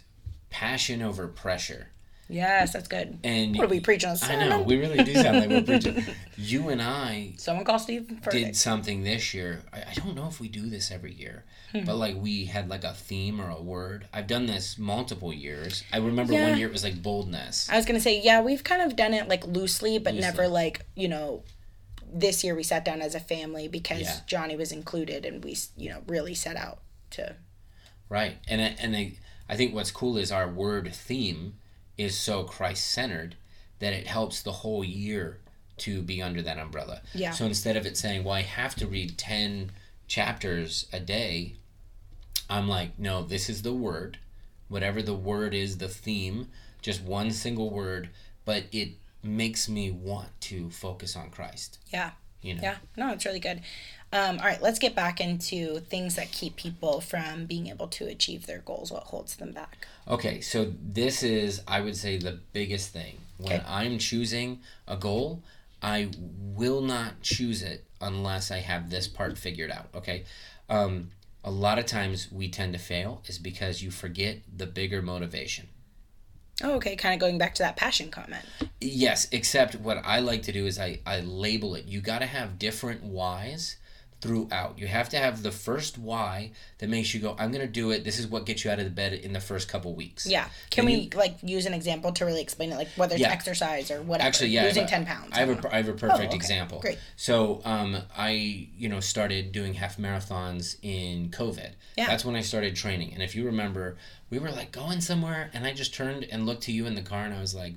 passion 0.49 1.01
over 1.01 1.27
pressure. 1.27 1.89
Yes, 2.33 2.73
that's 2.73 2.87
good. 2.87 3.19
And 3.23 3.55
what 3.55 3.65
are 3.65 3.69
we 3.69 3.79
preaching 3.79 4.09
on 4.09 4.17
I 4.23 4.47
know 4.49 4.61
we 4.63 4.77
really 4.77 5.03
do 5.03 5.13
sound 5.13 5.39
like 5.39 5.49
we're 5.49 5.61
preaching. 5.63 6.03
You 6.37 6.69
and 6.69 6.81
I 6.81 7.33
Someone 7.37 7.63
call 7.63 7.77
Steve 7.79 8.19
did 8.31 8.55
something 8.57 9.03
this 9.03 9.33
year. 9.35 9.61
I, 9.71 9.81
I 9.91 9.93
don't 9.93 10.15
know 10.15 10.27
if 10.27 10.39
we 10.39 10.47
do 10.47 10.67
this 10.67 10.89
every 10.91 11.13
year, 11.13 11.45
Hmm. 11.71 11.85
but 11.85 11.95
like 11.97 12.15
we 12.17 12.45
had 12.45 12.69
like 12.69 12.83
a 12.83 12.93
theme 12.93 13.39
or 13.39 13.49
a 13.49 13.61
word. 13.61 14.07
I've 14.11 14.27
done 14.27 14.47
this 14.47 14.77
multiple 14.77 15.31
years. 15.31 15.83
I 15.93 15.97
remember 15.97 16.33
Yeah. 16.33 16.49
one 16.49 16.57
year 16.57 16.67
it 16.67 16.73
was 16.73 16.83
like 16.83 17.01
boldness. 17.03 17.69
I 17.69 17.77
was 17.77 17.85
gonna 17.85 17.99
say, 17.99 18.19
yeah, 18.19 18.41
we've 18.41 18.63
kind 18.63 18.81
of 18.81 18.95
done 18.95 19.13
it 19.13 19.27
like 19.29 19.45
loosely, 19.45 19.99
but 19.99 20.13
Loosely. 20.13 20.27
never 20.29 20.47
like 20.47 20.85
you 20.95 21.07
know. 21.07 21.43
This 22.15 22.43
year 22.43 22.53
we 22.55 22.61
sat 22.61 22.85
down 22.85 23.01
as 23.01 23.15
a 23.15 23.19
family 23.19 23.67
because 23.67 24.01
Yeah. 24.01 24.19
Johnny 24.27 24.55
was 24.55 24.71
included, 24.71 25.25
and 25.25 25.43
we 25.43 25.57
you 25.77 25.89
know 25.89 26.01
really 26.07 26.35
set 26.35 26.55
out 26.55 26.79
to. 27.11 27.35
Right. 28.09 28.37
And 28.47 28.61
and 28.61 28.95
I, 28.95 29.13
I 29.49 29.55
think 29.55 29.73
what's 29.73 29.89
cool 29.91 30.17
is 30.17 30.31
our 30.31 30.47
word 30.47 30.93
theme 30.93 31.55
is 31.97 32.17
so 32.17 32.43
Christ 32.43 32.89
centered 32.89 33.35
that 33.79 33.93
it 33.93 34.07
helps 34.07 34.41
the 34.41 34.51
whole 34.51 34.83
year 34.83 35.39
to 35.77 36.01
be 36.01 36.21
under 36.21 36.41
that 36.41 36.57
umbrella. 36.57 37.01
Yeah. 37.13 37.31
So 37.31 37.45
instead 37.45 37.75
of 37.75 37.85
it 37.85 37.97
saying, 37.97 38.23
well, 38.23 38.35
I 38.35 38.41
have 38.41 38.75
to 38.75 38.87
read 38.87 39.17
10 39.17 39.71
chapters 40.07 40.87
a 40.93 40.99
day, 40.99 41.55
I'm 42.49 42.67
like, 42.67 42.97
no, 42.99 43.23
this 43.23 43.49
is 43.49 43.61
the 43.61 43.73
word. 43.73 44.19
Whatever 44.67 45.01
the 45.01 45.13
word 45.13 45.53
is, 45.53 45.77
the 45.77 45.87
theme, 45.87 46.47
just 46.81 47.01
one 47.01 47.31
single 47.31 47.69
word, 47.69 48.09
but 48.45 48.65
it 48.71 48.89
makes 49.23 49.69
me 49.69 49.89
want 49.89 50.29
to 50.41 50.69
focus 50.69 51.15
on 51.15 51.29
Christ. 51.29 51.79
Yeah. 51.91 52.11
You 52.41 52.55
know? 52.55 52.61
Yeah. 52.63 52.75
No, 52.97 53.11
it's 53.13 53.25
really 53.25 53.39
good. 53.39 53.61
Um, 54.13 54.37
all 54.37 54.45
right, 54.45 54.61
let's 54.61 54.77
get 54.77 54.95
back 54.95 55.19
into 55.19 55.79
things 55.79 56.15
that 56.17 56.31
keep 56.31 56.55
people 56.55 57.01
from 57.01 57.45
being 57.45 57.67
able 57.67 57.87
to 57.87 58.05
achieve 58.05 58.45
their 58.45 58.59
goals. 58.59 58.91
What 58.91 59.03
holds 59.05 59.35
them 59.37 59.51
back? 59.53 59.87
Okay, 60.07 60.39
so 60.39 60.71
this 60.83 61.23
is, 61.23 61.63
I 61.67 61.81
would 61.81 61.97
say, 61.97 62.17
the 62.17 62.39
biggest 62.53 62.91
thing. 62.91 63.17
When 63.39 63.53
Okay. 63.53 63.65
I'm 63.67 63.97
choosing 63.97 64.59
a 64.87 64.95
goal, 64.97 65.41
I 65.81 66.11
will 66.55 66.81
not 66.81 67.21
choose 67.21 67.63
it 67.63 67.85
unless 67.99 68.51
I 68.51 68.59
have 68.59 68.91
this 68.91 69.07
part 69.07 69.35
figured 69.35 69.71
out. 69.71 69.87
Okay, 69.95 70.25
um, 70.69 71.09
a 71.43 71.49
lot 71.49 71.79
of 71.79 71.87
times 71.87 72.31
we 72.31 72.49
tend 72.49 72.73
to 72.73 72.79
fail 72.79 73.23
is 73.25 73.39
because 73.39 73.81
you 73.81 73.89
forget 73.89 74.37
the 74.55 74.67
bigger 74.67 75.01
motivation. 75.01 75.69
Oh, 76.63 76.75
okay. 76.75 76.95
Kind 76.95 77.15
of 77.15 77.19
going 77.19 77.39
back 77.39 77.55
to 77.55 77.63
that 77.63 77.77
passion 77.77 78.11
comment. 78.11 78.45
Yes, 78.79 79.27
except 79.31 79.75
what 79.75 79.97
I 80.05 80.19
like 80.19 80.43
to 80.43 80.51
do 80.51 80.67
is 80.67 80.77
I, 80.79 80.99
I 81.03 81.21
label 81.21 81.73
it. 81.73 81.85
You 81.85 81.99
got 81.99 82.19
to 82.19 82.27
have 82.27 82.59
different 82.59 83.03
whys 83.03 83.77
throughout. 84.23 84.79
You 84.79 84.87
have 84.87 85.09
to 85.09 85.17
have 85.17 85.43
the 85.43 85.51
first 85.51 85.97
why 85.97 86.51
that 86.77 86.89
makes 86.89 87.13
you 87.13 87.19
go, 87.19 87.35
I'm 87.37 87.51
going 87.51 87.65
to 87.65 87.71
do 87.71 87.91
it. 87.91 88.05
This 88.05 88.19
is 88.19 88.25
what 88.25 88.45
gets 88.45 88.63
you 88.63 88.71
out 88.71 88.79
of 88.79 88.85
the 88.85 88.91
bed 88.91 89.11
in 89.11 89.33
the 89.33 89.41
first 89.41 89.67
couple 89.67 89.93
weeks. 89.93 90.25
Yeah. 90.25 90.47
Can 90.69 90.85
we 90.85 91.09
like 91.13 91.35
use 91.43 91.65
an 91.65 91.73
example 91.73 92.13
to 92.13 92.25
really 92.25 92.41
explain 92.41 92.71
it, 92.71 92.75
like 92.75 92.87
whether 92.95 93.15
it's 93.15 93.21
Yeah. 93.21 93.31
exercise 93.31 93.91
or 93.91 94.01
whatever? 94.01 94.25
Actually, 94.25 94.51
yeah, 94.51 94.63
losing 94.63 94.85
a- 94.85 94.87
ten 94.87 95.05
pounds. 95.05 95.31
I 95.33 95.39
have 95.39 95.49
a, 95.49 95.69
have 95.69 95.89
a 95.89 95.93
perfect 95.93 96.27
okay. 96.27 96.35
example. 96.35 96.79
Great. 96.79 96.99
So, 97.17 97.61
um, 97.65 97.97
I 98.17 98.69
you 98.77 98.87
know 98.87 99.01
started 99.01 99.51
doing 99.51 99.73
half 99.73 99.97
marathons 99.97 100.77
in 100.81 101.29
COVID. 101.29 101.71
Yeah. 101.97 102.07
That's 102.07 102.23
when 102.23 102.35
I 102.35 102.41
started 102.41 102.77
training. 102.77 103.13
And 103.13 103.21
if 103.21 103.35
you 103.35 103.45
remember, 103.45 103.97
we 104.29 104.39
were 104.39 104.51
like 104.51 104.71
going 104.71 105.01
somewhere, 105.01 105.51
and 105.53 105.65
I 105.67 105.73
just 105.73 105.93
turned 105.93 106.23
and 106.23 106.45
looked 106.45 106.63
to 106.63 106.71
you 106.71 106.85
in 106.85 106.95
the 106.95 107.01
car, 107.01 107.25
and 107.25 107.33
I 107.33 107.41
was 107.41 107.53
like, 107.53 107.73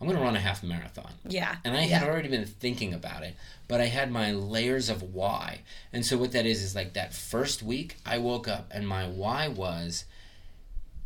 I'm 0.00 0.06
gonna 0.06 0.20
run 0.20 0.36
a 0.36 0.40
half 0.40 0.62
marathon. 0.62 1.12
Yeah. 1.26 1.56
And 1.64 1.76
I 1.76 1.84
yeah. 1.84 1.98
had 1.98 2.08
already 2.08 2.28
been 2.28 2.46
thinking 2.46 2.92
about 2.92 3.22
it, 3.22 3.34
but 3.68 3.80
I 3.80 3.86
had 3.86 4.10
my 4.10 4.32
layers 4.32 4.88
of 4.88 5.02
why. 5.02 5.60
And 5.92 6.04
so 6.04 6.18
what 6.18 6.32
that 6.32 6.46
is 6.46 6.62
is 6.62 6.74
like 6.74 6.94
that 6.94 7.14
first 7.14 7.62
week, 7.62 7.96
I 8.04 8.18
woke 8.18 8.48
up 8.48 8.70
and 8.70 8.86
my 8.86 9.06
why 9.06 9.48
was 9.48 10.04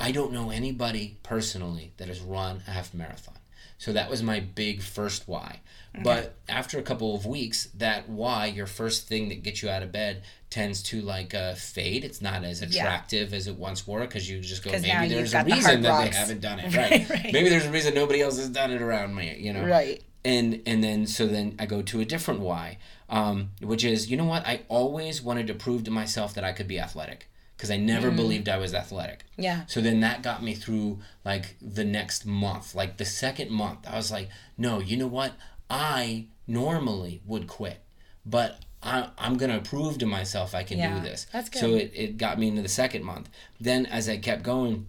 I 0.00 0.12
don't 0.12 0.32
know 0.32 0.50
anybody 0.50 1.18
personally 1.22 1.92
that 1.96 2.08
has 2.08 2.20
run 2.20 2.62
a 2.66 2.70
half 2.70 2.94
marathon. 2.94 3.34
So 3.78 3.92
that 3.92 4.10
was 4.10 4.22
my 4.22 4.40
big 4.40 4.82
first 4.82 5.28
why. 5.28 5.60
But 6.02 6.36
after 6.48 6.78
a 6.78 6.82
couple 6.82 7.14
of 7.14 7.26
weeks, 7.26 7.66
that 7.76 8.08
why, 8.08 8.46
your 8.46 8.66
first 8.66 9.08
thing 9.08 9.28
that 9.30 9.42
gets 9.42 9.62
you 9.62 9.68
out 9.68 9.82
of 9.82 9.90
bed, 9.90 10.22
tends 10.50 10.82
to 10.84 11.00
like 11.02 11.34
uh, 11.34 11.54
fade. 11.54 12.04
It's 12.04 12.20
not 12.22 12.44
as 12.44 12.62
attractive 12.62 13.34
as 13.34 13.46
it 13.46 13.56
once 13.56 13.86
were 13.86 14.00
because 14.00 14.28
you 14.28 14.40
just 14.40 14.62
go, 14.64 14.70
maybe 14.70 15.08
there's 15.14 15.32
a 15.32 15.36
got 15.36 15.46
the 15.46 15.52
reason 15.52 15.82
that 15.82 15.88
rocks." 15.88 16.10
they 16.10 16.16
haven't 16.16 16.40
done 16.40 16.58
it. 16.60 16.74
Right, 16.74 16.90
Right. 17.10 17.10
right. 17.10 17.32
Maybe 17.32 17.48
there's 17.48 17.66
a 17.66 17.70
reason 17.70 17.94
nobody 17.94 18.22
else 18.22 18.38
has 18.38 18.48
done 18.48 18.70
it 18.70 18.80
around 18.82 19.14
me, 19.14 19.36
you 19.38 19.52
know? 19.52 19.64
Right. 19.66 20.02
and 20.24 20.62
and 20.66 20.82
then 20.82 21.06
so 21.06 21.26
then 21.26 21.54
I 21.58 21.66
go 21.66 21.82
to 21.82 22.00
a 22.00 22.04
different 22.04 22.40
why, 22.40 22.78
um, 23.08 23.50
which 23.60 23.84
is 23.84 24.10
you 24.10 24.16
know 24.16 24.24
what 24.24 24.46
I 24.46 24.62
always 24.68 25.20
wanted 25.22 25.46
to 25.48 25.54
prove 25.54 25.84
to 25.84 25.90
myself 25.90 26.34
that 26.34 26.44
I 26.44 26.52
could 26.52 26.66
be 26.68 26.78
athletic 26.80 27.28
because 27.56 27.70
I 27.70 27.76
never 27.76 28.10
believed 28.12 28.48
I 28.48 28.56
was 28.56 28.72
athletic. 28.72 29.24
Yeah. 29.36 29.64
So 29.66 29.80
then 29.80 29.98
that 30.00 30.22
got 30.22 30.42
me 30.44 30.54
through 30.54 31.00
like 31.24 31.56
the 31.60 31.84
next 31.84 32.24
month, 32.24 32.74
like 32.74 32.98
the 32.98 33.04
second 33.04 33.50
month. 33.50 33.80
I 33.88 33.96
was 33.96 34.10
like, 34.12 34.28
no, 34.56 34.78
you 34.80 34.96
know 34.96 35.08
what? 35.08 35.32
I 35.68 36.26
normally 36.46 37.20
would 37.26 37.46
quit, 37.48 37.80
but 38.24 38.60
I, 38.82 39.08
I'm 39.18 39.36
gonna 39.36 39.60
prove 39.60 39.98
to 39.98 40.06
myself 40.06 40.54
I 40.54 40.62
can 40.62 40.78
Yeah, 40.78 40.94
do 40.94 41.00
this. 41.00 41.26
that's 41.32 41.48
good. 41.48 41.58
So 41.58 41.74
it, 41.74 41.90
it 41.94 42.16
got 42.18 42.38
me 42.38 42.48
into 42.48 42.62
the 42.62 42.68
second 42.68 43.04
month. 43.04 43.28
Then 43.60 43.86
as 43.86 44.08
I 44.08 44.18
kept 44.18 44.42
going, 44.42 44.86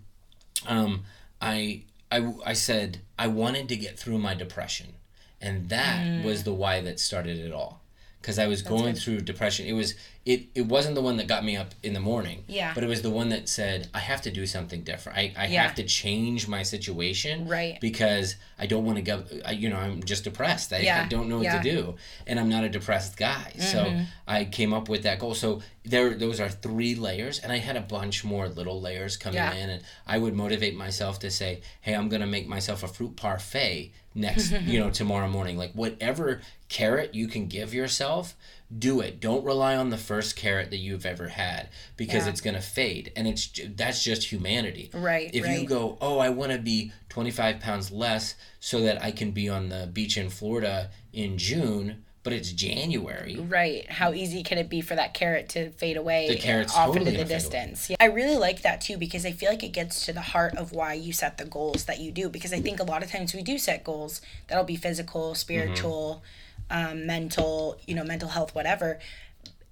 um, 0.68 1.04
I, 1.42 1.84
I 2.12 2.34
I 2.46 2.54
said 2.54 3.00
I 3.18 3.28
wanted 3.28 3.68
to 3.70 3.76
get 3.76 3.98
through 4.00 4.20
my 4.20 4.34
depression, 4.36 4.94
and 5.42 5.70
that 5.70 6.06
Mm. 6.06 6.24
was 6.24 6.44
the 6.44 6.54
why 6.54 6.82
that 6.82 7.00
started 7.00 7.38
it 7.40 7.52
all. 7.52 7.82
Because 8.22 8.38
I 8.38 8.48
was 8.48 8.62
going 8.62 8.96
through 8.96 9.22
depression. 9.22 9.66
It 9.66 9.74
was 9.74 9.96
it. 10.26 10.48
It 10.54 10.66
wasn't 10.66 10.96
the 10.96 11.02
one 11.02 11.18
that 11.18 11.28
got 11.28 11.44
me 11.44 11.56
up 11.56 11.74
in 11.82 11.94
the 11.94 12.00
morning. 12.00 12.44
Yeah. 12.48 12.74
But 12.76 12.84
it 12.84 12.88
was 12.88 13.02
the 13.02 13.10
one 13.10 13.30
that 13.30 13.48
said 13.50 13.90
I 13.94 14.00
have 14.00 14.22
to 14.24 14.32
do 14.32 14.46
something 14.46 14.84
different. 14.84 15.18
I, 15.18 15.34
I 15.38 15.48
Yeah. 15.48 15.64
have 15.64 15.76
to 15.76 15.84
change 15.84 16.48
my 16.48 16.64
situation. 16.64 17.48
Right. 17.48 17.80
Because 17.80 18.36
I 18.58 18.66
don't 18.66 18.86
want 18.86 18.98
to 18.98 19.02
go. 19.02 19.24
I, 19.46 19.52
you 19.52 19.70
know, 19.70 19.78
I'm 19.78 20.04
just 20.04 20.24
depressed. 20.26 20.74
I, 20.74 20.80
Yeah, 20.80 21.04
I 21.04 21.08
don't 21.08 21.30
know 21.30 21.38
what 21.38 21.46
yeah. 21.46 21.62
to 21.62 21.72
do, 21.72 21.96
and 22.28 22.40
I'm 22.40 22.50
not 22.50 22.64
a 22.64 22.70
depressed 22.70 23.18
guy. 23.18 23.54
So 23.58 23.86
mm-hmm. 23.86 24.04
I 24.28 24.46
came 24.46 24.74
up 24.74 24.90
with 24.90 25.04
that 25.04 25.20
goal. 25.20 25.34
So 25.34 25.62
there, 25.84 26.14
those 26.14 26.40
are 26.40 26.50
three 26.50 26.96
layers, 26.96 27.40
and 27.40 27.52
I 27.52 27.58
had 27.58 27.78
a 27.78 27.82
bunch 27.82 28.24
more 28.24 28.48
little 28.50 28.80
layers 28.82 29.18
coming 29.18 29.40
in, 29.40 29.70
and 29.70 29.84
I 30.06 30.18
would 30.18 30.36
motivate 30.36 30.76
myself 30.76 31.20
to 31.20 31.32
say, 31.32 31.62
"Hey, 31.82 31.96
I'm 31.96 32.10
gonna 32.10 32.28
make 32.28 32.48
myself 32.48 32.84
a 32.84 32.88
fruit 32.88 33.16
parfait 33.16 33.94
next, 34.14 34.52
you 34.66 34.80
know, 34.80 34.90
tomorrow 34.90 35.30
morning. 35.30 35.58
Like 35.58 35.72
whatever 35.72 36.42
carrot 36.68 37.16
you 37.16 37.28
can 37.28 37.48
give 37.48 37.74
yourself." 37.74 38.36
Do 38.78 39.00
it. 39.02 39.20
Don't 39.20 39.44
rely 39.44 39.76
on 39.76 39.90
the 39.90 39.98
first 39.98 40.36
carrot 40.36 40.70
that 40.70 40.78
you've 40.78 41.06
ever 41.06 41.30
had 41.30 41.70
because 41.98 42.26
Yeah. 42.26 42.32
it's 42.32 42.42
gonna 42.42 42.62
fade, 42.62 43.12
and 43.16 43.28
it's 43.28 43.50
that's 43.76 44.04
just 44.04 44.32
humanity. 44.32 44.92
Right, 44.94 45.30
If 45.34 45.48
you 45.48 45.66
go, 45.66 45.98
oh, 46.02 46.20
I 46.20 46.30
want 46.30 46.52
to 46.52 46.60
be 46.60 46.92
25 47.10 47.60
pounds 47.60 47.90
less 47.90 48.36
so 48.60 48.82
that 48.82 49.02
I 49.04 49.10
can 49.12 49.32
be 49.32 49.50
on 49.50 49.70
the 49.70 49.90
beach 49.92 50.18
in 50.18 50.30
Florida 50.30 50.92
in 51.12 51.40
June, 51.40 52.04
but 52.22 52.32
it's 52.34 52.52
January. 52.52 53.38
Right. 53.40 53.90
How 53.90 54.14
easy 54.14 54.44
can 54.44 54.60
it 54.60 54.70
be 54.70 54.82
for 54.82 54.94
that 54.94 55.16
carrot 55.16 55.50
to 55.50 55.72
fade 55.72 55.98
away 55.98 56.28
The 56.28 56.36
carrot's 56.38 56.76
off 56.76 56.88
totally 56.88 57.08
into 57.08 57.12
the 57.12 57.18
gonna 57.18 57.28
fade 57.28 57.46
away. 57.54 57.60
distance? 57.66 57.90
Yeah. 57.90 57.96
I 58.00 58.06
really 58.06 58.36
like 58.36 58.62
that 58.62 58.82
too 58.82 58.98
because 58.98 59.26
I 59.26 59.32
feel 59.32 59.50
like 59.50 59.64
it 59.64 59.70
gets 59.74 60.06
to 60.06 60.14
the 60.14 60.22
heart 60.22 60.56
of 60.58 60.74
why 60.74 60.94
you 60.94 61.12
set 61.12 61.40
the 61.40 61.46
goals 61.46 61.86
that 61.86 62.00
you 62.00 62.12
do. 62.12 62.30
Because 62.30 62.54
I 62.54 62.60
think 62.60 62.80
a 62.80 62.84
lot 62.84 63.02
of 63.02 63.10
times 63.10 63.34
we 63.34 63.42
do 63.42 63.58
set 63.58 63.84
goals 63.84 64.22
that'll 64.48 64.64
be 64.66 64.76
physical, 64.76 65.34
spiritual, 65.34 66.22
mm-hmm. 66.22 66.26
Um, 66.70 67.06
mental, 67.06 67.80
you 67.88 67.96
know, 67.96 68.04
mental 68.04 68.30
health, 68.30 68.54
whatever. 68.56 69.00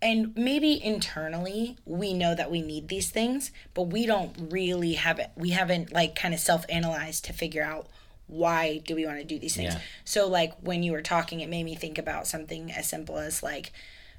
And 0.01 0.35
maybe 0.35 0.83
internally 0.83 1.77
we 1.85 2.13
know 2.13 2.35
that 2.35 2.51
we 2.51 2.61
need 2.61 2.87
these 2.87 3.09
things, 3.09 3.51
but 3.73 3.83
we 3.83 4.05
don't 4.05 4.35
really 4.51 4.93
have 4.93 5.19
it. 5.19 5.31
We 5.35 5.51
haven't 5.51 5.91
like 5.91 6.15
kind 6.15 6.33
of 6.33 6.39
self 6.39 6.65
analyzed 6.69 7.25
to 7.25 7.33
figure 7.33 7.63
out 7.63 7.87
why 8.27 8.79
do 8.79 8.95
we 8.95 9.05
want 9.05 9.17
to 9.17 9.23
do 9.23 9.39
these 9.39 9.55
things. 9.55 9.73
Yeah. 9.73 9.81
So 10.05 10.27
like 10.27 10.53
when 10.61 10.83
you 10.83 10.91
were 10.91 11.01
talking, 11.01 11.39
it 11.39 11.49
made 11.49 11.63
me 11.63 11.75
think 11.75 11.97
about 11.97 12.27
something 12.27 12.71
as 12.71 12.87
simple 12.87 13.17
as 13.17 13.41
like 13.41 13.71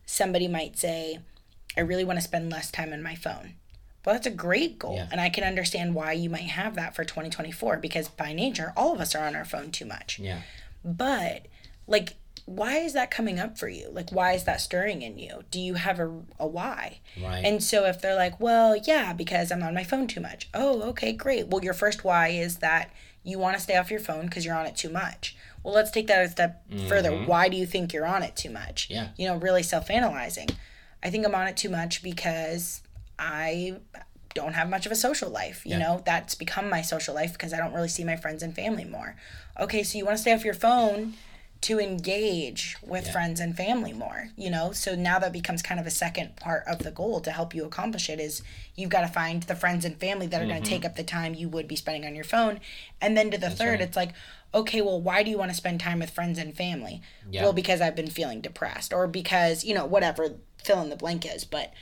somebody 0.06 0.48
might 0.48 0.78
say, 0.78 1.20
I 1.76 1.82
really 1.82 2.04
want 2.04 2.18
to 2.18 2.24
spend 2.24 2.50
less 2.50 2.70
time 2.70 2.92
on 2.92 3.02
my 3.02 3.14
phone. 3.14 3.54
Well, 4.04 4.14
that's 4.14 4.26
a 4.26 4.30
great 4.30 4.78
goal. 4.78 4.96
Yeah. 4.96 5.08
And 5.12 5.20
I 5.20 5.28
can 5.28 5.44
understand 5.44 5.94
why 5.94 6.12
you 6.12 6.30
might 6.30 6.48
have 6.48 6.74
that 6.76 6.96
for 6.96 7.04
2024 7.04 7.76
because 7.76 8.08
by 8.08 8.32
nature, 8.32 8.72
all 8.76 8.94
of 8.94 9.00
us 9.00 9.14
are 9.14 9.26
on 9.26 9.36
our 9.36 9.44
phone 9.44 9.70
too 9.70 9.84
much. 9.84 10.18
Yeah. 10.18 10.40
But 10.82 11.46
like, 11.86 12.14
why 12.48 12.78
is 12.78 12.94
that 12.94 13.10
coming 13.10 13.38
up 13.38 13.58
for 13.58 13.68
you? 13.68 13.90
Like, 13.92 14.10
why 14.10 14.32
is 14.32 14.44
that 14.44 14.60
stirring 14.62 15.02
in 15.02 15.18
you? 15.18 15.44
Do 15.50 15.60
you 15.60 15.74
have 15.74 16.00
a, 16.00 16.06
a 16.40 16.46
why? 16.46 17.00
Right. 17.22 17.44
And 17.44 17.62
so 17.62 17.84
if 17.84 18.00
they're 18.00 18.14
like, 18.16 18.40
well, 18.40 18.74
yeah, 18.74 19.12
because 19.12 19.52
I'm 19.52 19.62
on 19.62 19.74
my 19.74 19.84
phone 19.84 20.06
too 20.06 20.20
much. 20.20 20.48
Oh, 20.54 20.80
okay, 20.90 21.12
great. 21.12 21.48
Well, 21.48 21.62
your 21.62 21.74
first 21.74 22.04
why 22.04 22.28
is 22.28 22.56
that 22.58 22.90
you 23.22 23.38
want 23.38 23.56
to 23.56 23.62
stay 23.62 23.76
off 23.76 23.90
your 23.90 24.00
phone 24.00 24.24
because 24.24 24.46
you're 24.46 24.54
on 24.56 24.64
it 24.64 24.76
too 24.76 24.88
much. 24.88 25.36
Well, 25.62 25.74
let's 25.74 25.90
take 25.90 26.06
that 26.06 26.24
a 26.24 26.28
step 26.30 26.64
further. 26.88 27.10
Why 27.24 27.50
do 27.50 27.56
you 27.58 27.66
think 27.66 27.92
you're 27.92 28.06
on 28.06 28.22
it 28.22 28.34
too 28.34 28.48
much? 28.50 28.84
Mm-hmm. 28.88 28.94
Yeah. 28.94 29.08
You 29.18 29.28
know, 29.28 29.36
really 29.36 29.62
self 29.62 29.90
analyzing. 29.90 30.48
I 31.02 31.10
think 31.10 31.26
I'm 31.26 31.34
on 31.34 31.48
it 31.48 31.56
too 31.58 31.68
much 31.68 32.02
because 32.02 32.80
I 33.18 33.76
don't 34.34 34.54
have 34.54 34.70
much 34.70 34.86
of 34.86 34.92
a 34.92 34.96
social 34.96 35.28
life. 35.28 35.66
You 35.66 35.72
Yeah. 35.72 35.78
know, 35.80 36.02
that's 36.06 36.34
become 36.34 36.70
my 36.70 36.80
social 36.80 37.14
life 37.14 37.32
because 37.32 37.52
I 37.52 37.58
don't 37.58 37.74
really 37.74 37.88
see 37.88 38.04
my 38.04 38.16
friends 38.16 38.42
and 38.42 38.54
family 38.54 38.84
more. 38.84 39.16
Okay, 39.60 39.82
so 39.82 39.98
you 39.98 40.06
want 40.06 40.16
to 40.16 40.22
stay 40.22 40.32
off 40.32 40.44
your 40.44 40.54
phone 40.54 41.14
to 41.60 41.80
engage 41.80 42.76
with 42.82 43.06
Yeah. 43.06 43.12
friends 43.12 43.40
and 43.40 43.56
family 43.56 43.92
more, 43.92 44.30
you 44.36 44.48
know? 44.48 44.70
So 44.72 44.94
now 44.94 45.18
that 45.18 45.32
becomes 45.32 45.60
kind 45.60 45.80
of 45.80 45.86
a 45.86 45.90
second 45.90 46.36
part 46.36 46.64
of 46.66 46.80
the 46.80 46.92
goal 46.92 47.20
to 47.20 47.32
help 47.32 47.54
you 47.54 47.64
accomplish 47.64 48.08
it 48.08 48.20
is 48.20 48.42
you've 48.76 48.90
got 48.90 49.00
to 49.00 49.08
find 49.08 49.42
the 49.42 49.56
friends 49.56 49.84
and 49.84 49.98
family 49.98 50.28
that 50.28 50.40
are 50.40 50.46
going 50.46 50.62
to 50.62 50.62
mm-hmm. 50.62 50.82
take 50.82 50.84
up 50.84 50.94
the 50.94 51.02
time 51.02 51.34
you 51.34 51.48
would 51.48 51.66
be 51.66 51.74
spending 51.74 52.06
on 52.06 52.14
your 52.14 52.24
phone. 52.24 52.60
And 53.00 53.16
then 53.16 53.30
to 53.32 53.38
the 53.38 53.50
third, 53.50 53.80
right. 53.80 53.80
it's 53.80 53.96
like, 53.96 54.12
okay, 54.54 54.80
well, 54.80 55.00
why 55.00 55.22
do 55.22 55.30
you 55.30 55.38
want 55.38 55.50
to 55.50 55.56
spend 55.56 55.80
time 55.80 55.98
with 55.98 56.10
friends 56.10 56.38
and 56.38 56.56
family? 56.56 57.02
Yeah. 57.28 57.42
Well, 57.42 57.52
because 57.52 57.80
I've 57.80 57.96
been 57.96 58.10
feeling 58.10 58.40
depressed 58.40 58.92
or 58.92 59.08
because, 59.08 59.64
you 59.64 59.74
know, 59.74 59.84
whatever 59.84 60.36
fill 60.62 60.80
in 60.80 60.90
the 60.90 60.96
blank 60.96 61.26
is, 61.26 61.44
but 61.44 61.72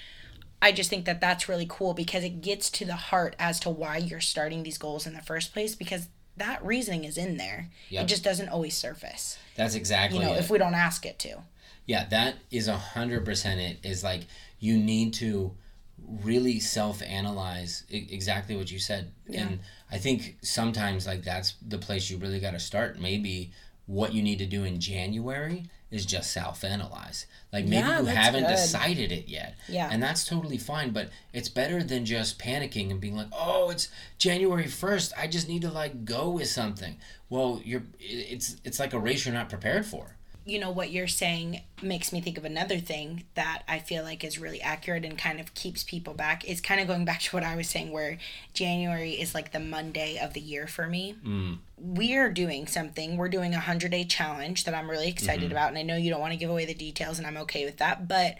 I 0.62 0.72
just 0.72 0.88
think 0.88 1.04
that 1.04 1.20
that's 1.20 1.48
really 1.48 1.66
cool 1.68 1.92
because 1.92 2.24
it 2.24 2.40
gets 2.40 2.70
to 2.70 2.86
the 2.86 2.94
heart 2.94 3.36
as 3.38 3.60
to 3.60 3.70
why 3.70 3.98
you're 3.98 4.20
starting 4.20 4.62
these 4.62 4.78
goals 4.78 5.06
in 5.06 5.12
the 5.12 5.20
first 5.20 5.52
place 5.52 5.74
because 5.74 6.08
that 6.36 6.64
reasoning 6.64 7.04
is 7.04 7.16
in 7.16 7.36
there. 7.36 7.68
Yep. 7.90 8.04
It 8.04 8.06
just 8.06 8.24
doesn't 8.24 8.48
always 8.48 8.76
surface, 8.76 9.38
That's 9.56 9.74
exactly 9.74 10.18
you 10.18 10.24
know, 10.24 10.34
it. 10.34 10.38
if 10.38 10.50
we 10.50 10.58
don't 10.58 10.74
ask 10.74 11.06
it 11.06 11.18
to. 11.20 11.38
Yeah, 11.86 12.04
that 12.10 12.36
is 12.50 12.68
a 12.68 12.76
hundred 12.76 13.24
percent 13.24 13.60
it. 13.60 13.78
Is 13.84 14.02
like 14.02 14.22
you 14.58 14.76
need 14.76 15.14
to 15.14 15.54
really 16.22 16.60
self-analyze 16.60 17.84
exactly 17.90 18.56
what 18.56 18.70
you 18.70 18.78
said, 18.78 19.12
and 19.32 19.60
I 19.90 19.98
think 19.98 20.36
sometimes 20.42 21.06
like 21.06 21.22
that's 21.22 21.54
the 21.66 21.78
place 21.78 22.10
you 22.10 22.18
really 22.18 22.40
got 22.40 22.52
to 22.52 22.60
start. 22.60 22.98
Maybe 22.98 23.52
what 23.86 24.12
you 24.12 24.22
need 24.22 24.38
to 24.38 24.46
do 24.46 24.64
in 24.64 24.80
January 24.80 25.64
is 25.96 26.06
just 26.06 26.30
self-analyze. 26.32 27.26
Like 27.52 27.64
maybe 27.64 27.76
Yeah, 27.76 28.00
you 28.00 28.06
haven't 28.06 28.44
good. 28.44 28.50
decided 28.50 29.10
it 29.12 29.28
yet, 29.28 29.54
Yeah. 29.68 29.88
and 29.90 30.02
that's 30.02 30.24
totally 30.24 30.58
fine. 30.58 30.90
But 30.90 31.10
it's 31.32 31.48
better 31.48 31.82
than 31.82 32.04
just 32.04 32.38
panicking 32.38 32.90
and 32.90 33.00
being 33.00 33.16
like, 33.16 33.28
"Oh, 33.32 33.70
it's 33.70 33.88
January 34.18 34.66
first. 34.66 35.12
I 35.16 35.26
just 35.26 35.48
need 35.48 35.62
to 35.62 35.70
like 35.70 36.04
go 36.04 36.30
with 36.30 36.48
something." 36.48 36.98
Well, 37.30 37.60
you're 37.64 37.82
it's 37.98 38.56
it's 38.64 38.78
like 38.78 38.92
a 38.92 38.98
race 38.98 39.24
you're 39.24 39.34
not 39.34 39.48
prepared 39.48 39.86
for. 39.86 40.15
You 40.48 40.60
know 40.60 40.70
what 40.70 40.90
you're 40.92 41.08
saying 41.08 41.60
makes 41.82 42.12
me 42.12 42.20
think 42.20 42.38
of 42.38 42.44
another 42.44 42.78
thing 42.78 43.24
that 43.34 43.62
I 43.68 43.80
feel 43.80 44.04
like 44.04 44.22
is 44.22 44.38
really 44.38 44.62
accurate 44.62 45.04
and 45.04 45.18
kind 45.18 45.40
of 45.40 45.52
keeps 45.54 45.82
people 45.82 46.14
back. 46.14 46.44
Is 46.48 46.60
kind 46.60 46.80
of 46.80 46.86
going 46.86 47.04
back 47.04 47.20
to 47.22 47.36
what 47.36 47.42
I 47.42 47.56
was 47.56 47.68
saying, 47.68 47.90
where 47.90 48.16
January 48.54 49.12
is 49.12 49.34
like 49.34 49.50
the 49.52 49.58
Monday 49.58 50.18
of 50.18 50.34
the 50.34 50.40
year 50.40 50.68
for 50.68 50.86
me. 50.86 51.16
Mm. 51.26 51.58
We're 51.76 52.30
doing 52.32 52.68
something. 52.68 53.16
We're 53.16 53.28
doing 53.28 53.54
a 53.54 53.58
hundred 53.60 53.90
day 53.90 54.04
challenge 54.04 54.64
that 54.64 54.74
I'm 54.74 54.88
really 54.88 55.08
excited 55.08 55.42
Mm-hmm. 55.42 55.52
about, 55.52 55.68
and 55.70 55.78
I 55.78 55.82
know 55.82 55.96
you 55.96 56.10
don't 56.10 56.20
want 56.20 56.32
to 56.32 56.38
give 56.38 56.48
away 56.50 56.64
the 56.64 56.74
details, 56.74 57.18
and 57.18 57.26
I'm 57.26 57.36
okay 57.38 57.64
with 57.64 57.78
that. 57.78 58.06
But 58.06 58.36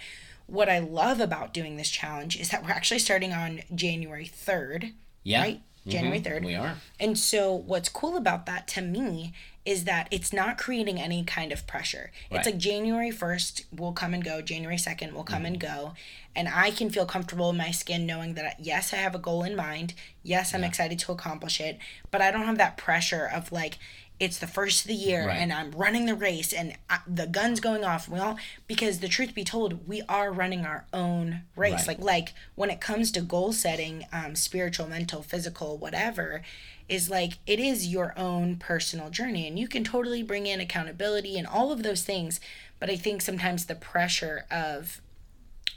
what 0.47 0.69
I 0.69 0.79
love 0.79 1.19
about 1.21 1.53
doing 1.53 1.77
this 1.77 1.91
challenge 1.91 2.39
is 2.39 2.51
that 2.51 2.63
we're 2.63 2.71
actually 2.71 3.01
starting 3.01 3.33
on 3.33 3.63
January 3.75 4.27
third. 4.27 4.93
Yeah. 5.25 5.43
Right? 5.43 5.61
January 5.89 6.21
Mhm. 6.21 6.25
3rd. 6.25 6.45
We 6.45 6.55
are. 6.55 6.77
And 7.01 7.19
so, 7.19 7.53
what's 7.53 7.89
cool 7.89 8.17
about 8.17 8.47
that 8.47 8.67
to 8.69 8.81
me 8.81 9.33
is 9.67 9.85
that 9.85 10.09
it's 10.11 10.33
not 10.33 10.57
creating 10.57 11.01
any 11.01 11.25
kind 11.25 11.53
of 11.53 11.67
pressure. 11.67 12.11
Right. 12.31 12.39
It's 12.39 12.47
like 12.47 12.57
January 12.59 13.11
1st 13.11 13.65
will 13.77 13.93
come 13.93 14.15
and 14.15 14.25
go, 14.25 14.41
January 14.41 14.77
2nd 14.77 15.13
will 15.13 15.25
come 15.25 15.39
Mm-hmm. 15.39 15.47
and 15.47 15.61
go. 15.61 15.93
And 16.35 16.49
I 16.49 16.71
can 16.71 16.89
feel 16.91 17.07
comfortable 17.07 17.51
in 17.51 17.57
my 17.57 17.71
skin 17.71 18.07
knowing 18.07 18.35
that, 18.35 18.57
yes, 18.61 18.93
I 18.93 18.97
have 18.97 19.15
a 19.15 19.19
goal 19.19 19.43
in 19.43 19.57
mind. 19.57 19.95
Yes, 20.23 20.55
I'm 20.55 20.65
excited 20.65 20.99
to 21.01 21.13
accomplish 21.13 21.61
it. 21.61 21.79
But 22.11 22.21
I 22.21 22.31
don't 22.31 22.45
have 22.45 22.59
that 22.59 22.77
pressure 22.77 23.27
of 23.27 23.51
like, 23.51 23.79
it's 24.19 24.39
the 24.39 24.47
first 24.47 24.83
of 24.83 24.89
the 24.89 24.95
year 24.95 25.27
Right. 25.27 25.37
and 25.37 25.53
I'm 25.53 25.71
running 25.73 26.07
the 26.07 26.15
race 26.15 26.53
and 26.53 26.75
I, 26.89 27.01
the 27.07 27.27
gun's 27.27 27.61
going 27.61 27.85
off. 27.85 28.09
We 28.09 28.19
all 28.19 28.37
because 28.67 29.01
the 29.01 29.09
truth 29.09 29.35
be 29.35 29.45
told, 29.45 29.87
we 29.87 30.03
are 30.09 30.33
running 30.33 30.65
our 30.65 30.87
own 30.93 31.43
race. 31.55 31.87
Right. 31.87 31.99
Like 31.99 32.01
like 32.01 32.35
when 32.55 32.71
it 32.71 32.81
comes 32.81 33.11
to 33.13 33.21
goal 33.21 33.53
setting, 33.53 34.05
um, 34.13 34.35
spiritual, 34.35 34.89
mental, 34.89 35.23
physical, 35.23 35.77
whatever, 35.77 36.43
is 36.89 37.11
like 37.11 37.35
it 37.47 37.61
is 37.61 37.89
your 37.89 38.15
own 38.17 38.57
personal 38.57 39.11
journey 39.11 39.47
and 39.47 39.59
you 39.59 39.69
can 39.69 39.85
totally 39.85 40.23
bring 40.23 40.47
in 40.47 40.61
accountability 40.61 41.37
and 41.37 41.47
all 41.47 41.71
of 41.73 41.83
those 41.83 42.03
things. 42.03 42.41
But 42.79 42.89
I 42.91 42.97
think 42.97 43.23
sometimes 43.23 43.67
the 43.67 43.75
pressure 43.75 44.45
of 44.51 45.01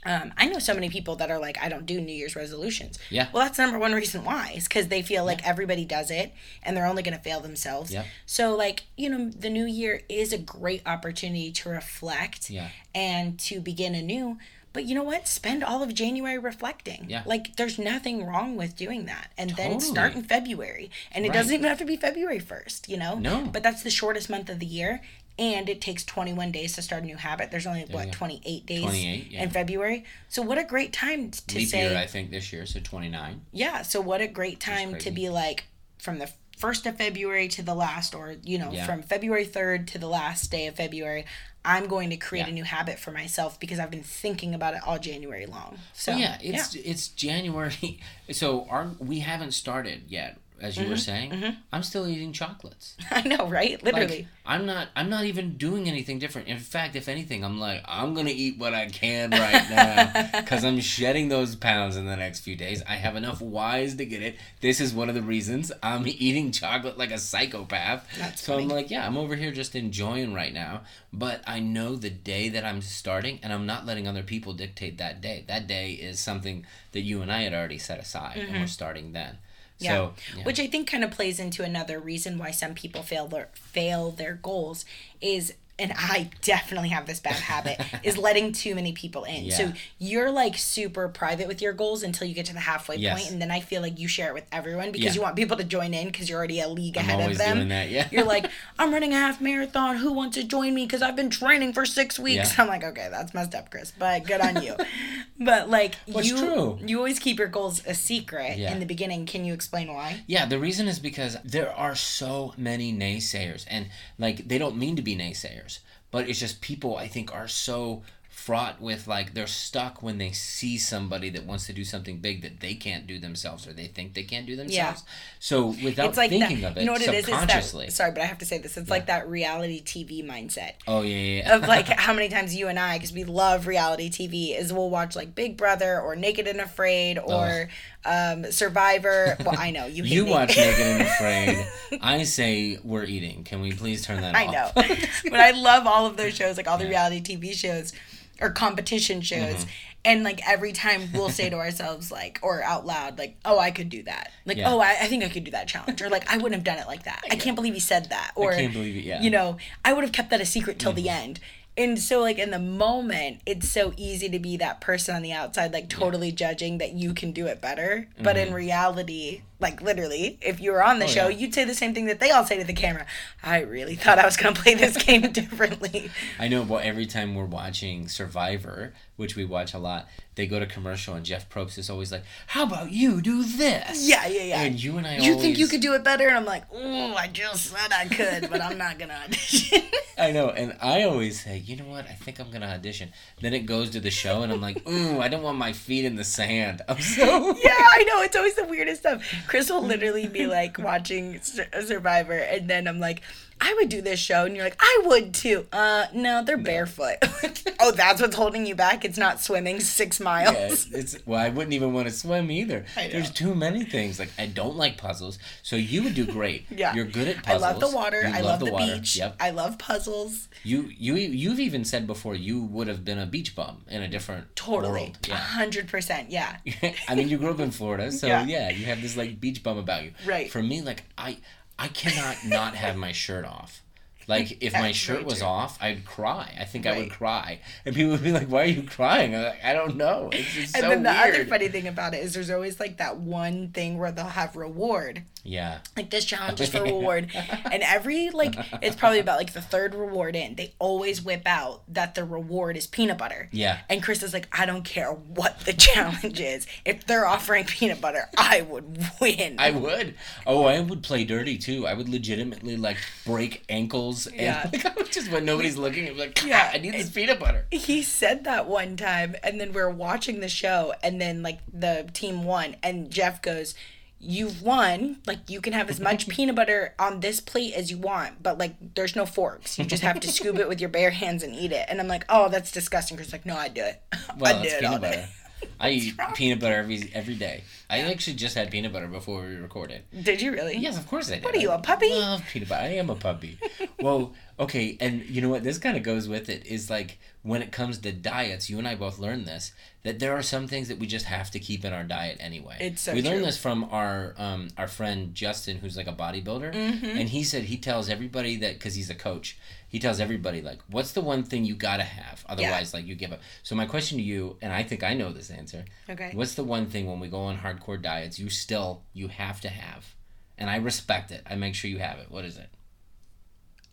um, 0.04 0.32
I 0.38 0.46
know 0.46 0.58
so 0.58 0.72
many 0.74 0.88
people 0.88 1.16
that 1.16 1.30
are 1.30 1.38
like, 1.38 1.58
I 1.60 1.68
don't 1.68 1.84
do 1.86 2.00
New 2.00 2.12
Year's 2.14 2.34
resolutions. 2.34 2.98
Yeah. 3.10 3.28
Well, 3.32 3.42
that's 3.44 3.56
the 3.58 3.64
number 3.64 3.78
one 3.78 3.92
reason 3.92 4.24
why 4.24 4.52
is 4.56 4.64
because 4.66 4.88
they 4.88 5.02
feel 5.02 5.24
like 5.24 5.46
everybody 5.46 5.84
does 5.84 6.10
it 6.10 6.32
and 6.62 6.76
they're 6.76 6.86
only 6.86 7.02
going 7.02 7.16
to 7.16 7.22
fail 7.22 7.40
themselves. 7.40 7.92
Yep. 7.92 8.06
So, 8.26 8.56
like, 8.56 8.84
you 8.96 9.10
know, 9.10 9.28
the 9.30 9.50
new 9.50 9.66
year 9.66 10.02
is 10.08 10.32
a 10.32 10.38
great 10.38 10.82
opportunity 10.86 11.52
to 11.52 11.68
reflect 11.68 12.48
Yeah. 12.50 12.68
and 12.94 13.38
to 13.40 13.60
begin 13.60 13.94
anew. 13.94 14.38
But 14.72 14.84
you 14.84 14.94
know 14.94 15.02
what? 15.02 15.26
Spend 15.26 15.64
all 15.64 15.82
of 15.82 15.92
January 15.94 16.38
reflecting. 16.38 17.06
Yeah. 17.08 17.24
Like, 17.26 17.56
there's 17.56 17.76
nothing 17.76 18.24
wrong 18.24 18.54
with 18.56 18.76
doing 18.76 19.06
that. 19.06 19.32
And 19.36 19.50
then 19.56 19.80
start 19.80 20.14
in 20.14 20.22
February. 20.22 20.92
And 21.10 21.24
it 21.24 21.30
Right. 21.30 21.34
doesn't 21.34 21.52
even 21.52 21.66
have 21.68 21.78
to 21.78 21.84
be 21.84 21.96
February 21.96 22.38
1st, 22.38 22.88
you 22.88 22.96
know? 22.96 23.16
No. 23.18 23.46
But 23.52 23.64
that's 23.64 23.82
the 23.82 23.90
shortest 23.90 24.30
month 24.30 24.48
of 24.48 24.60
the 24.60 24.66
year. 24.66 25.02
And 25.40 25.68
it 25.70 25.80
takes 25.80 26.04
21 26.04 26.52
days 26.52 26.74
to 26.74 26.82
start 26.82 27.02
a 27.02 27.06
new 27.06 27.16
habit. 27.16 27.50
There's 27.50 27.66
only, 27.66 27.80
you 27.80 27.86
what, 27.94 28.12
28 28.12 28.66
days 28.66 28.82
28, 28.82 29.26
yeah. 29.30 29.42
in 29.42 29.50
February? 29.50 30.04
So, 30.28 30.42
what 30.42 30.58
a 30.58 30.64
great 30.64 30.92
time 30.92 31.30
to 31.30 31.56
Leap 31.56 31.68
say. 31.68 31.88
year, 31.88 31.98
I 31.98 32.06
think, 32.06 32.30
this 32.30 32.52
year, 32.52 32.66
so 32.66 32.78
29. 32.78 33.40
Yeah, 33.50 33.82
so 33.82 34.00
what 34.00 34.20
a 34.20 34.26
great 34.28 34.60
time 34.60 34.98
to 34.98 35.10
be 35.10 35.30
like 35.30 35.64
from 35.98 36.18
the 36.18 36.30
first 36.58 36.84
of 36.84 36.98
February 36.98 37.48
to 37.48 37.62
the 37.62 37.74
last, 37.74 38.14
or 38.14 38.36
you 38.44 38.58
know, 38.58 38.70
Yeah. 38.70 38.84
from 38.84 39.02
February 39.02 39.46
3rd 39.46 39.86
to 39.88 39.98
the 39.98 40.08
last 40.08 40.50
day 40.50 40.66
of 40.66 40.76
February. 40.76 41.24
I'm 41.64 41.88
going 41.88 42.08
to 42.10 42.16
create 42.16 42.44
Yeah. 42.46 42.50
a 42.50 42.54
new 42.54 42.64
habit 42.64 42.98
for 42.98 43.10
myself 43.10 43.60
because 43.60 43.78
I've 43.78 43.90
been 43.90 44.02
thinking 44.02 44.54
about 44.54 44.72
it 44.74 44.80
all 44.86 44.98
January 44.98 45.44
long. 45.46 45.78
So 45.92 46.16
yeah, 46.16 46.38
it's 46.40 46.74
it's 46.74 47.08
January. 47.08 48.00
So 48.32 48.66
our 48.70 48.90
we 48.98 49.18
haven't 49.20 49.52
started 49.52 50.04
yet, 50.08 50.38
as 50.60 50.76
you 50.76 50.84
were 50.88 50.94
Mm-hmm, 50.94 51.32
saying. 51.32 51.56
I'm 51.72 51.82
still 51.82 52.06
eating 52.06 52.32
chocolates. 52.32 52.96
I 53.10 53.22
know, 53.26 53.48
right? 53.48 53.82
Like, 53.82 53.94
Literally. 53.94 54.28
I'm 54.44 54.66
not 54.66 54.88
I'm 54.96 55.08
not 55.08 55.24
even 55.24 55.56
doing 55.56 55.88
anything 55.88 56.18
different. 56.18 56.48
In 56.48 56.58
fact, 56.58 56.96
if 56.96 57.08
anything, 57.08 57.44
I'm 57.44 57.58
like 57.60 57.82
I'm 57.86 58.14
gonna 58.14 58.30
eat 58.34 58.58
what 58.58 58.74
I 58.74 58.86
can 58.86 59.30
right 59.44 59.70
now 59.70 60.40
because 60.40 60.64
I'm 60.64 60.80
shedding 60.80 61.28
those 61.28 61.54
pounds 61.54 61.96
in 61.96 62.06
the 62.06 62.16
next 62.16 62.40
few 62.40 62.56
days. 62.56 62.82
I 62.88 62.94
have 62.96 63.14
enough 63.16 63.40
wise 63.40 63.94
to 63.96 64.04
get 64.04 64.22
it. 64.22 64.36
This 64.60 64.80
is 64.80 64.92
one 64.92 65.08
of 65.08 65.14
the 65.14 65.22
reasons 65.22 65.70
I'm 65.82 66.04
eating 66.06 66.50
chocolate 66.52 66.98
like 66.98 67.12
a 67.12 67.18
psychopath. 67.18 68.08
That's 68.18 68.42
so 68.42 68.58
I'm 68.58 68.68
like, 68.68 68.90
yeah, 68.90 69.06
I'm 69.06 69.16
over 69.16 69.36
here 69.36 69.52
just 69.52 69.74
enjoying 69.76 70.34
right 70.34 70.52
now. 70.52 70.82
But 71.12 71.42
I 71.46 71.60
know 71.60 71.96
the 71.96 72.10
day 72.10 72.48
that 72.50 72.64
I'm 72.64 72.82
starting, 72.82 73.40
and 73.42 73.52
I'm 73.52 73.66
not 73.66 73.84
letting 73.86 74.06
other 74.06 74.22
people 74.22 74.52
dictate 74.52 74.98
that 74.98 75.20
day. 75.20 75.44
That 75.48 75.66
day 75.66 75.92
is 75.92 76.20
something 76.20 76.64
that 76.92 77.00
you 77.00 77.20
and 77.22 77.32
I 77.32 77.42
had 77.42 77.52
already 77.54 77.78
set 77.78 77.98
aside, 78.00 78.36
and 78.38 78.60
we're 78.60 78.66
starting 78.66 79.12
then. 79.12 79.38
Yeah. 79.80 79.90
So 79.90 80.12
yeah. 80.36 80.44
Which 80.44 80.60
I 80.60 80.66
think 80.66 80.88
kind 80.88 81.02
of 81.02 81.10
plays 81.10 81.40
into 81.40 81.64
another 81.64 81.98
reason 81.98 82.38
why 82.38 82.50
some 82.52 82.74
people 82.74 83.02
fail 83.02 83.26
their 83.26 83.48
fail 83.54 84.10
their 84.10 84.34
goals 84.34 84.84
is 85.20 85.54
and 85.80 85.92
I 85.96 86.30
definitely 86.42 86.90
have 86.90 87.06
this 87.06 87.18
bad 87.20 87.34
habit 87.34 87.80
is 88.04 88.16
letting 88.18 88.52
too 88.52 88.74
many 88.74 88.92
people 88.92 89.24
in. 89.24 89.50
So 89.50 89.72
you're 89.98 90.30
like 90.30 90.56
super 90.56 91.08
private 91.08 91.48
with 91.48 91.60
your 91.62 91.72
goals 91.72 92.02
until 92.02 92.26
you 92.28 92.34
get 92.34 92.46
to 92.46 92.52
the 92.52 92.60
halfway 92.60 92.96
Yes. 92.96 93.18
point, 93.20 93.32
and 93.32 93.40
then 93.42 93.50
I 93.50 93.60
feel 93.60 93.82
like 93.82 93.98
you 93.98 94.06
share 94.08 94.28
it 94.28 94.34
with 94.34 94.44
everyone 94.52 94.92
because 94.92 95.06
Yeah. 95.08 95.14
you 95.14 95.22
want 95.22 95.36
people 95.36 95.56
to 95.56 95.64
join 95.64 95.94
in 95.94 96.06
because 96.08 96.28
you're 96.28 96.38
already 96.38 96.60
a 96.60 96.68
league 96.68 96.96
I'm 96.98 97.04
ahead 97.08 97.30
of 97.30 97.38
them. 97.38 97.56
doing 97.56 97.68
that, 97.68 97.88
yeah. 97.90 98.08
You're 98.10 98.24
like, 98.24 98.46
I'm 98.78 98.92
running 98.92 99.12
a 99.12 99.16
half 99.16 99.40
marathon. 99.40 99.96
Who 99.96 100.12
wants 100.12 100.36
to 100.36 100.44
join 100.44 100.74
me? 100.74 100.84
Because 100.84 101.02
I've 101.02 101.16
been 101.16 101.30
training 101.30 101.72
for 101.72 101.86
six 101.86 102.18
weeks. 102.18 102.56
Yeah. 102.56 102.62
I'm 102.62 102.68
like, 102.68 102.84
okay, 102.84 103.08
that's 103.10 103.32
messed 103.34 103.54
up, 103.54 103.70
Chris, 103.70 103.92
but 103.98 104.24
good 104.24 104.40
on 104.40 104.62
you. 104.62 104.76
but 105.40 105.70
like, 105.70 105.94
What's 106.06 106.28
you 106.28 106.36
true. 106.36 106.78
you 106.84 106.98
always 106.98 107.18
keep 107.18 107.38
your 107.38 107.48
goals 107.48 107.82
a 107.86 107.94
secret 107.94 108.58
Yeah. 108.58 108.72
in 108.72 108.80
the 108.80 108.86
beginning. 108.86 109.24
Can 109.26 109.44
you 109.44 109.54
explain 109.54 109.92
why? 109.92 110.22
Yeah, 110.26 110.44
the 110.46 110.58
reason 110.58 110.88
is 110.88 110.98
because 110.98 111.36
there 111.44 111.72
are 111.74 111.94
so 111.94 112.52
many 112.58 112.92
naysayers, 112.92 113.64
and 113.68 113.86
like 114.18 114.48
they 114.48 114.58
don't 114.58 114.76
mean 114.76 114.96
to 114.96 115.02
be 115.02 115.16
naysayers, 115.16 115.69
but 116.10 116.28
it's 116.28 116.40
just 116.40 116.60
people 116.60 116.96
I 116.96 117.06
think 117.06 117.32
are 117.32 117.48
so 117.48 118.02
fraught 118.40 118.80
with 118.80 119.06
like 119.06 119.34
they're 119.34 119.46
stuck 119.46 120.02
when 120.02 120.16
they 120.16 120.30
see 120.30 120.78
somebody 120.78 121.28
that 121.28 121.44
wants 121.44 121.66
to 121.66 121.74
do 121.74 121.84
something 121.84 122.18
big 122.18 122.40
that 122.40 122.60
they 122.60 122.74
can't 122.74 123.06
do 123.06 123.18
themselves 123.18 123.66
or 123.66 123.72
they 123.74 123.86
think 123.86 124.14
they 124.14 124.22
can't 124.22 124.46
do 124.46 124.56
themselves. 124.56 125.04
So 125.38 125.74
without 125.84 126.16
like 126.16 126.30
thinking 126.30 126.62
that, 126.62 126.70
of 126.72 126.76
it, 126.78 126.80
you 126.80 126.86
know 126.86 126.92
what 126.92 127.02
it 127.02 127.12
is? 127.12 127.26
That, 127.26 127.92
sorry, 127.92 128.12
but 128.12 128.22
I 128.22 128.24
have 128.24 128.38
to 128.38 128.46
say 128.46 128.56
this. 128.56 128.78
It's 128.78 128.88
like 128.88 129.06
that 129.06 129.28
reality 129.28 129.82
TV 129.82 130.24
mindset 130.24 130.72
oh 130.88 131.02
yeah, 131.02 131.16
yeah. 131.16 131.42
yeah. 131.42 131.56
of 131.56 131.68
like 131.68 131.86
how 131.88 132.14
many 132.14 132.28
times 132.28 132.54
you 132.54 132.68
and 132.68 132.78
I, 132.78 132.96
because 132.96 133.12
we 133.12 133.24
love 133.24 133.66
reality 133.66 134.08
TV, 134.08 134.58
is 134.58 134.72
we'll 134.72 134.90
watch 134.90 135.14
like 135.14 135.34
Big 135.34 135.58
Brother 135.58 136.00
or 136.00 136.16
Naked 136.16 136.46
and 136.46 136.60
Afraid 136.60 137.18
or 137.18 137.68
um, 138.04 138.50
Survivor. 138.50 139.36
Well, 139.44 139.56
I 139.58 139.70
know 139.70 139.86
you. 139.86 140.04
You 140.10 140.24
me. 140.24 140.30
watch 140.30 140.56
Naked 140.56 140.80
and 140.80 141.02
Afraid. 141.02 141.66
I 142.00 142.24
say 142.24 142.78
we're 142.82 143.04
eating. 143.04 143.44
Can 143.44 143.60
we 143.60 143.72
please 143.72 144.04
turn 144.04 144.22
that 144.22 144.34
I 144.34 144.46
off? 144.46 144.72
I 144.76 144.88
know, 144.88 144.96
but 145.24 145.40
I 145.40 145.50
love 145.52 145.86
all 145.86 146.06
of 146.06 146.16
those 146.16 146.34
shows, 146.34 146.56
like 146.56 146.66
all 146.66 146.78
the 146.78 146.88
reality 146.88 147.20
TV 147.20 147.52
shows 147.52 147.92
or 148.40 148.50
competition 148.50 149.20
shows. 149.20 149.54
Mm-hmm. 149.56 149.70
And 150.02 150.24
like 150.24 150.40
every 150.48 150.72
time 150.72 151.10
we'll 151.12 151.28
say 151.28 151.50
to 151.50 151.56
ourselves, 151.56 152.10
like, 152.10 152.38
or 152.42 152.62
out 152.62 152.86
loud, 152.86 153.18
like, 153.18 153.36
oh, 153.44 153.58
I 153.58 153.70
could 153.70 153.90
do 153.90 154.02
that. 154.04 154.32
Like, 154.46 154.56
Yeah. 154.56 154.72
oh, 154.72 154.80
I, 154.80 154.92
I 154.92 155.06
think 155.08 155.22
I 155.22 155.28
could 155.28 155.44
do 155.44 155.50
that 155.50 155.68
challenge. 155.68 156.00
Or 156.00 156.08
like, 156.08 156.26
I 156.32 156.38
wouldn't 156.38 156.54
have 156.54 156.64
done 156.64 156.78
it 156.78 156.86
like 156.86 157.02
that. 157.02 157.22
I 157.30 157.36
can't 157.36 157.54
believe 157.54 157.74
he 157.74 157.80
said 157.80 158.08
that. 158.08 158.32
Or, 158.34 158.54
can't 158.54 158.72
believe 158.72 158.96
it, 158.96 159.04
yeah. 159.04 159.16
Mm-hmm. 159.16 159.24
You 159.24 159.30
know, 159.30 159.56
I 159.84 159.92
would 159.92 160.02
have 160.02 160.12
kept 160.12 160.30
that 160.30 160.40
a 160.40 160.46
secret 160.46 160.78
till 160.78 160.94
the 160.94 161.10
end. 161.10 161.38
And 161.80 161.98
so, 161.98 162.20
like, 162.20 162.38
in 162.38 162.50
the 162.50 162.58
moment, 162.58 163.40
it's 163.46 163.68
so 163.68 163.92
easy 163.96 164.28
to 164.28 164.38
be 164.38 164.56
that 164.58 164.80
person 164.82 165.16
on 165.16 165.22
the 165.22 165.32
outside, 165.32 165.72
like, 165.72 165.88
totally 165.88 166.30
judging 166.30 166.76
that 166.78 166.92
you 166.92 167.14
can 167.14 167.32
do 167.32 167.46
it 167.46 167.60
better. 167.60 168.06
But 168.22 168.36
Mm-hmm. 168.36 168.48
in 168.48 168.54
reality, 168.54 169.40
Like 169.60 169.82
literally, 169.82 170.38
if 170.40 170.58
you 170.60 170.72
were 170.72 170.82
on 170.82 170.98
the 170.98 171.04
Oh, 171.04 171.08
show, 171.08 171.28
yeah. 171.28 171.36
you'd 171.38 171.54
say 171.54 171.64
the 171.64 171.74
same 171.74 171.94
thing 171.94 172.06
that 172.06 172.18
they 172.20 172.30
all 172.30 172.44
say 172.44 172.56
to 172.58 172.64
the 172.64 172.72
camera. 172.72 173.06
I 173.42 173.60
really 173.60 173.94
thought 173.94 174.18
I 174.18 174.24
was 174.24 174.36
gonna 174.36 174.54
play 174.54 174.74
this 174.74 174.96
game 175.04 175.22
differently. 175.32 176.10
I 176.38 176.48
know, 176.48 176.64
but 176.64 176.84
every 176.84 177.06
time 177.06 177.34
we're 177.34 177.44
watching 177.44 178.08
Survivor, 178.08 178.94
which 179.16 179.36
we 179.36 179.44
watch 179.44 179.74
a 179.74 179.78
lot, 179.78 180.08
they 180.36 180.46
go 180.46 180.58
to 180.58 180.64
commercial 180.66 181.12
and 181.14 181.26
Jeff 181.26 181.50
Probst 181.50 181.76
is 181.76 181.90
always 181.90 182.10
like, 182.10 182.22
"How 182.46 182.62
about 182.62 182.90
you 182.92 183.20
do 183.20 183.42
this?" 183.44 184.08
Yeah, 184.08 184.26
yeah, 184.26 184.42
yeah. 184.44 184.62
And 184.62 184.82
you 184.82 184.96
and 184.96 185.06
I 185.06 185.16
you 185.18 185.32
always, 185.32 185.42
think 185.44 185.58
you 185.58 185.66
could 185.66 185.82
do 185.82 185.92
it 185.94 186.02
better? 186.02 186.26
And 186.28 186.36
I'm 186.38 186.44
like, 186.46 186.64
oh, 186.72 187.14
I 187.14 187.26
just 187.28 187.66
said 187.66 187.92
I 187.92 188.06
could, 188.06 188.48
but 188.48 188.62
I'm 188.62 188.78
not 188.78 188.98
gonna 188.98 189.18
audition. 189.24 189.82
I 190.18 190.30
know, 190.32 190.48
and 190.50 190.76
I 190.80 191.02
always 191.02 191.42
say, 191.44 191.58
you 191.58 191.76
know 191.76 191.84
what? 191.86 192.06
I 192.06 192.12
think 192.14 192.38
I'm 192.40 192.50
gonna 192.50 192.66
audition. 192.66 193.10
Then 193.40 193.52
it 193.52 193.60
goes 193.66 193.90
to 193.90 194.00
the 194.00 194.10
show, 194.10 194.42
and 194.42 194.52
I'm 194.52 194.60
like, 194.62 194.86
ooh, 194.88 195.20
I 195.20 195.28
don't 195.28 195.42
want 195.42 195.58
my 195.58 195.72
feet 195.74 196.04
in 196.06 196.16
the 196.16 196.24
sand. 196.24 196.80
I'm 196.88 197.00
so 197.00 197.54
yeah, 197.62 197.74
I 197.76 198.04
know. 198.04 198.22
It's 198.22 198.36
always 198.36 198.54
the 198.54 198.64
weirdest 198.64 199.00
stuff. 199.02 199.22
Chris 199.50 199.68
will 199.68 199.82
literally 199.94 200.28
be 200.28 200.46
like 200.46 200.78
watching 200.78 201.40
Survivor, 201.42 202.38
and 202.38 202.70
then 202.70 202.86
I'm 202.86 203.00
like, 203.00 203.22
I 203.60 203.74
would 203.74 203.88
do 203.88 204.00
this 204.00 204.18
show, 204.18 204.44
and 204.46 204.54
you're 204.56 204.64
like, 204.64 204.76
I 204.80 205.02
would 205.04 205.34
too. 205.34 205.66
Uh, 205.72 206.06
no, 206.14 206.42
they're 206.44 206.56
barefoot. 206.56 207.16
oh, 207.80 207.92
that's 207.92 208.20
what's 208.20 208.34
holding 208.36 208.66
you 208.66 208.74
back. 208.74 209.04
It's 209.04 209.18
not 209.18 209.40
swimming 209.40 209.80
six 209.80 210.18
miles. 210.20 210.54
Yeah, 210.54 210.66
it's, 210.68 211.14
it's 211.14 211.26
well, 211.26 211.40
I 211.40 211.48
wouldn't 211.50 211.74
even 211.74 211.92
want 211.92 212.08
to 212.08 212.12
swim 212.12 212.50
either. 212.50 212.84
There's 212.96 213.30
too 213.30 213.54
many 213.54 213.84
things. 213.84 214.18
Like 214.18 214.30
I 214.38 214.46
don't 214.46 214.76
like 214.76 214.96
puzzles, 214.98 215.38
so 215.62 215.76
you 215.76 216.02
would 216.04 216.14
do 216.14 216.26
great. 216.26 216.66
Yeah. 216.80 216.94
you're 216.94 217.04
good 217.04 217.28
at 217.28 217.42
puzzles. 217.42 217.62
I 217.62 217.70
love 217.72 217.80
the 217.80 217.90
water. 217.94 218.20
You 218.22 218.34
I 218.34 218.40
love, 218.40 218.60
the, 218.60 218.70
water. 218.72 218.94
beach. 218.94 219.16
Yep. 219.16 219.36
I 219.38 219.50
love 219.50 219.76
puzzles. 219.78 220.48
You 220.64 220.88
you 220.96 221.14
you've 221.16 221.60
even 221.60 221.84
said 221.84 222.06
before 222.06 222.34
you 222.34 222.62
would 222.64 222.88
have 222.88 223.04
been 223.04 223.18
a 223.18 223.26
beach 223.26 223.54
bum 223.54 223.82
in 223.88 224.02
a 224.02 224.08
different 224.08 224.54
Totally. 224.56 225.00
world. 225.02 225.18
A 225.24 225.28
Yeah. 225.28 225.36
hundred 225.36 225.88
percent. 225.88 226.30
Yeah. 226.30 226.56
I 227.08 227.14
mean, 227.14 227.28
you 227.28 227.36
grew 227.36 227.50
up 227.50 227.60
in 227.60 227.70
Florida, 227.70 228.10
so 228.12 228.26
Yeah. 228.26 228.44
yeah. 228.46 228.70
you 228.70 228.86
have 228.86 229.02
this 229.02 229.16
like 229.16 229.40
beach 229.40 229.62
bum 229.62 229.76
about 229.78 230.04
you. 230.04 230.12
Right. 230.26 230.50
For 230.50 230.62
me, 230.62 230.80
like 230.80 231.02
I, 231.18 231.38
I 231.80 231.88
cannot 231.88 232.36
not 232.44 232.74
have 232.74 232.96
my 232.96 233.12
shirt 233.12 233.44
off. 233.44 233.82
Like 234.28 234.58
if 234.62 234.74
my 234.74 234.92
shirt 234.92 235.24
was 235.24 235.42
off, 235.42 235.78
I'd 235.82 236.04
cry. 236.04 236.54
I 236.60 236.64
think 236.64 236.86
I 236.86 236.96
would 236.96 237.10
cry, 237.10 237.60
and 237.84 237.94
people 237.96 238.12
would 238.12 238.22
be 238.22 238.32
like, 238.32 238.48
"Why 238.48 238.62
are 238.62 238.66
you 238.66 238.82
crying?" 238.82 239.34
I'm 239.34 239.42
like, 239.42 239.64
"I 239.64 239.72
don't 239.72 239.96
know. 239.96 240.28
It's 240.32 240.52
just 240.52 240.76
And 240.76 240.84
so 240.84 240.90
then 240.90 241.02
the 241.02 241.10
weird." 241.10 241.34
other 241.34 241.44
funny 241.46 241.68
thing 241.68 241.88
about 241.88 242.14
it 242.14 242.22
is 242.22 242.34
there's 242.34 242.50
always 242.50 242.78
like 242.78 242.98
that 242.98 243.16
one 243.16 243.70
thing 243.70 243.98
where 243.98 244.12
they'll 244.12 244.26
have 244.26 244.54
reward. 244.56 245.24
Yeah. 245.44 245.78
Like 245.96 246.10
this 246.10 246.24
challenge 246.24 246.60
is 246.60 246.68
for 246.70 246.82
reward. 246.84 247.30
And 247.34 247.82
every 247.82 248.30
like 248.30 248.54
it's 248.82 248.96
probably 248.96 249.18
about 249.18 249.38
like 249.38 249.52
the 249.52 249.60
third 249.60 249.94
reward 249.94 250.36
in, 250.36 250.54
they 250.56 250.74
always 250.78 251.22
whip 251.22 251.42
out 251.46 251.82
that 251.88 252.14
the 252.14 252.24
reward 252.24 252.76
is 252.76 252.86
peanut 252.86 253.18
butter. 253.18 253.48
Yeah. 253.52 253.78
And 253.88 254.02
Chris 254.02 254.22
is 254.22 254.32
like, 254.32 254.48
I 254.58 254.66
don't 254.66 254.84
care 254.84 255.10
what 255.12 255.60
the 255.60 255.72
challenge 255.88 256.40
is. 256.40 256.66
If 256.84 257.06
they're 257.06 257.26
offering 257.26 257.64
peanut 257.64 258.00
butter, 258.00 258.28
I 258.36 258.62
would 258.62 258.98
win. 259.20 259.56
I 259.58 259.70
would. 259.70 260.14
Oh, 260.46 260.64
I 260.64 260.80
would 260.80 261.02
play 261.02 261.24
dirty 261.24 261.56
too. 261.58 261.86
I 261.86 261.94
would 261.94 262.08
legitimately 262.08 262.76
like 262.76 262.98
break 263.24 263.62
ankles 263.68 264.26
and 264.26 264.40
Yeah. 264.40 264.70
like, 264.96 265.10
just 265.10 265.30
when 265.30 265.44
nobody's 265.44 265.76
looking, 265.76 266.16
like, 266.16 266.44
Yeah. 266.44 266.70
I 266.72 266.78
need 266.78 266.94
this 266.94 267.10
peanut 267.10 267.40
butter. 267.40 267.66
he 267.70 268.02
said 268.02 268.44
that 268.44 268.66
one 268.68 268.96
time 268.96 269.34
and 269.42 269.60
then 269.60 269.72
we 269.72 269.80
are 269.80 269.90
watching 269.90 270.40
the 270.40 270.48
show 270.48 270.92
and 271.02 271.20
then 271.20 271.42
like 271.42 271.58
the 271.72 272.08
team 272.12 272.44
won 272.44 272.76
and 272.82 273.10
jeff 273.10 273.40
goes 273.42 273.74
you've 274.22 274.62
won 274.62 275.16
like 275.26 275.48
you 275.48 275.60
can 275.62 275.72
have 275.72 275.88
as 275.88 275.98
much 275.98 276.28
peanut 276.34 276.54
butter 276.54 276.94
on 276.98 277.20
this 277.20 277.40
plate 277.40 277.72
as 277.74 277.90
you 277.90 277.96
want 277.96 278.42
but 278.42 278.58
like 278.58 278.74
there's 278.94 279.16
no 279.16 279.24
forks. 279.26 279.78
You 279.78 279.84
just 279.86 280.02
have 280.02 280.20
to 280.20 280.28
scoop 280.28 280.56
it 280.58 280.68
with 280.68 280.78
your 280.80 280.90
bare 280.90 281.10
hands 281.10 281.42
and 281.42 281.54
eat 281.54 281.72
it. 281.72 281.86
And 281.88 282.00
i'm 282.00 282.08
like 282.08 282.24
oh 282.28 282.48
that's 282.48 282.70
disgusting. 282.70 283.16
Chris 283.16 283.32
like 283.32 283.46
no 283.46 283.56
i 283.56 283.68
do 283.68 283.82
it. 283.82 284.02
Well, 284.38 284.56
i 284.56 284.62
do 284.62 284.68
it 284.68 284.84
all 284.84 284.98
peanut 284.98 285.02
day. 285.02 285.16
butter. 285.16 285.28
I 285.80 285.90
eat 285.90 286.14
peanut 286.34 286.60
butter 286.60 286.76
every 286.80 287.10
every 287.14 287.34
day. 287.34 287.64
I 287.88 288.00
actually 288.00 288.34
just 288.36 288.54
had 288.56 288.70
peanut 288.70 288.92
butter 288.92 289.08
before 289.08 289.42
we 289.42 289.56
recorded. 289.56 290.02
did 290.22 290.40
you 290.40 290.52
really 290.52 290.76
Yes, 290.76 290.96
of 290.98 291.06
course 291.08 291.30
I 291.30 291.36
did. 291.36 291.44
What 291.44 291.54
are 291.54 291.58
you, 291.58 291.70
a 291.70 291.78
puppy? 291.78 292.10
love 292.10 292.42
peanut 292.52 292.68
butter. 292.68 292.82
I 292.84 292.88
am 292.94 293.10
a 293.10 293.14
puppy. 293.16 293.58
well, 294.00 294.32
okay, 294.58 294.96
and 295.00 295.24
you 295.26 295.40
know 295.42 295.48
what? 295.48 295.62
This 295.64 295.78
kind 295.78 295.96
of 295.96 296.02
goes 296.02 296.28
with 296.28 296.48
it. 296.48 296.66
Is 296.66 296.88
like 296.90 297.18
when 297.42 297.62
it 297.62 297.72
comes 297.72 297.98
to 297.98 298.12
diets, 298.12 298.68
you 298.70 298.78
and 298.78 298.86
I 298.86 298.94
both 298.94 299.18
learned 299.18 299.46
this 299.46 299.72
that 300.02 300.18
there 300.18 300.32
are 300.34 300.42
some 300.42 300.66
things 300.66 300.88
that 300.88 300.98
we 300.98 301.06
just 301.06 301.26
have 301.26 301.50
to 301.50 301.58
keep 301.58 301.84
in 301.84 301.92
our 301.92 302.04
diet 302.04 302.38
anyway. 302.40 302.76
It's 302.80 303.02
so 303.02 303.12
we 303.14 303.22
learned 303.22 303.44
this 303.44 303.58
from 303.58 303.84
our 303.90 304.34
um, 304.38 304.68
our 304.78 304.88
friend 304.88 305.34
Justin, 305.34 305.78
who's 305.78 305.96
like 305.96 306.06
a 306.06 306.12
bodybuilder, 306.12 306.72
Mm-hmm. 306.74 307.18
and 307.18 307.28
he 307.30 307.42
said 307.44 307.64
he 307.64 307.76
tells 307.76 308.08
everybody 308.08 308.56
that 308.56 308.74
because 308.74 308.94
he's 308.94 309.10
a 309.10 309.14
coach, 309.14 309.58
he 309.90 309.98
tells 309.98 310.18
everybody 310.20 310.62
like, 310.62 310.78
what's 310.88 311.12
the 311.12 311.20
one 311.20 311.42
thing 311.42 311.64
you 311.66 311.74
gotta 311.74 312.04
have, 312.04 312.44
otherwise 312.48 312.94
like 312.94 313.04
you 313.06 313.14
give 313.14 313.32
up. 313.32 313.40
So 313.62 313.74
my 313.74 313.84
question 313.86 314.16
to 314.18 314.24
you, 314.24 314.56
and 314.62 314.72
I 314.72 314.82
think 314.82 315.02
I 315.04 315.12
know 315.14 315.32
this 315.32 315.50
answer. 315.50 315.84
okay 316.08 316.30
What's 316.34 316.54
the 316.54 316.64
one 316.64 316.86
thing 316.86 317.06
when 317.06 317.20
we 317.20 317.28
go 317.28 317.40
on 317.40 317.58
hardcore 317.58 318.00
diets 318.00 318.38
you 318.38 318.48
still 318.48 319.02
you 319.12 319.28
have 319.28 319.60
to 319.60 319.68
have? 319.68 320.14
And 320.56 320.70
I 320.70 320.76
respect 320.76 321.30
it. 321.30 321.42
I 321.50 321.54
make 321.56 321.74
sure 321.74 321.90
you 321.90 321.98
have 321.98 322.18
it. 322.18 322.30
What 322.30 322.44
is 322.46 322.56
it? 322.56 322.70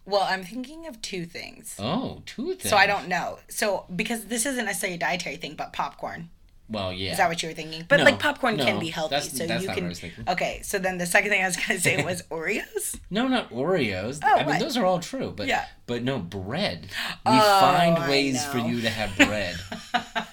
well 0.10 0.26
i'm 0.30 0.42
thinking 0.44 0.88
of 0.88 1.02
two 1.02 1.26
things 1.26 1.76
Oh, 1.80 2.22
two 2.26 2.54
things. 2.56 2.70
so 2.70 2.78
i 2.78 2.88
don't 2.88 3.10
know 3.10 3.40
so 3.50 3.84
because 3.94 4.24
this 4.28 4.46
isn't 4.46 4.64
necessarily 4.64 4.96
a 4.96 5.00
dietary 5.00 5.36
thing 5.36 5.56
but 5.56 5.74
popcorn 5.74 6.30
Well, 6.70 6.92
yeah. 6.92 7.12
Is 7.12 7.18
that 7.18 7.30
what 7.30 7.42
you 7.42 7.50
were 7.50 7.56
thinking? 7.56 7.86
But 7.88 7.98
No, 7.98 8.04
like 8.04 8.20
popcorn 8.20 8.58
no, 8.58 8.66
can 8.66 8.80
be 8.80 8.90
healthy, 8.90 9.16
that's- 9.16 9.32
so 9.38 9.48
that's 9.48 9.62
you 9.62 9.68
not 9.68 9.72
what 9.72 9.78
can. 9.78 9.86
I 9.86 9.90
was 9.90 10.00
thinking. 10.00 10.24
Okay, 10.28 10.60
so 10.64 10.78
then 10.80 10.98
the 10.98 11.06
second 11.06 11.30
thing 11.30 11.42
I 11.42 11.48
was 11.48 11.56
gonna 11.56 11.80
say 11.80 12.04
was 12.12 12.24
Oreos. 12.24 13.00
no, 13.10 13.28
not 13.28 13.50
Oreos. 13.52 14.20
Oh, 14.24 14.36
I 14.36 14.46
mean, 14.46 14.60
those 14.60 14.76
are 14.78 14.86
all 14.86 15.00
true, 15.00 15.34
but 15.36 15.48
Yeah. 15.48 15.66
but 15.86 16.04
no 16.04 16.20
bread. 16.20 16.90
Oh, 17.26 17.32
we 17.32 17.38
Oh, 17.40 17.60
find 17.62 18.10
ways 18.10 18.44
for 18.46 18.58
you 18.58 18.82
to 18.82 18.90
have 18.90 19.16
bread. 19.18 19.56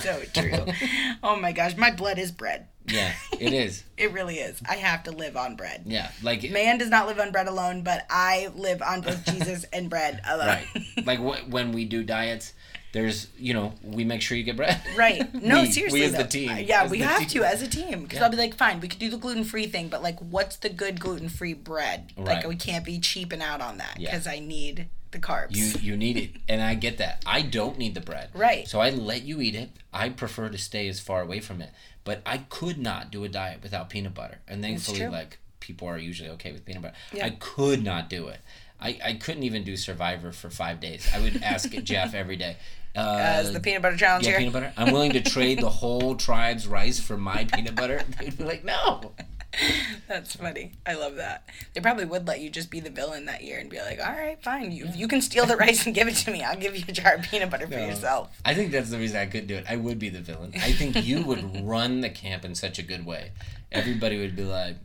So 0.00 0.20
true. 0.32 0.66
oh 1.22 1.36
my 1.36 1.50
gosh, 1.52 1.76
my 1.76 1.90
blood 1.90 2.18
is 2.18 2.30
bread. 2.30 2.68
yeah, 2.86 3.12
it 3.40 3.52
is. 3.52 3.82
It 3.96 4.12
really 4.12 4.36
is. 4.36 4.60
I 4.68 4.76
have 4.76 5.02
to 5.04 5.10
live 5.10 5.36
on 5.36 5.56
bread. 5.56 5.84
Yeah, 5.86 6.10
like 6.22 6.48
Man 6.50 6.78
does 6.78 6.88
not 6.90 7.06
live 7.06 7.18
on 7.18 7.32
bread 7.32 7.48
alone, 7.48 7.82
but 7.82 8.06
I 8.08 8.48
live 8.54 8.80
on 8.82 9.00
both 9.00 9.24
Jesus 9.24 9.64
and 9.72 9.90
bread 9.90 10.20
alone. 10.28 10.46
right. 10.46 10.66
like 11.04 11.18
wh- 11.18 11.50
when 11.50 11.72
we 11.72 11.84
do 11.84 12.04
diets, 12.04 12.52
there's 12.92 13.28
you 13.38 13.52
know 13.54 13.74
we 13.82 14.04
make 14.04 14.22
sure 14.22 14.36
you 14.36 14.44
get 14.44 14.56
bread. 14.56 14.80
Right. 14.96 15.22
No, 15.42 15.62
We- 15.62 15.70
seriously. 15.70 16.00
We 16.00 16.06
as 16.06 16.12
though. 16.12 16.18
the 16.22 16.28
team. 16.28 16.50
Uh, 16.50 16.54
Yeah, 16.56 16.82
As 16.84 16.90
we 16.90 16.98
have 17.00 17.18
team. 17.20 17.42
to 17.42 17.44
as 17.44 17.62
a 17.62 17.68
team. 17.68 18.02
Because 18.02 18.18
Yeah. 18.18 18.24
I'll 18.24 18.30
be 18.30 18.36
like, 18.36 18.54
fine, 18.54 18.80
we 18.80 18.88
could 18.88 18.98
do 18.98 19.10
the 19.10 19.16
gluten 19.18 19.44
free 19.44 19.66
thing, 19.66 19.88
but 19.88 20.02
like, 20.02 20.18
what's 20.20 20.56
the 20.56 20.68
good 20.68 20.98
gluten 21.00 21.28
free 21.28 21.54
bread? 21.54 22.12
Like, 22.16 22.46
we 22.46 22.56
can't 22.56 22.84
be 22.84 22.98
cheaping 22.98 23.42
out 23.42 23.60
on 23.60 23.78
that 23.78 23.96
Yeah. 23.98 24.10
because 24.10 24.26
I 24.26 24.38
need 24.40 24.88
the 25.10 25.18
carbs. 25.18 25.54
You 25.56 25.72
you 25.80 25.96
need 25.96 26.16
it, 26.18 26.30
and 26.48 26.60
I 26.62 26.74
get 26.74 26.98
that. 26.98 27.22
I 27.26 27.40
don't 27.42 27.78
need 27.78 27.94
the 27.94 28.00
bread, 28.02 28.28
Right. 28.34 28.68
So 28.68 28.80
I 28.80 28.90
let 28.90 29.22
you 29.22 29.40
eat 29.40 29.54
it. 29.54 29.70
I 29.92 30.10
prefer 30.10 30.48
to 30.50 30.58
stay 30.58 30.86
as 30.88 31.00
far 31.00 31.22
away 31.22 31.40
from 31.40 31.62
it, 31.62 31.70
but 32.04 32.20
I 32.26 32.38
could 32.50 32.76
not 32.78 33.10
do 33.10 33.24
a 33.24 33.28
diet 33.28 33.62
without 33.62 33.88
peanut 33.88 34.12
butter. 34.14 34.38
And 34.46 34.60
thankfully, 34.62 35.06
like 35.08 35.38
people 35.60 35.88
are 35.88 35.98
usually 35.98 36.28
okay 36.30 36.52
with 36.52 36.64
peanut 36.66 36.82
butter. 36.82 36.94
Yeah. 37.12 37.26
I 37.26 37.30
could 37.30 37.82
not 37.82 38.10
do 38.10 38.28
it. 38.28 38.40
I, 38.80 38.98
I 39.04 39.12
couldn't 39.14 39.42
even 39.42 39.64
do 39.64 39.76
Survivor 39.76 40.30
for 40.30 40.50
five 40.50 40.78
days. 40.78 41.08
I 41.12 41.18
would 41.20 41.42
ask 41.42 41.70
Jeff 41.82 42.14
every 42.14 42.36
day. 42.36 42.56
Uh, 42.96 43.18
as 43.20 43.52
the 43.52 43.60
peanut 43.60 43.82
butter 43.82 43.96
challenge 43.96 44.24
yeah, 44.24 44.30
here. 44.30 44.38
peanut 44.40 44.52
butter. 44.52 44.72
I'm 44.76 44.92
willing 44.92 45.12
to 45.12 45.20
trade 45.20 45.60
the 45.60 45.68
whole 45.68 46.16
tribe's 46.16 46.66
rice 46.66 46.98
for 46.98 47.16
my 47.16 47.44
peanut 47.44 47.76
butter. 47.76 48.02
They'd 48.18 48.36
be 48.36 48.44
like, 48.44 48.64
no. 48.64 49.12
That's 50.08 50.36
funny. 50.36 50.72
I 50.86 50.94
love 50.94 51.16
that. 51.16 51.48
They 51.74 51.80
probably 51.80 52.04
would 52.04 52.26
let 52.26 52.40
you 52.40 52.50
just 52.50 52.70
be 52.70 52.80
the 52.80 52.90
villain 52.90 53.26
that 53.26 53.42
year 53.42 53.58
and 53.58 53.70
be 53.70 53.78
like, 53.78 53.98
all 54.00 54.12
right, 54.12 54.42
fine. 54.42 54.72
You, 54.72 54.88
you 54.94 55.08
can 55.08 55.20
steal 55.20 55.46
the 55.46 55.56
rice 55.56 55.86
and 55.86 55.94
give 55.94 56.08
it 56.08 56.16
to 56.16 56.30
me. 56.30 56.42
I'll 56.42 56.56
give 56.56 56.76
you 56.76 56.84
a 56.88 56.92
jar 56.92 57.14
of 57.14 57.22
peanut 57.22 57.50
butter 57.50 57.66
for 57.66 57.78
yourself. 57.78 58.36
I 58.44 58.54
think 58.54 58.72
that's 58.72 58.90
the 58.90 58.98
reason 58.98 59.18
I 59.18 59.26
couldn't 59.26 59.46
do 59.46 59.56
it. 59.56 59.64
I 59.68 59.76
would 59.76 59.98
be 59.98 60.08
the 60.08 60.20
villain. 60.20 60.52
I 60.56 60.72
think 60.72 61.04
you 61.04 61.22
would 61.22 61.60
run 61.64 62.00
the 62.00 62.10
camp 62.10 62.44
in 62.44 62.54
such 62.54 62.78
a 62.78 62.82
good 62.82 63.06
way. 63.06 63.32
Everybody 63.72 64.18
would 64.18 64.36
be 64.36 64.44
like, 64.44 64.76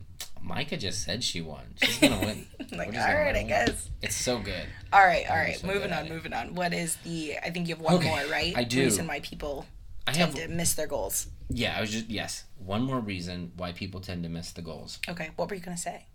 Micah 0.44 0.76
just 0.76 1.02
said 1.04 1.24
she 1.24 1.40
won. 1.40 1.62
She's 1.82 1.98
gonna 1.98 2.20
win. 2.20 2.46
Like, 2.72 2.88
all 2.88 2.92
gonna 2.92 3.14
right, 3.14 3.34
I 3.34 3.42
guess. 3.44 3.88
It's 4.02 4.14
so 4.16 4.38
good. 4.38 4.66
All 4.92 5.04
right, 5.04 5.24
all 5.28 5.36
right. 5.36 5.56
So 5.56 5.66
moving 5.66 5.92
on, 5.92 6.08
moving 6.08 6.32
on. 6.34 6.54
What 6.54 6.74
is 6.74 6.96
the, 6.96 7.38
I 7.42 7.50
think 7.50 7.66
you 7.68 7.74
have 7.74 7.82
one 7.82 7.94
Okay, 7.94 8.08
more, 8.08 8.22
right? 8.30 8.52
I 8.56 8.64
do. 8.64 8.82
Reason 8.82 9.06
why 9.06 9.20
people 9.20 9.64
I 10.06 10.12
tend 10.12 10.36
have 10.36 10.44
to 10.46 10.54
miss 10.54 10.74
their 10.74 10.86
goals. 10.86 11.28
yeah. 11.48 11.76
I 11.76 11.80
was 11.80 11.90
just 11.90 12.08
yes. 12.10 12.44
One 12.58 12.82
more 12.82 13.00
reason 13.00 13.52
why 13.56 13.72
people 13.72 14.00
tend 14.00 14.22
to 14.24 14.28
miss 14.28 14.52
the 14.52 14.60
goals. 14.62 14.98
Okay, 15.08 15.30
what 15.36 15.48
were 15.48 15.56
you 15.56 15.62
going 15.62 15.76
to 15.76 15.82
say? 15.82 16.06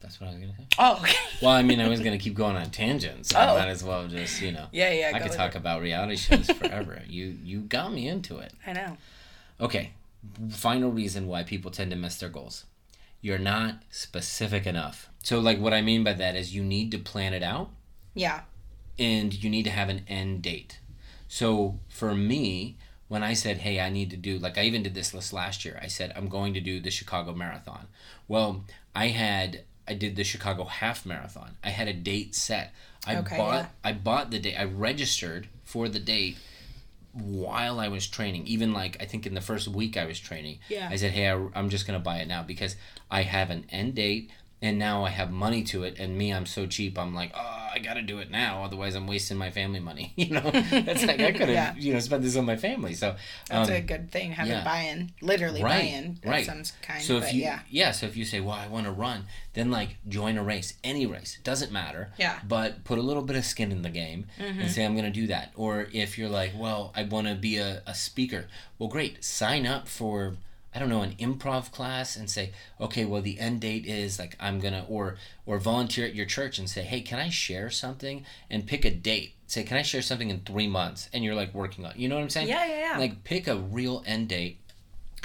That's 0.00 0.20
what 0.20 0.28
I 0.28 0.30
was 0.32 0.40
gonna 0.40 0.54
say. 0.56 0.64
Oh, 0.78 0.98
okay. 1.02 1.16
Well, 1.42 1.52
I 1.52 1.62
mean, 1.62 1.80
I 1.80 1.88
was 1.88 2.00
gonna 2.00 2.18
keep 2.18 2.34
going 2.34 2.54
on 2.56 2.70
tangents. 2.70 3.30
So 3.30 3.38
Oh. 3.38 3.40
I 3.56 3.58
might 3.60 3.68
as 3.68 3.82
well 3.82 4.06
just 4.06 4.40
you 4.42 4.52
know. 4.52 4.66
Yeah, 4.72 4.92
yeah. 4.92 5.12
I 5.14 5.20
could 5.20 5.32
talk 5.32 5.54
it. 5.54 5.58
about 5.58 5.80
reality 5.82 6.16
shows 6.16 6.46
forever. 6.60 7.02
you 7.08 7.36
you 7.42 7.60
got 7.60 7.92
me 7.92 8.06
into 8.08 8.38
it. 8.38 8.52
I 8.66 8.72
know. 8.74 8.96
Okay, 9.60 9.92
final 10.50 10.90
reason 10.90 11.26
why 11.28 11.42
people 11.44 11.70
tend 11.70 11.90
to 11.92 11.96
miss 11.96 12.16
their 12.18 12.28
goals. 12.28 12.64
You're 13.26 13.38
not 13.38 13.82
specific 13.90 14.66
enough. 14.68 15.08
So, 15.24 15.40
like, 15.40 15.58
what 15.58 15.74
I 15.74 15.82
mean 15.82 16.04
by 16.04 16.12
that 16.12 16.36
is 16.36 16.54
you 16.54 16.62
need 16.62 16.92
to 16.92 16.98
plan 16.98 17.34
it 17.34 17.42
out 17.42 17.70
Yeah. 18.14 18.42
and 19.00 19.34
you 19.42 19.50
need 19.50 19.64
to 19.64 19.70
have 19.70 19.88
an 19.88 20.02
end 20.06 20.42
date. 20.42 20.78
So, 21.26 21.80
for 21.88 22.14
me, 22.14 22.76
when 23.08 23.24
I 23.24 23.32
said, 23.34 23.56
hey, 23.58 23.80
I 23.80 23.88
need 23.88 24.10
to 24.10 24.16
do, 24.16 24.38
like, 24.38 24.56
I 24.56 24.62
even 24.62 24.84
did 24.84 24.94
this 24.94 25.12
list 25.12 25.32
last 25.32 25.64
year, 25.64 25.76
I 25.82 25.88
said, 25.88 26.12
I'm 26.14 26.28
going 26.28 26.54
to 26.54 26.60
do 26.60 26.78
the 26.78 26.92
Chicago 26.92 27.34
Marathon. 27.34 27.88
Well, 28.28 28.64
I 28.94 29.08
had, 29.08 29.64
I 29.88 29.94
did 29.94 30.14
the 30.14 30.22
Chicago 30.22 30.62
Half 30.62 31.04
Marathon. 31.04 31.56
I 31.64 31.70
had 31.70 31.88
a 31.88 31.92
date 31.92 32.36
set. 32.36 32.72
I 33.08 33.16
Okay, 33.16 33.36
bought, 33.36 33.54
yeah. 33.54 33.66
I 33.82 33.92
bought 33.92 34.30
the 34.30 34.38
date, 34.38 34.54
I 34.56 34.64
registered 34.66 35.48
for 35.64 35.88
the 35.88 35.98
date 35.98 36.36
while 37.22 37.80
I 37.80 37.88
was 37.88 38.06
training, 38.06 38.46
even 38.46 38.72
like 38.72 38.96
I 39.00 39.06
think 39.06 39.26
in 39.26 39.34
the 39.34 39.40
first 39.40 39.68
week 39.68 39.96
I 39.96 40.04
was 40.04 40.18
training, 40.18 40.58
Yeah. 40.68 40.88
I 40.90 40.96
said, 40.96 41.12
hey, 41.12 41.30
I, 41.30 41.48
I'm 41.54 41.70
just 41.70 41.86
gonna 41.86 41.98
buy 41.98 42.18
it 42.18 42.28
now 42.28 42.42
because 42.42 42.76
I 43.10 43.22
have 43.22 43.50
an 43.50 43.66
end 43.70 43.94
date 43.94 44.30
and 44.66 44.78
now 44.78 45.04
I 45.04 45.10
have 45.10 45.30
money 45.30 45.62
to 45.64 45.84
it. 45.84 45.98
And 45.98 46.18
me, 46.18 46.32
I'm 46.32 46.46
so 46.46 46.66
cheap. 46.66 46.98
I'm 46.98 47.14
like, 47.14 47.30
oh, 47.34 47.68
I 47.72 47.78
gotta 47.78 48.02
do 48.02 48.18
it 48.18 48.30
now, 48.30 48.64
otherwise 48.64 48.94
I'm 48.94 49.06
wasting 49.06 49.36
my 49.36 49.50
family 49.50 49.80
money. 49.80 50.12
You 50.26 50.30
know, 50.30 50.50
that's 50.50 51.04
like 51.06 51.20
I 51.20 51.30
could 51.30 51.48
have 51.48 51.50
Yeah. 51.50 51.74
you 51.76 51.92
know 51.92 52.00
spent 52.00 52.22
this 52.22 52.36
on 52.36 52.44
my 52.46 52.56
family. 52.56 52.94
So 52.94 53.14
That's 53.48 53.68
um, 53.68 53.76
a 53.76 53.80
good 53.80 54.10
thing, 54.10 54.32
having 54.32 54.52
yeah. 54.52 54.64
buy-in, 54.64 55.12
literally 55.20 55.62
Right, 55.62 55.82
buy-in 55.82 56.18
of 56.24 56.30
right. 56.30 56.46
some 56.46 56.62
kind. 56.82 57.02
So 57.02 57.18
if 57.18 57.32
you 57.32 57.48
yeah. 57.70 57.90
so 57.92 58.06
if 58.06 58.16
you 58.16 58.24
say, 58.24 58.40
"Well, 58.40 58.56
I 58.56 58.66
want 58.66 58.86
to 58.86 58.92
run," 58.92 59.26
then 59.52 59.70
like 59.70 59.90
join 60.08 60.36
a 60.38 60.42
race, 60.42 60.74
any 60.82 61.06
race, 61.06 61.38
doesn't 61.44 61.70
matter. 61.70 62.12
Yeah. 62.18 62.36
Mm-hmm. 62.36 62.48
But 62.48 62.84
put 62.84 62.98
a 62.98 63.02
little 63.02 63.22
bit 63.22 63.36
of 63.36 63.44
skin 63.44 63.70
in 63.70 63.82
the 63.82 63.90
game 63.90 64.26
and 64.38 64.70
say, 64.70 64.84
"I'm 64.84 64.94
going 64.94 65.04
to 65.12 65.20
do 65.20 65.26
that." 65.28 65.52
Or 65.54 65.86
if 65.92 66.18
you're 66.18 66.30
like, 66.40 66.52
"Well, 66.56 66.92
I 66.96 67.04
want 67.04 67.28
to 67.28 67.34
be 67.34 67.58
a, 67.58 67.82
a 67.86 67.94
speaker," 67.94 68.46
well, 68.78 68.88
great, 68.88 69.22
sign 69.22 69.64
up 69.66 69.86
for 69.86 70.36
I 70.76 70.78
don't 70.78 70.90
know 70.90 71.00
an 71.00 71.14
improv 71.14 71.72
class 71.72 72.16
and 72.16 72.28
say, 72.28 72.52
"Okay, 72.78 73.06
well, 73.06 73.22
the 73.22 73.40
end 73.40 73.62
date 73.62 73.86
is 73.86 74.18
like 74.18 74.36
I'm 74.38 74.60
gonna," 74.60 74.84
or 74.86 75.16
or 75.46 75.58
volunteer 75.58 76.04
at 76.04 76.14
your 76.14 76.26
church 76.26 76.58
and 76.58 76.68
say, 76.68 76.82
"Hey, 76.82 77.00
can 77.00 77.18
I 77.18 77.30
share 77.30 77.70
something?" 77.70 78.26
and 78.50 78.66
pick 78.66 78.84
a 78.84 78.90
date. 78.90 79.32
Say, 79.46 79.62
"Can 79.62 79.78
I 79.78 79.82
share 79.82 80.02
something 80.02 80.28
in 80.28 80.40
three 80.40 80.68
months?" 80.68 81.08
And 81.14 81.24
you're 81.24 81.34
like 81.34 81.54
working 81.54 81.86
on, 81.86 81.94
you 81.96 82.08
know 82.10 82.16
what 82.16 82.20
I'm 82.20 82.28
saying? 82.28 82.48
Yeah, 82.48 82.66
yeah, 82.66 82.92
yeah. 82.92 82.98
Like 82.98 83.24
pick 83.24 83.46
a 83.48 83.56
real 83.56 84.02
end 84.06 84.28
date 84.28 84.58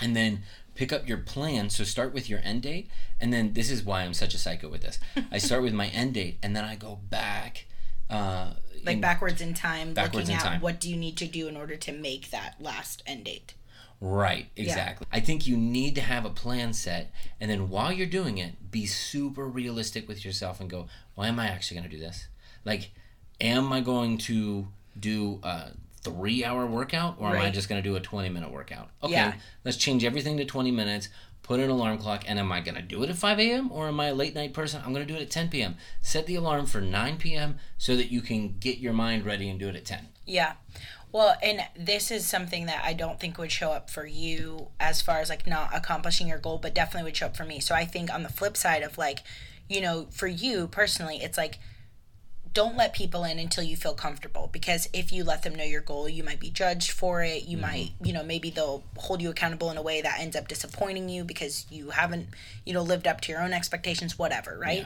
and 0.01 0.15
then 0.15 0.43
pick 0.73 0.93
up 0.93 1.05
your 1.05 1.17
plan. 1.17 1.69
So 1.69 1.83
start 1.83 2.13
with 2.13 2.29
your 2.29 2.39
end 2.45 2.61
date, 2.61 2.89
and 3.19 3.33
then 3.33 3.51
this 3.51 3.69
is 3.69 3.83
why 3.83 4.03
I'm 4.03 4.13
such 4.13 4.33
a 4.33 4.37
psycho 4.37 4.69
with 4.69 4.83
this. 4.83 4.99
I 5.33 5.37
start 5.37 5.63
with 5.63 5.73
my 5.73 5.87
end 5.87 6.13
date, 6.13 6.37
and 6.41 6.55
then 6.55 6.63
I 6.63 6.75
go 6.75 6.99
back. 7.09 7.65
Uh, 8.09 8.53
like 8.85 8.95
in- 8.95 9.01
backwards 9.01 9.41
in 9.41 9.53
time, 9.53 9.93
Backwards 9.93 10.29
looking 10.29 10.31
in 10.31 10.39
at 10.39 10.43
time. 10.43 10.61
what 10.61 10.79
do 10.79 10.89
you 10.89 10.95
need 10.95 11.17
to 11.17 11.27
do 11.27 11.49
in 11.49 11.57
order 11.57 11.75
to 11.75 11.91
make 11.91 12.31
that 12.31 12.55
last 12.61 13.03
end 13.05 13.25
date. 13.25 13.53
Right, 14.03 14.47
exactly. 14.55 15.05
I 15.11 15.19
think 15.19 15.45
you 15.45 15.55
need 15.55 15.93
to 15.95 16.01
have 16.01 16.25
a 16.25 16.31
plan 16.31 16.73
set, 16.73 17.11
and 17.39 17.51
then 17.51 17.69
while 17.69 17.91
you're 17.91 18.07
doing 18.07 18.39
it, 18.39 18.71
be 18.71 18.87
super 18.87 19.45
realistic 19.45 20.07
with 20.07 20.25
yourself 20.25 20.59
and 20.59 20.67
go, 20.69 20.87
"Why 21.13 21.27
am 21.27 21.39
I 21.39 21.47
actually 21.47 21.77
going 21.77 21.89
to 21.89 21.95
do 21.95 22.01
this? 22.01 22.27
Like, 22.65 22.89
am 23.39 23.71
I 23.71 23.79
going 23.81 24.17
to 24.19 24.67
do 24.99 25.39
a 25.43 25.71
three-hour 26.03 26.65
workout, 26.65 27.17
or 27.19 27.27
am 27.35 27.41
I 27.43 27.51
just 27.51 27.69
going 27.69 27.81
to 27.81 27.87
do 27.87 27.95
a 27.95 27.99
twenty-minute 27.99 28.51
workout? 28.51 28.89
Okay, 29.03 29.13
Yeah. 29.13 29.33
let's 29.63 29.77
change 29.77 30.03
everything 30.03 30.37
to 30.37 30.45
twenty 30.45 30.71
minutes. 30.71 31.09
Put 31.43 31.59
an 31.59 31.69
alarm 31.69 31.97
clock, 31.97 32.23
and 32.27 32.39
am 32.39 32.51
I 32.51 32.61
going 32.61 32.75
to 32.75 32.81
do 32.83 33.03
it 33.03 33.09
at 33.09 33.17
5 33.17 33.39
a.m. 33.39 33.71
or 33.71 33.87
am 33.87 33.99
I 33.99 34.07
a 34.07 34.13
late 34.13 34.35
night 34.35 34.53
person? 34.53 34.79
I'm 34.85 34.93
going 34.93 35.05
to 35.05 35.11
do 35.11 35.19
it 35.19 35.23
at 35.23 35.31
10 35.31 35.49
p.m. 35.49 35.75
Set 36.01 36.25
the 36.27 36.35
alarm 36.35 36.65
for 36.67 36.79
9 36.79 37.17
p.m. 37.17 37.57
so 37.79 37.95
that 37.97 38.11
you 38.11 38.21
can 38.21 38.55
get 38.59 38.77
your 38.77 38.93
mind 38.93 39.25
ready 39.25 39.49
and 39.49 39.59
do 39.59 39.67
it 39.67 39.75
at 39.75 39.83
10. 39.83 40.07
Yeah. 40.25 40.53
Well, 41.11 41.35
and 41.43 41.61
this 41.77 42.09
is 42.09 42.25
something 42.25 42.67
that 42.67 42.83
I 42.85 42.93
don't 42.93 43.19
think 43.19 43.37
would 43.37 43.51
show 43.51 43.71
up 43.71 43.89
for 43.89 44.05
you 44.05 44.69
as 44.79 45.01
far 45.01 45.19
as 45.19 45.29
like 45.29 45.45
not 45.45 45.75
accomplishing 45.75 46.27
your 46.27 46.37
goal, 46.37 46.57
but 46.57 46.73
definitely 46.73 47.09
would 47.09 47.17
show 47.17 47.25
up 47.27 47.35
for 47.35 47.43
me. 47.43 47.59
So 47.59 47.75
I 47.75 47.85
think 47.85 48.13
on 48.13 48.23
the 48.23 48.29
flip 48.29 48.55
side 48.55 48.81
of 48.81 48.97
like, 48.97 49.19
you 49.67 49.81
know, 49.81 50.07
for 50.11 50.27
you 50.27 50.67
personally, 50.67 51.17
it's 51.17 51.37
like 51.37 51.59
don't 52.53 52.75
let 52.75 52.93
people 52.93 53.23
in 53.23 53.39
until 53.39 53.63
you 53.63 53.77
feel 53.77 53.93
comfortable 53.93 54.49
because 54.51 54.89
if 54.93 55.13
you 55.13 55.23
let 55.23 55.43
them 55.43 55.55
know 55.55 55.63
your 55.63 55.81
goal, 55.81 56.09
you 56.09 56.23
might 56.23 56.39
be 56.39 56.49
judged 56.49 56.91
for 56.91 57.23
it. 57.23 57.43
You 57.43 57.57
mm-hmm. 57.57 57.65
might, 57.65 57.91
you 58.03 58.11
know, 58.11 58.23
maybe 58.23 58.49
they'll 58.49 58.83
hold 58.97 59.21
you 59.21 59.29
accountable 59.29 59.71
in 59.71 59.77
a 59.77 59.81
way 59.81 60.01
that 60.01 60.19
ends 60.19 60.35
up 60.35 60.47
disappointing 60.47 61.07
you 61.07 61.23
because 61.23 61.65
you 61.69 61.91
haven't, 61.91 62.27
you 62.65 62.73
know, 62.73 62.81
lived 62.81 63.07
up 63.07 63.21
to 63.21 63.31
your 63.31 63.41
own 63.41 63.53
expectations, 63.53 64.19
whatever, 64.19 64.57
right? 64.59 64.85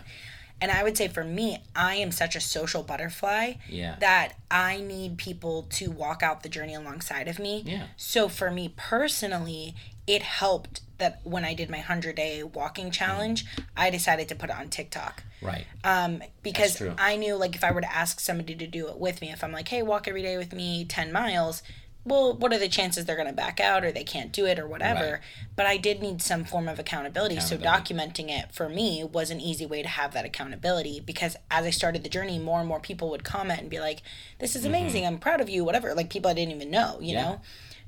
And 0.62 0.72
I 0.72 0.84
would 0.84 0.96
say 0.98 1.08
for 1.08 1.24
me, 1.24 1.60
I 1.76 1.96
am 1.96 2.12
such 2.12 2.36
a 2.36 2.40
social 2.42 2.82
butterfly 2.82 3.54
Yeah. 3.68 3.98
that 4.00 4.34
I 4.50 4.80
need 4.80 5.18
people 5.18 5.64
to 5.72 5.92
walk 5.92 6.24
out 6.24 6.44
the 6.44 6.50
journey 6.50 6.74
alongside 6.74 7.28
of 7.28 7.40
me. 7.40 7.64
Yeah. 7.66 7.88
So 7.98 8.30
for 8.30 8.50
me 8.50 8.74
personally, 8.76 9.76
it 10.08 10.22
helped 10.22 10.82
that 10.98 11.20
when 11.24 11.44
I 11.44 11.54
did 11.54 11.70
my 11.70 11.80
100 11.80 12.16
day 12.16 12.42
walking 12.42 12.90
challenge, 12.90 13.46
I 13.76 13.90
decided 13.90 14.30
to 14.30 14.36
put 14.36 14.50
it 14.50 14.56
on 14.56 14.70
TikTok. 14.70 15.24
Right. 15.42 15.66
Um, 15.84 16.24
because 16.42 16.82
I 16.98 17.18
knew 17.18 17.36
like 17.36 17.54
if 17.56 17.64
I 17.64 17.72
were 17.72 17.82
to 17.82 17.94
ask 17.94 18.20
somebody 18.22 18.56
to 18.56 18.66
do 18.68 18.88
it 18.88 18.98
with 18.98 19.20
me, 19.22 19.32
if 19.32 19.44
I'm 19.44 19.52
like, 19.52 19.68
hey, 19.68 19.82
walk 19.82 20.08
every 20.08 20.22
day 20.22 20.38
with 20.38 20.54
me 20.54 20.86
10 20.86 21.12
miles, 21.12 21.64
well, 22.06 22.34
what 22.38 22.54
are 22.54 22.60
the 22.60 22.68
chances 22.70 23.06
they're 23.06 23.16
going 23.16 23.28
to 23.28 23.34
back 23.34 23.60
out 23.60 23.84
or 23.84 23.92
they 23.92 24.04
can't 24.04 24.32
do 24.32 24.46
it 24.46 24.60
or 24.60 24.68
whatever? 24.68 25.14
Right. 25.14 25.20
But 25.56 25.66
I 25.66 25.78
did 25.78 26.02
need 26.02 26.22
some 26.22 26.44
form 26.46 26.68
of 26.68 26.78
accountability. 26.78 27.40
So 27.40 27.58
documenting 27.58 28.30
it 28.30 28.54
for 28.54 28.70
me 28.70 29.04
was 29.04 29.32
an 29.32 29.42
easy 29.42 29.66
way 29.66 29.82
to 29.82 29.88
have 29.90 30.14
that 30.14 30.24
accountability 30.26 31.00
because 31.00 31.36
as 31.50 31.66
I 31.66 31.72
started 31.72 32.04
the 32.04 32.10
journey, 32.10 32.38
more 32.38 32.60
and 32.60 32.68
more 32.68 32.80
people 32.80 33.10
would 33.10 33.24
comment 33.24 33.60
and 33.62 33.70
be 33.70 33.80
like, 33.80 34.02
this 34.40 34.56
is 34.56 34.66
amazing. 34.66 35.06
I'm 35.06 35.18
proud 35.18 35.42
of 35.42 35.50
you, 35.50 35.64
whatever. 35.66 35.94
Like 35.96 36.10
people 36.12 36.30
I 36.30 36.36
didn't 36.36 36.54
even 36.56 36.70
know, 36.72 36.98
you 37.02 37.08
Mm-hmm. 37.08 37.10
Yeah. 37.16 37.22
know? 37.24 37.42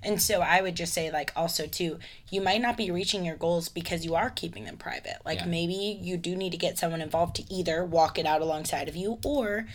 And 0.03 0.21
so 0.21 0.41
I 0.41 0.61
would 0.61 0.75
just 0.75 0.93
say, 0.93 1.09
like, 1.11 1.31
also, 1.35 1.65
too, 1.65 1.97
you 2.29 2.39
might 2.39 2.61
not 2.61 2.77
be 2.77 2.91
reaching 2.91 3.25
your 3.25 3.35
goals 3.35 3.67
because 3.67 4.05
you 4.05 4.13
are 4.13 4.29
keeping 4.29 4.63
them 4.65 4.77
private. 4.77 5.17
Like, 5.25 5.39
Yeah. 5.39 5.45
maybe 5.47 5.73
you 5.99 6.17
do 6.17 6.35
need 6.35 6.51
to 6.51 6.57
get 6.57 6.77
someone 6.77 7.01
involved 7.01 7.35
to 7.37 7.51
either 7.51 7.83
walk 7.83 8.19
it 8.19 8.27
out 8.27 8.41
alongside 8.41 8.87
of 8.87 8.95
you 8.95 9.17
or 9.25 9.65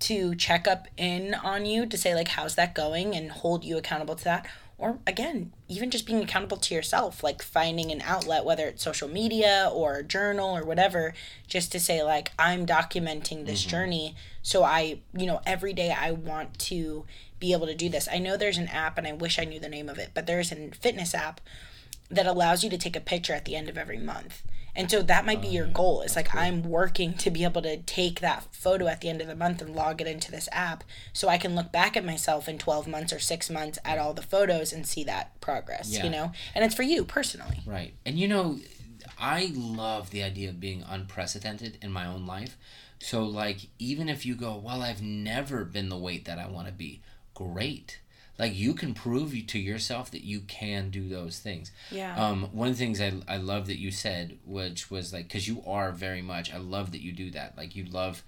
to 0.00 0.34
check 0.34 0.66
up 0.66 0.88
in 0.96 1.34
on 1.34 1.66
you 1.66 1.86
to 1.86 1.96
say, 1.96 2.14
like, 2.14 2.28
how's 2.28 2.54
that 2.54 2.74
going 2.74 3.14
and 3.14 3.30
hold 3.30 3.64
you 3.64 3.76
accountable 3.76 4.14
to 4.14 4.24
that. 4.24 4.46
Or 4.78 5.00
again, 5.08 5.52
even 5.66 5.90
just 5.90 6.06
being 6.06 6.22
accountable 6.22 6.56
to 6.58 6.74
yourself, 6.74 7.24
like 7.24 7.42
finding 7.42 7.90
an 7.90 8.00
outlet, 8.02 8.44
whether 8.44 8.66
it's 8.66 8.84
social 8.84 9.08
media 9.08 9.68
or 9.72 9.96
a 9.96 10.04
journal 10.04 10.56
or 10.56 10.64
whatever, 10.64 11.14
just 11.48 11.72
to 11.72 11.80
say, 11.80 12.02
like, 12.04 12.30
I'm 12.38 12.64
documenting 12.64 13.44
this 13.44 13.62
mm-hmm. 13.62 13.70
journey. 13.70 14.16
So 14.40 14.62
I, 14.62 15.00
you 15.12 15.26
know, 15.26 15.40
every 15.44 15.72
day 15.72 15.90
I 15.90 16.12
want 16.12 16.58
to 16.60 17.04
be 17.40 17.52
able 17.52 17.66
to 17.66 17.74
do 17.74 17.88
this. 17.88 18.08
I 18.10 18.18
know 18.18 18.36
there's 18.36 18.58
an 18.58 18.68
app, 18.68 18.98
and 18.98 19.06
I 19.06 19.12
wish 19.12 19.38
I 19.38 19.44
knew 19.44 19.60
the 19.60 19.68
name 19.68 19.88
of 19.88 19.98
it, 19.98 20.10
but 20.14 20.26
there's 20.26 20.52
a 20.52 20.70
fitness 20.70 21.14
app 21.14 21.40
that 22.10 22.26
allows 22.26 22.62
you 22.62 22.70
to 22.70 22.78
take 22.78 22.96
a 22.96 23.00
picture 23.00 23.32
at 23.32 23.44
the 23.44 23.56
end 23.56 23.68
of 23.68 23.76
every 23.76 23.98
month. 23.98 24.42
And 24.78 24.88
so 24.88 25.02
that 25.02 25.26
might 25.26 25.42
be 25.42 25.48
your 25.48 25.66
oh, 25.66 25.70
goal. 25.70 26.02
It's 26.02 26.14
like 26.14 26.34
I'm 26.36 26.62
working 26.62 27.14
to 27.14 27.32
be 27.32 27.42
able 27.42 27.62
to 27.62 27.78
take 27.78 28.20
that 28.20 28.44
photo 28.54 28.86
at 28.86 29.00
the 29.00 29.08
end 29.08 29.20
of 29.20 29.26
the 29.26 29.34
month 29.34 29.60
and 29.60 29.74
log 29.74 30.00
it 30.00 30.06
into 30.06 30.30
this 30.30 30.48
app 30.52 30.84
so 31.12 31.28
I 31.28 31.36
can 31.36 31.56
look 31.56 31.72
back 31.72 31.96
at 31.96 32.04
myself 32.04 32.48
in 32.48 32.58
12 32.58 32.86
months 32.86 33.12
or 33.12 33.18
6 33.18 33.50
months 33.50 33.80
at 33.84 33.98
all 33.98 34.14
the 34.14 34.22
photos 34.22 34.72
and 34.72 34.86
see 34.86 35.02
that 35.02 35.38
progress, 35.40 35.90
Yeah. 35.90 36.04
you 36.04 36.10
know? 36.10 36.32
And 36.54 36.64
it's 36.64 36.76
for 36.76 36.84
you 36.84 37.04
personally. 37.04 37.58
Right. 37.66 37.94
And 38.06 38.20
you 38.20 38.28
know, 38.28 38.60
I 39.18 39.50
love 39.52 40.10
the 40.10 40.22
idea 40.22 40.48
of 40.50 40.60
being 40.60 40.84
unprecedented 40.88 41.76
in 41.82 41.90
my 41.90 42.06
own 42.06 42.24
life. 42.24 42.56
So, 43.00 43.24
like, 43.24 43.68
even 43.80 44.08
if 44.08 44.24
you 44.24 44.36
go, 44.36 44.56
well, 44.56 44.82
I've 44.82 45.02
never 45.02 45.64
been 45.64 45.88
the 45.88 45.96
weight 45.96 46.24
that 46.26 46.38
I 46.38 46.48
want 46.48 46.68
to 46.68 46.72
be, 46.72 47.02
great. 47.34 48.00
Like, 48.38 48.54
you 48.54 48.74
can 48.74 48.94
prove 48.94 49.32
to 49.48 49.58
yourself 49.58 50.10
that 50.12 50.22
you 50.22 50.40
can 50.40 50.90
do 50.90 51.08
those 51.08 51.40
things. 51.40 51.72
Yeah. 51.90 52.14
Um, 52.16 52.48
one 52.52 52.68
of 52.68 52.78
the 52.78 52.84
things 52.84 53.00
I, 53.00 53.12
I 53.26 53.36
love 53.38 53.66
that 53.66 53.78
you 53.78 53.90
said, 53.90 54.38
which 54.46 54.90
was 54.90 55.12
like, 55.12 55.26
because 55.26 55.48
you 55.48 55.62
are 55.66 55.90
very 55.90 56.22
much, 56.22 56.54
I 56.54 56.58
love 56.58 56.92
that 56.92 57.00
you 57.00 57.12
do 57.12 57.30
that. 57.32 57.56
Like, 57.56 57.74
you 57.74 57.84
love 57.84 58.22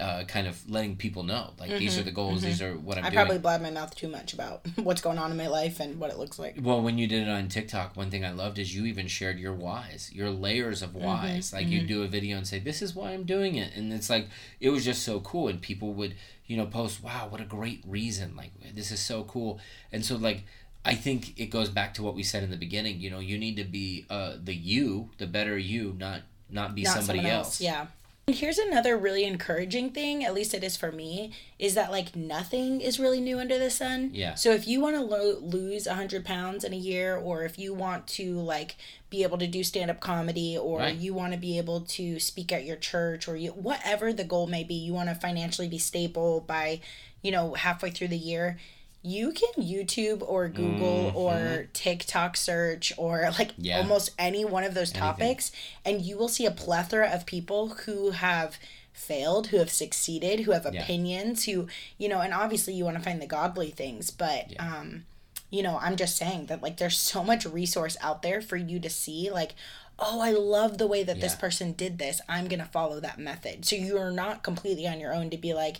uh, 0.00 0.24
kind 0.24 0.46
of 0.46 0.68
letting 0.68 0.96
people 0.96 1.22
know, 1.22 1.52
like, 1.58 1.70
these 1.78 1.96
are 1.98 2.02
the 2.02 2.10
goals, 2.10 2.42
these 2.42 2.60
are 2.60 2.74
what 2.76 2.98
I'm 2.98 3.04
Mm-hmm. 3.04 3.06
I 3.06 3.10
doing. 3.10 3.14
probably 3.26 3.38
blab 3.38 3.62
my 3.62 3.70
mouth 3.70 3.94
too 3.94 4.08
much 4.08 4.32
about 4.32 4.66
what's 4.76 5.00
going 5.00 5.18
on 5.18 5.30
in 5.30 5.36
my 5.36 5.46
life 5.46 5.78
and 5.80 6.00
what 6.00 6.10
it 6.10 6.18
looks 6.18 6.38
like. 6.38 6.56
Well, 6.60 6.82
when 6.82 6.98
you 6.98 7.06
did 7.06 7.26
it 7.26 7.30
on 7.30 7.48
TikTok, 7.48 7.96
one 7.96 8.10
thing 8.10 8.24
I 8.24 8.32
loved 8.32 8.58
is 8.58 8.74
you 8.74 8.86
even 8.86 9.06
shared 9.06 9.38
your 9.38 9.54
whys, 9.54 10.10
your 10.12 10.30
layers 10.30 10.82
of 10.82 10.94
whys. 10.94 11.52
Like 11.52 11.68
you 11.68 11.82
do 11.86 12.02
a 12.02 12.08
video 12.08 12.36
and 12.36 12.46
say, 12.46 12.58
"This 12.58 12.82
is 12.82 12.94
why 12.94 13.12
I'm 13.12 13.24
doing 13.24 13.54
it," 13.54 13.74
and 13.76 13.92
it's 13.92 14.10
like 14.10 14.28
it 14.60 14.70
was 14.70 14.84
just 14.84 15.02
so 15.04 15.20
cool, 15.20 15.48
and 15.48 15.60
people 15.60 15.92
would 15.94 16.14
you 16.46 16.56
know 16.56 16.66
post, 16.66 17.02
"Wow, 17.02 17.28
what 17.30 17.40
a 17.40 17.44
great 17.44 17.82
reason! 17.86 18.34
Like 18.36 18.50
this 18.74 18.90
is 18.90 19.00
so 19.00 19.24
cool," 19.24 19.60
and 19.92 20.04
so 20.04 20.16
like. 20.16 20.44
I 20.86 20.94
think 20.94 21.40
it 21.40 21.46
goes 21.46 21.70
back 21.70 21.94
to 21.94 22.02
what 22.02 22.14
we 22.14 22.22
said 22.22 22.42
in 22.42 22.50
the 22.50 22.58
beginning. 22.58 23.00
You 23.00 23.08
know, 23.08 23.18
you 23.18 23.38
need 23.38 23.56
to 23.56 23.64
be 23.64 24.04
uh, 24.10 24.34
the 24.42 24.52
you, 24.54 25.08
the 25.16 25.26
better 25.26 25.56
you, 25.56 25.94
not 25.98 26.20
not 26.50 26.74
be 26.74 26.82
not 26.82 26.96
somebody 26.98 27.20
someone 27.20 27.32
else. 27.38 27.58
Yeah. 27.58 27.86
And 28.26 28.34
here's 28.34 28.56
another 28.58 28.96
really 28.96 29.24
encouraging 29.24 29.90
thing, 29.90 30.24
at 30.24 30.32
least 30.32 30.54
it 30.54 30.64
is 30.64 30.78
for 30.78 30.90
me, 30.90 31.32
is 31.58 31.74
that 31.74 31.90
like 31.90 32.16
nothing 32.16 32.80
is 32.80 32.98
really 32.98 33.20
new 33.20 33.38
under 33.38 33.58
the 33.58 33.68
sun. 33.68 34.10
Yeah. 34.14 34.34
So 34.34 34.52
if 34.52 34.66
you 34.66 34.80
want 34.80 34.96
to 34.96 35.02
lo- 35.02 35.38
lose 35.42 35.86
100 35.86 36.24
pounds 36.24 36.64
in 36.64 36.72
a 36.72 36.76
year, 36.76 37.16
or 37.16 37.44
if 37.44 37.58
you 37.58 37.74
want 37.74 38.06
to 38.08 38.36
like 38.40 38.76
be 39.10 39.24
able 39.24 39.36
to 39.38 39.46
do 39.46 39.62
stand 39.62 39.90
up 39.90 40.00
comedy, 40.00 40.56
or 40.56 40.78
Right. 40.78 40.96
you 40.96 41.12
want 41.12 41.34
to 41.34 41.38
be 41.38 41.58
able 41.58 41.82
to 41.82 42.18
speak 42.18 42.50
at 42.50 42.64
your 42.64 42.76
church, 42.76 43.28
or 43.28 43.36
you, 43.36 43.50
whatever 43.50 44.10
the 44.10 44.24
goal 44.24 44.46
may 44.46 44.64
be, 44.64 44.74
you 44.74 44.94
want 44.94 45.10
to 45.10 45.14
financially 45.14 45.68
be 45.68 45.78
stable 45.78 46.40
by, 46.40 46.80
you 47.20 47.30
know, 47.30 47.52
halfway 47.52 47.90
through 47.90 48.08
the 48.08 48.16
year. 48.16 48.58
You 49.06 49.32
can 49.32 49.62
YouTube 49.62 50.22
or 50.26 50.48
Google 50.48 51.12
or 51.14 51.66
TikTok 51.74 52.36
search 52.36 52.92
or 52.96 53.30
like 53.38 53.52
Mm-hmm. 53.52 53.64
Yeah. 53.64 53.78
almost 53.78 54.10
any 54.18 54.44
one 54.44 54.64
of 54.64 54.72
those 54.74 54.90
topics 54.90 55.52
and 55.84 56.00
you 56.00 56.16
will 56.16 56.28
see 56.28 56.46
a 56.46 56.50
plethora 56.50 57.08
of 57.10 57.26
people 57.26 57.68
who 57.84 58.10
have 58.12 58.56
failed 58.92 59.48
who 59.48 59.58
have 59.58 59.70
succeeded 59.70 60.40
who 60.40 60.52
have 60.52 60.64
opinions 60.82 61.44
who 61.44 61.66
you 61.98 62.08
know 62.08 62.20
and 62.20 62.32
obviously 62.32 62.72
you 62.72 62.84
want 62.84 62.96
to 62.96 63.02
find 63.02 63.20
the 63.20 63.26
godly 63.26 63.70
things 63.70 64.10
but 64.10 64.52
um 64.60 65.04
you 65.50 65.62
know 65.64 65.78
i'm 65.82 65.96
just 65.96 66.16
saying 66.16 66.46
that 66.46 66.62
like 66.62 66.76
there's 66.78 66.96
so 66.96 67.22
much 67.24 67.44
resource 67.44 67.96
out 68.00 68.22
there 68.22 68.40
for 68.40 68.56
you 68.56 68.78
to 68.78 68.88
see 68.88 69.30
like 69.30 69.52
oh 69.98 70.20
i 70.20 70.30
love 70.30 70.78
the 70.78 70.86
way 70.86 71.02
that 71.02 71.20
this 71.20 71.34
person 71.34 71.72
did 71.72 71.98
this. 71.98 72.20
I'm 72.28 72.46
gonna 72.48 72.64
follow 72.64 72.98
that 73.00 73.18
method. 73.18 73.64
So 73.64 73.76
you're 73.76 74.10
not 74.10 74.42
completely 74.42 74.86
on 74.88 74.98
your 75.00 75.12
own 75.14 75.28
to 75.30 75.36
be 75.36 75.54
like 75.54 75.76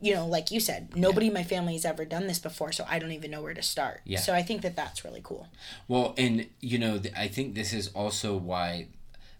you 0.00 0.14
know, 0.14 0.26
like 0.26 0.50
you 0.50 0.60
said, 0.60 0.94
nobody 0.96 1.28
in 1.28 1.32
my 1.32 1.42
family 1.44 1.72
has 1.74 1.84
ever 1.84 2.04
done 2.04 2.26
this 2.26 2.38
before, 2.38 2.72
so 2.72 2.84
I 2.88 2.98
don't 2.98 3.12
even 3.12 3.30
know 3.30 3.42
where 3.42 3.54
to 3.54 3.62
start. 3.62 4.00
Yeah. 4.04 4.20
So 4.20 4.34
I 4.34 4.42
think 4.42 4.62
that 4.62 4.76
that's 4.76 5.04
really 5.04 5.20
cool. 5.22 5.48
Well, 5.88 6.14
and 6.18 6.46
you 6.60 6.78
know, 6.78 6.98
th- 6.98 7.14
I 7.16 7.28
think 7.28 7.54
this 7.54 7.72
is 7.72 7.88
also 7.88 8.36
why, 8.36 8.88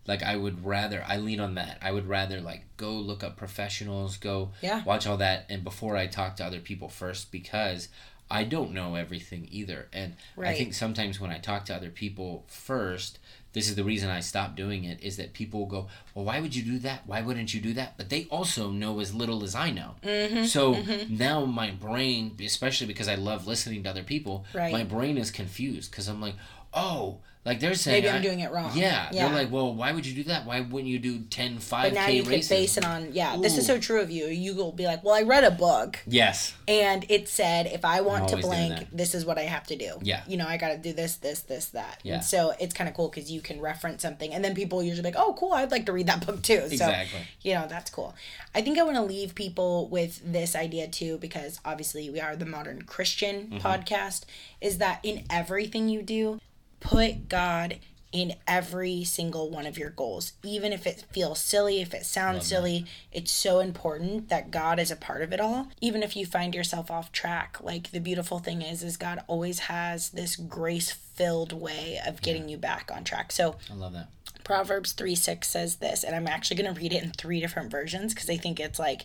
like, 0.07 0.23
I 0.23 0.37
would 0.37 0.65
rather 0.65 1.05
I 1.07 1.19
lean 1.19 1.41
on 1.41 1.55
that. 1.57 1.79
I 1.83 1.93
would 1.93 2.07
rather 2.09 2.41
like 2.41 2.65
go 2.77 2.93
look 2.93 3.23
up 3.23 3.37
professionals, 3.37 4.17
go 4.17 4.53
Yeah. 4.63 4.83
watch 4.85 5.07
all 5.07 5.19
that, 5.19 5.47
and 5.51 5.63
before 5.63 5.97
I 5.97 6.07
talk 6.07 6.37
to 6.37 6.45
other 6.45 6.61
people 6.61 6.89
first, 6.89 7.31
because 7.31 7.89
I 8.31 8.43
don't 8.45 8.73
know 8.73 8.95
everything 8.97 9.47
either. 9.53 9.89
And 9.93 10.15
I 10.37 10.53
think 10.55 10.75
sometimes 10.75 11.21
when 11.21 11.31
I 11.31 11.39
talk 11.39 11.65
to 11.67 11.77
other 11.77 11.91
people 11.91 12.45
first, 12.49 13.19
this 13.57 13.71
is 13.71 13.75
the 13.75 13.83
reason 13.85 14.11
I 14.11 14.21
stopped 14.21 14.55
doing 14.55 14.85
it 14.85 15.03
is 15.03 15.17
that 15.17 15.33
people 15.33 15.61
will 15.61 15.67
go, 15.67 15.87
well, 16.15 16.27
why 16.27 16.41
would 16.41 16.55
you 16.55 16.63
do 16.63 16.79
that? 16.81 17.01
Why 17.07 17.23
wouldn't 17.23 17.55
you 17.55 17.61
do 17.63 17.73
that? 17.73 17.97
But 17.97 18.11
they 18.11 18.27
also 18.31 18.71
know 18.71 19.01
as 19.01 19.15
little 19.15 19.43
as 19.43 19.55
I 19.55 19.71
know. 19.71 19.95
Mm-hmm, 20.03 20.45
so 20.45 20.77
now 21.09 21.47
my 21.47 21.71
brain, 21.71 22.37
especially 22.45 22.87
because 22.87 23.09
I 23.09 23.15
love 23.15 23.47
listening 23.47 23.83
to 23.85 23.89
other 23.91 24.03
people, 24.03 24.45
Right. 24.55 24.71
my 24.73 24.85
brain 24.85 25.17
is 25.17 25.31
confused 25.31 25.91
because 25.91 26.07
I'm 26.07 26.21
like, 26.21 26.35
oh, 26.75 27.21
like 27.47 27.61
they're 27.61 27.75
saying 27.75 28.03
Maybe 28.03 28.15
I'm 28.15 28.21
doing 28.23 28.41
it 28.41 28.51
wrong. 28.53 28.73
Yeah, 28.75 29.09
Yeah. 29.13 29.27
they're 29.29 29.35
like, 29.45 29.51
well, 29.51 29.73
why 29.75 29.93
would 29.93 30.05
you 30.05 30.15
do 30.15 30.25
that? 30.25 30.45
Why 30.45 30.61
wouldn't 30.61 30.91
you 30.91 30.99
do 30.99 31.21
10 31.21 31.59
5k 31.59 31.71
But 31.83 31.93
now 31.95 32.09
you 32.09 32.23
races? 32.25 32.49
could 32.49 32.55
base 32.55 32.77
it 32.77 32.85
on 32.85 33.11
yeah. 33.13 33.37
This 33.41 33.57
is 33.57 33.65
so 33.67 33.79
true 33.79 34.01
of 34.01 34.11
you. 34.11 34.27
You 34.27 34.55
will 34.55 34.73
be 34.73 34.85
like, 34.85 35.03
well, 35.05 35.15
I 35.15 35.23
read 35.23 35.45
a 35.45 35.51
book 35.51 35.99
Yes. 36.07 36.53
and 36.69 37.07
it 37.09 37.29
said 37.29 37.67
if 37.67 37.85
I 37.85 38.01
want 38.03 38.29
to 38.29 38.37
blank, 38.37 38.89
this 38.93 39.15
is 39.15 39.25
what 39.25 39.39
I 39.39 39.43
have 39.45 39.67
to 39.69 39.77
do. 39.77 39.99
Yeah. 40.03 40.23
You 40.27 40.37
know, 40.37 40.47
I 40.47 40.57
got 40.59 40.69
to 40.71 40.79
do 40.79 40.93
this, 40.93 41.17
this, 41.17 41.41
this, 41.41 41.67
that. 41.67 42.01
Yeah. 42.03 42.15
And 42.17 42.25
so 42.25 42.53
it's 42.61 42.75
kind 42.75 42.89
of 42.91 42.95
cool 42.97 43.09
because 43.09 43.31
you 43.31 43.41
can 43.41 43.61
reference 43.61 44.03
something, 44.03 44.35
and 44.35 44.45
then 44.45 44.55
people 44.55 44.83
usually 44.83 45.03
be 45.09 45.15
like, 45.17 45.25
oh, 45.25 45.35
cool, 45.39 45.53
I'd 45.53 45.71
like 45.71 45.87
to 45.87 45.93
read 45.93 46.09
that 46.09 46.27
book 46.27 46.43
too. 46.43 46.63
Exactly. 46.71 47.21
So 47.21 47.25
you 47.49 47.55
know, 47.55 47.67
that's 47.69 47.91
cool. 47.91 48.15
I 48.55 48.63
think 48.63 48.79
I 48.79 48.83
want 48.83 48.97
to 48.97 49.03
leave 49.03 49.35
people 49.37 49.89
with 49.89 50.21
this 50.25 50.57
idea 50.57 50.89
too, 50.89 51.19
because 51.19 51.61
obviously 51.65 52.11
we 52.11 52.21
are 52.21 52.35
the 52.35 52.47
modern 52.47 52.83
Christian 52.83 53.37
Mm-hmm. 53.47 53.59
podcast. 53.67 54.25
Is 54.61 54.79
that 54.79 55.01
in 55.03 55.25
everything 55.31 55.89
you 55.89 56.03
do, 56.03 56.41
put 56.81 57.29
God 57.29 57.79
in 58.13 58.35
every 58.47 59.05
single 59.05 59.51
one 59.51 59.67
of 59.67 59.77
your 59.77 59.91
goals. 59.91 60.33
Even 60.43 60.73
if 60.73 60.87
it 60.87 61.05
feels 61.11 61.39
silly, 61.39 61.83
if 61.83 61.93
it 61.93 62.07
sounds 62.07 62.47
silly, 62.47 62.87
it's 63.13 63.31
so 63.31 63.61
important 63.61 64.29
that 64.31 64.51
God 64.51 64.79
is 64.79 64.91
a 64.91 64.97
part 64.97 65.21
of 65.21 65.33
it 65.35 65.41
all. 65.41 65.69
Even 65.83 66.03
if 66.03 66.17
you 66.17 66.25
find 66.25 66.55
yourself 66.55 66.91
off 66.91 67.13
track, 67.13 67.59
like 67.61 67.91
the 67.91 68.01
beautiful 68.01 68.39
thing 68.39 68.63
is 68.63 68.83
is 68.83 68.97
God 68.97 69.23
always 69.27 69.59
has 69.61 70.11
this 70.11 70.37
grace-filled 70.37 71.53
way 71.53 72.01
of 72.07 72.23
getting 72.23 72.49
you 72.49 72.57
back 72.57 72.91
on 72.95 73.05
track. 73.05 73.33
So, 73.33 73.57
I 73.71 73.75
love 73.75 73.93
that. 73.93 74.09
Proverbs 74.45 74.93
3 74.93 75.15
6 75.15 75.47
says 75.47 75.77
this, 75.77 76.05
and 76.05 76.15
I'm 76.15 76.29
actually 76.29 76.63
going 76.63 76.73
to 76.73 76.81
read 76.81 76.93
it 76.93 77.03
in 77.03 77.11
three 77.11 77.41
different 77.41 77.71
versions 77.71 78.15
because 78.15 78.31
I 78.31 78.37
think 78.37 78.61
it's 78.61 78.79
like, 78.79 79.03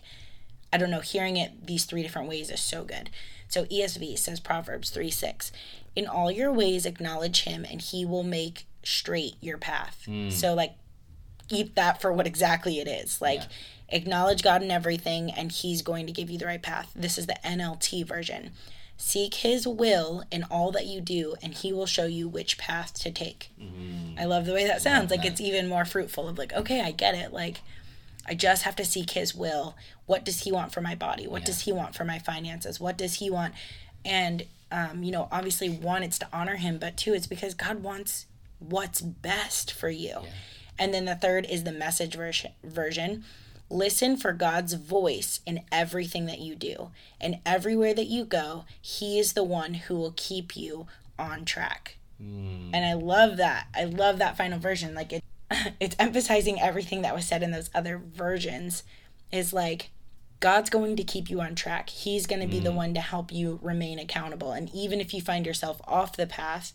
I 0.72 0.78
don't 0.78 0.92
know, 0.92 1.02
hearing 1.02 1.36
it 1.36 1.66
these 1.66 1.84
three 1.84 2.04
different 2.04 2.30
ways 2.30 2.50
is 2.50 2.62
so 2.62 2.84
good. 2.84 3.10
So 3.48 3.66
ESV 3.66 4.18
says 4.18 4.40
Proverbs 4.40 4.92
3 4.92 5.10
6, 5.10 5.52
in 5.96 6.08
all 6.08 6.32
your 6.32 6.52
ways 6.52 6.86
acknowledge 6.86 7.44
him 7.44 7.66
and 7.70 7.82
he 7.82 8.06
will 8.06 8.24
make 8.24 8.66
straight 8.84 9.36
your 9.42 9.58
path. 9.58 10.04
Mm. 10.08 10.32
So, 10.32 10.54
like, 10.54 10.74
eat 11.50 11.76
that 11.76 12.02
for 12.02 12.14
what 12.14 12.28
exactly 12.28 12.80
it 12.80 12.88
is. 12.88 13.22
Like, 13.22 13.42
acknowledge 13.90 14.42
God 14.42 14.64
in 14.64 14.72
everything 14.72 15.32
and 15.32 15.52
he's 15.52 15.82
going 15.82 16.08
to 16.08 16.14
give 16.14 16.30
you 16.30 16.38
the 16.38 16.46
right 16.46 16.62
path. 16.62 16.92
This 16.96 17.18
is 17.18 17.28
the 17.28 17.38
NLT 17.44 18.06
version. 18.06 18.52
Seek 18.98 19.36
his 19.36 19.68
will 19.68 20.24
in 20.32 20.44
all 20.44 20.72
that 20.72 20.86
you 20.86 21.02
do, 21.02 21.34
and 21.42 21.56
he 21.56 21.74
will 21.74 21.88
show 21.88 22.06
you 22.06 22.28
which 22.28 22.60
path 22.60 22.94
to 23.02 23.10
take. 23.10 23.50
Mm. 23.60 24.20
I 24.20 24.26
love 24.26 24.46
the 24.46 24.54
way 24.54 24.68
that 24.68 24.84
sounds. 24.84 25.10
Like 25.10 25.24
that. 25.24 25.32
it's 25.32 25.42
even 25.42 25.68
more 25.68 25.86
fruitful 25.86 26.28
of 26.28 26.38
like, 26.38 26.54
okay, 26.54 26.82
I 26.82 26.92
get 26.92 27.16
it. 27.16 27.34
Like 27.34 27.62
I 28.28 28.36
just 28.36 28.64
have 28.64 28.76
to 28.76 28.86
seek 28.86 29.12
his 29.12 29.34
will. 29.34 29.76
What 30.06 30.24
does 30.24 30.42
he 30.42 30.52
want 30.52 30.72
for 30.72 30.82
my 30.82 30.96
body? 30.96 31.28
What 31.28 31.46
does 31.46 31.62
he 31.62 31.72
want 31.72 31.96
for 31.96 32.06
my 32.06 32.20
finances? 32.20 32.80
What 32.80 32.98
does 32.98 33.16
he 33.16 33.30
want? 33.30 33.56
And 34.06 34.44
um, 34.72 35.04
you 35.04 35.12
know, 35.12 35.28
obviously 35.32 35.70
one, 35.70 36.04
it's 36.04 36.20
to 36.20 36.28
honor 36.32 36.56
him, 36.56 36.78
but 36.80 36.98
two, 36.98 37.14
it's 37.14 37.28
because 37.28 37.54
God 37.54 37.84
wants 37.84 38.26
what's 38.60 39.02
best 39.02 39.74
for 39.74 39.90
you. 39.90 40.20
And 40.80 40.94
then 40.94 41.06
the 41.06 41.16
third 41.16 41.46
is 41.50 41.64
the 41.64 41.72
message 41.72 42.16
version 42.16 42.52
version. 42.64 43.24
Listen 43.70 44.18
for 44.18 44.34
God's 44.34 44.74
voice 44.74 45.40
in 45.46 45.62
everything 45.72 46.26
that 46.26 46.40
you 46.40 46.56
do. 46.56 46.92
And 47.20 47.40
everywhere 47.46 47.94
that 47.94 48.08
you 48.08 48.26
go, 48.26 48.66
He 48.82 49.20
is 49.20 49.34
the 49.34 49.44
one 49.44 49.76
who 49.76 49.96
will 49.96 50.14
keep 50.16 50.58
you 50.58 50.88
on 51.18 51.46
track. 51.46 51.98
And 52.74 52.86
I 52.86 52.94
love 52.94 53.38
that. 53.38 53.68
I 53.76 53.86
love 53.86 54.18
that 54.20 54.38
final 54.38 54.60
version. 54.60 54.94
Like 54.94 55.14
it 55.14 55.24
it's 55.80 55.96
emphasizing 56.00 56.60
everything 56.60 57.02
that 57.02 57.16
was 57.16 57.26
said 57.26 57.44
in 57.44 57.52
those 57.52 57.70
other 57.74 57.98
versions 57.98 58.84
is 59.32 59.54
like 59.54 59.90
God's 60.42 60.72
going 60.72 60.96
to 60.96 61.04
keep 61.04 61.30
you 61.30 61.40
on 61.40 61.56
track. 61.56 61.90
He's 61.90 62.26
going 62.26 62.42
to 62.42 62.48
be 62.48 62.60
the 62.60 62.72
one 62.72 62.94
to 62.96 63.00
help 63.00 63.32
you 63.32 63.60
remain 63.62 64.00
accountable. 64.00 64.52
And 64.52 64.70
even 64.74 65.00
if 65.00 65.14
you 65.14 65.22
find 65.22 65.46
yourself 65.46 65.80
off 65.88 66.18
the 66.18 66.28
path, 66.28 66.74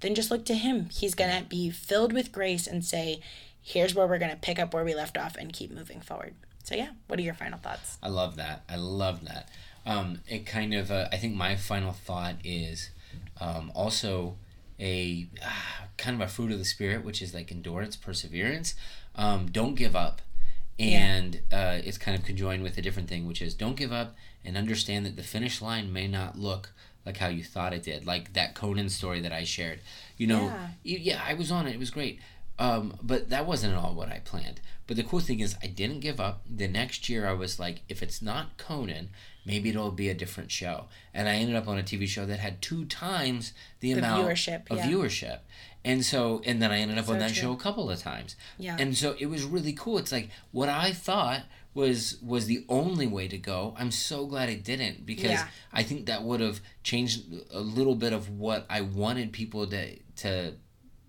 then 0.00 0.14
just 0.14 0.30
look 0.30 0.44
to 0.46 0.54
him. 0.54 0.88
He's 0.90 1.16
going 1.16 1.36
to 1.36 1.46
be 1.46 1.68
filled 1.68 2.12
with 2.12 2.32
grace 2.32 2.68
and 2.68 2.84
say, 2.84 3.20
"Here's 3.60 3.94
where 3.94 4.06
we're 4.06 4.18
going 4.18 4.30
to 4.30 4.36
pick 4.36 4.60
up 4.60 4.72
where 4.72 4.84
we 4.84 4.94
left 4.94 5.18
off 5.18 5.36
and 5.36 5.52
keep 5.52 5.72
moving 5.72 6.00
forward." 6.00 6.34
So 6.62 6.76
yeah, 6.76 6.90
what 7.08 7.18
are 7.18 7.22
your 7.22 7.34
final 7.34 7.58
thoughts? 7.58 7.98
I 8.02 8.08
love 8.08 8.36
that. 8.36 8.62
I 8.68 8.76
love 8.76 9.24
that. 9.24 9.48
Um, 9.84 10.20
it 10.28 10.46
kind 10.46 10.72
of, 10.72 10.90
uh, 10.90 11.08
I 11.10 11.16
think 11.16 11.34
my 11.34 11.56
final 11.56 11.92
thought 11.92 12.36
is 12.44 12.90
um, 13.40 13.72
also 13.74 14.36
a 14.78 15.26
ah, 15.44 15.86
kind 15.96 16.14
of 16.14 16.28
a 16.28 16.30
fruit 16.30 16.52
of 16.52 16.58
the 16.58 16.64
spirit, 16.64 17.04
which 17.04 17.20
is 17.20 17.34
like 17.34 17.50
endurance, 17.50 17.96
perseverance. 17.96 18.74
Um, 19.16 19.50
don't 19.50 19.74
give 19.74 19.96
up. 19.96 20.22
And 20.78 21.40
uh, 21.52 21.78
it's 21.84 21.98
kind 21.98 22.16
of 22.18 22.24
conjoined 22.24 22.62
with 22.62 22.78
a 22.78 22.82
different 22.82 23.08
thing, 23.08 23.26
which 23.26 23.42
is 23.42 23.54
don't 23.54 23.76
give 23.76 23.92
up 23.92 24.14
and 24.44 24.56
understand 24.56 25.04
that 25.06 25.16
the 25.16 25.22
finish 25.22 25.60
line 25.60 25.92
may 25.92 26.06
not 26.06 26.38
look 26.38 26.70
like 27.04 27.16
how 27.16 27.28
you 27.28 27.42
thought 27.42 27.72
it 27.72 27.82
did. 27.82 28.06
Like 28.06 28.34
that 28.34 28.54
Conan 28.54 28.88
story 28.88 29.20
that 29.20 29.32
I 29.32 29.44
shared. 29.44 29.80
You 30.16 30.26
know, 30.28 30.52
Yeah. 30.84 30.98
yeah, 31.00 31.22
I 31.26 31.34
was 31.34 31.50
on 31.50 31.66
it. 31.66 31.74
It 31.74 31.78
was 31.78 31.90
great. 31.90 32.20
Um, 32.60 32.96
but 33.02 33.30
that 33.30 33.46
wasn't 33.46 33.74
at 33.74 33.78
all 33.78 33.94
what 33.94 34.08
I 34.08 34.18
planned. 34.24 34.60
But 34.86 34.96
the 34.96 35.04
cool 35.04 35.20
thing 35.20 35.38
is, 35.40 35.54
I 35.62 35.66
didn't 35.68 36.00
give 36.00 36.18
up. 36.18 36.42
The 36.48 36.66
next 36.66 37.08
year, 37.08 37.26
I 37.28 37.32
was 37.32 37.58
like, 37.60 37.82
if 37.88 38.02
it's 38.02 38.20
not 38.20 38.56
Conan, 38.56 39.10
maybe 39.46 39.68
it'll 39.68 39.92
be 39.92 40.08
a 40.08 40.14
different 40.14 40.50
show. 40.50 40.86
And 41.14 41.28
I 41.28 41.34
ended 41.36 41.54
up 41.56 41.68
on 41.68 41.78
a 41.78 41.82
TV 41.82 42.08
show 42.08 42.26
that 42.26 42.40
had 42.40 42.60
two 42.60 42.84
times 42.86 43.52
the, 43.80 43.92
The 43.92 43.98
amount 44.00 44.26
viewership, 44.28 44.70
of 44.70 44.78
yeah. 44.78 44.88
viewership. 44.88 45.38
And 45.88 46.04
so, 46.04 46.42
and 46.44 46.60
then 46.62 46.70
I 46.70 46.78
ended 46.78 46.98
up 46.98 47.08
on 47.08 47.18
that 47.18 47.32
true. 47.32 47.42
show 47.42 47.52
a 47.52 47.56
couple 47.56 47.90
of 47.90 47.98
times. 48.00 48.36
Yeah. 48.58 48.76
And 48.78 48.96
so 48.96 49.16
it 49.18 49.26
was 49.26 49.42
really 49.44 49.72
cool. 49.72 49.96
It's 49.98 50.12
like 50.12 50.28
what 50.52 50.68
I 50.68 50.92
thought 50.92 51.42
was 51.74 52.18
was 52.22 52.46
the 52.46 52.64
only 52.68 53.06
way 53.06 53.26
to 53.28 53.38
go. 53.38 53.74
I'm 53.78 53.90
so 53.90 54.26
glad 54.26 54.48
it 54.48 54.64
didn't 54.64 55.06
because 55.06 55.30
Yeah. 55.30 55.48
I 55.72 55.82
think 55.82 56.06
that 56.06 56.22
would 56.22 56.40
have 56.40 56.60
changed 56.82 57.22
a 57.52 57.60
little 57.60 57.94
bit 57.94 58.12
of 58.12 58.28
what 58.28 58.66
I 58.68 58.80
wanted 58.82 59.32
people 59.32 59.66
to 59.68 59.96
to 60.16 60.52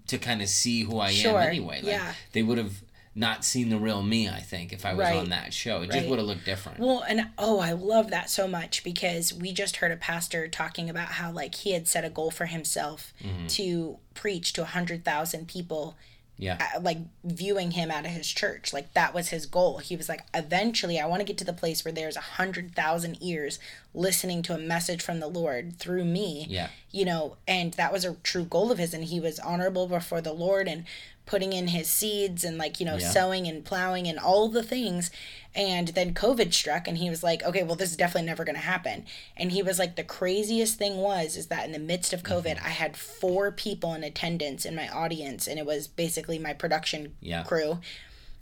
to 0.08 0.18
kind 0.18 0.42
of 0.42 0.50
see 0.50 0.84
who 0.84 1.00
I 1.00 1.12
Sure, 1.12 1.40
am 1.42 1.48
anyway. 1.48 1.82
Like 1.82 1.92
yeah. 1.94 2.14
they 2.32 2.42
would 2.44 2.58
have 2.58 2.82
not 3.20 3.44
seen 3.44 3.68
the 3.68 3.78
real 3.78 4.02
me, 4.02 4.30
I 4.30 4.40
think, 4.40 4.72
if 4.72 4.86
I 4.86 4.94
was 4.94 5.04
Right, 5.04 5.18
on 5.18 5.30
that 5.30 5.54
show. 5.54 5.82
It 5.82 5.92
just 5.92 6.08
would 6.08 6.20
have 6.20 6.28
looked 6.28 6.46
different. 6.46 6.80
Well, 6.80 7.04
and 7.08 7.28
oh, 7.38 7.60
I 7.60 7.74
love 7.74 8.12
that 8.12 8.30
so 8.30 8.48
much 8.48 8.82
because 8.82 9.34
we 9.34 9.52
just 9.52 9.78
heard 9.78 9.92
a 9.92 9.98
pastor 9.98 10.48
talking 10.48 10.90
about 10.90 11.10
how 11.10 11.30
like 11.32 11.54
he 11.54 11.74
had 11.74 11.86
set 11.88 12.06
a 12.06 12.10
goal 12.10 12.32
for 12.32 12.46
himself 12.46 13.14
to 13.50 13.98
preach 14.14 14.54
to 14.54 14.62
a 14.62 14.66
hundred 14.66 15.04
thousand 15.04 15.50
people, 15.50 15.98
yeah. 16.38 16.70
uh, 16.74 16.80
like 16.80 17.00
viewing 17.26 17.72
him 17.72 17.92
out 17.92 18.06
of 18.06 18.12
his 18.12 18.28
church. 18.28 18.72
Like 18.72 18.94
that 18.94 19.14
was 19.14 19.30
his 19.30 19.46
goal. 19.46 19.80
He 19.80 19.98
was 19.98 20.08
like, 20.08 20.22
eventually, 20.34 20.98
I 20.98 21.06
want 21.06 21.20
to 21.20 21.26
get 21.26 21.38
to 21.40 21.46
the 21.46 21.52
place 21.52 21.84
where 21.84 21.92
there's 21.92 22.16
a 22.16 22.22
hundred 22.22 22.74
thousand 22.74 23.18
ears 23.20 23.60
listening 23.94 24.42
to 24.44 24.56
a 24.56 24.60
message 24.60 25.02
from 25.02 25.20
the 25.20 25.28
Lord 25.28 25.78
through 25.78 26.06
me. 26.06 26.46
Yeah. 26.48 26.70
You 26.92 27.04
know, 27.04 27.36
and 27.46 27.74
that 27.74 27.92
was 27.92 28.06
a 28.06 28.16
true 28.24 28.46
goal 28.46 28.72
of 28.72 28.78
his, 28.78 28.94
and 28.94 29.04
he 29.04 29.20
was 29.20 29.40
honorable 29.40 29.88
before 29.88 30.22
the 30.22 30.34
Lord 30.34 30.70
and 30.70 30.86
putting 31.30 31.54
in 31.54 31.68
his 31.68 31.88
seeds 31.88 32.44
and 32.44 32.58
like 32.58 32.80
you 32.80 32.86
know 32.88 32.98
Yeah. 32.98 33.12
sowing 33.12 33.46
and 33.48 33.64
plowing 33.64 34.08
and 34.08 34.18
all 34.18 34.50
the 34.50 34.64
things 34.64 35.12
and 35.54 35.90
then 35.90 36.14
covid 36.16 36.52
struck 36.54 36.88
and 36.88 36.98
he 36.98 37.08
was 37.10 37.22
like 37.22 37.44
okay 37.44 37.62
well 37.62 37.76
this 37.76 37.92
is 37.92 37.98
definitely 37.98 38.26
never 38.26 38.44
going 38.44 38.56
to 38.56 38.62
happen 38.62 39.06
and 39.38 39.52
he 39.52 39.62
was 39.62 39.78
like 39.78 39.96
the 39.96 40.04
craziest 40.04 40.78
thing 40.80 40.98
was 40.98 41.38
is 41.38 41.48
that 41.48 41.66
in 41.68 41.72
the 41.72 41.78
midst 41.80 42.14
of 42.14 42.24
covid 42.24 42.56
Mm-hmm. 42.58 42.66
i 42.66 42.70
had 42.70 42.98
four 42.98 43.52
people 43.52 43.94
in 43.94 44.04
attendance 44.04 44.66
in 44.66 44.76
my 44.76 44.88
audience 44.90 45.46
and 45.48 45.60
it 45.60 45.66
was 45.68 45.88
basically 45.88 46.40
my 46.40 46.54
production 46.54 47.14
Yeah. 47.22 47.44
crew 47.44 47.78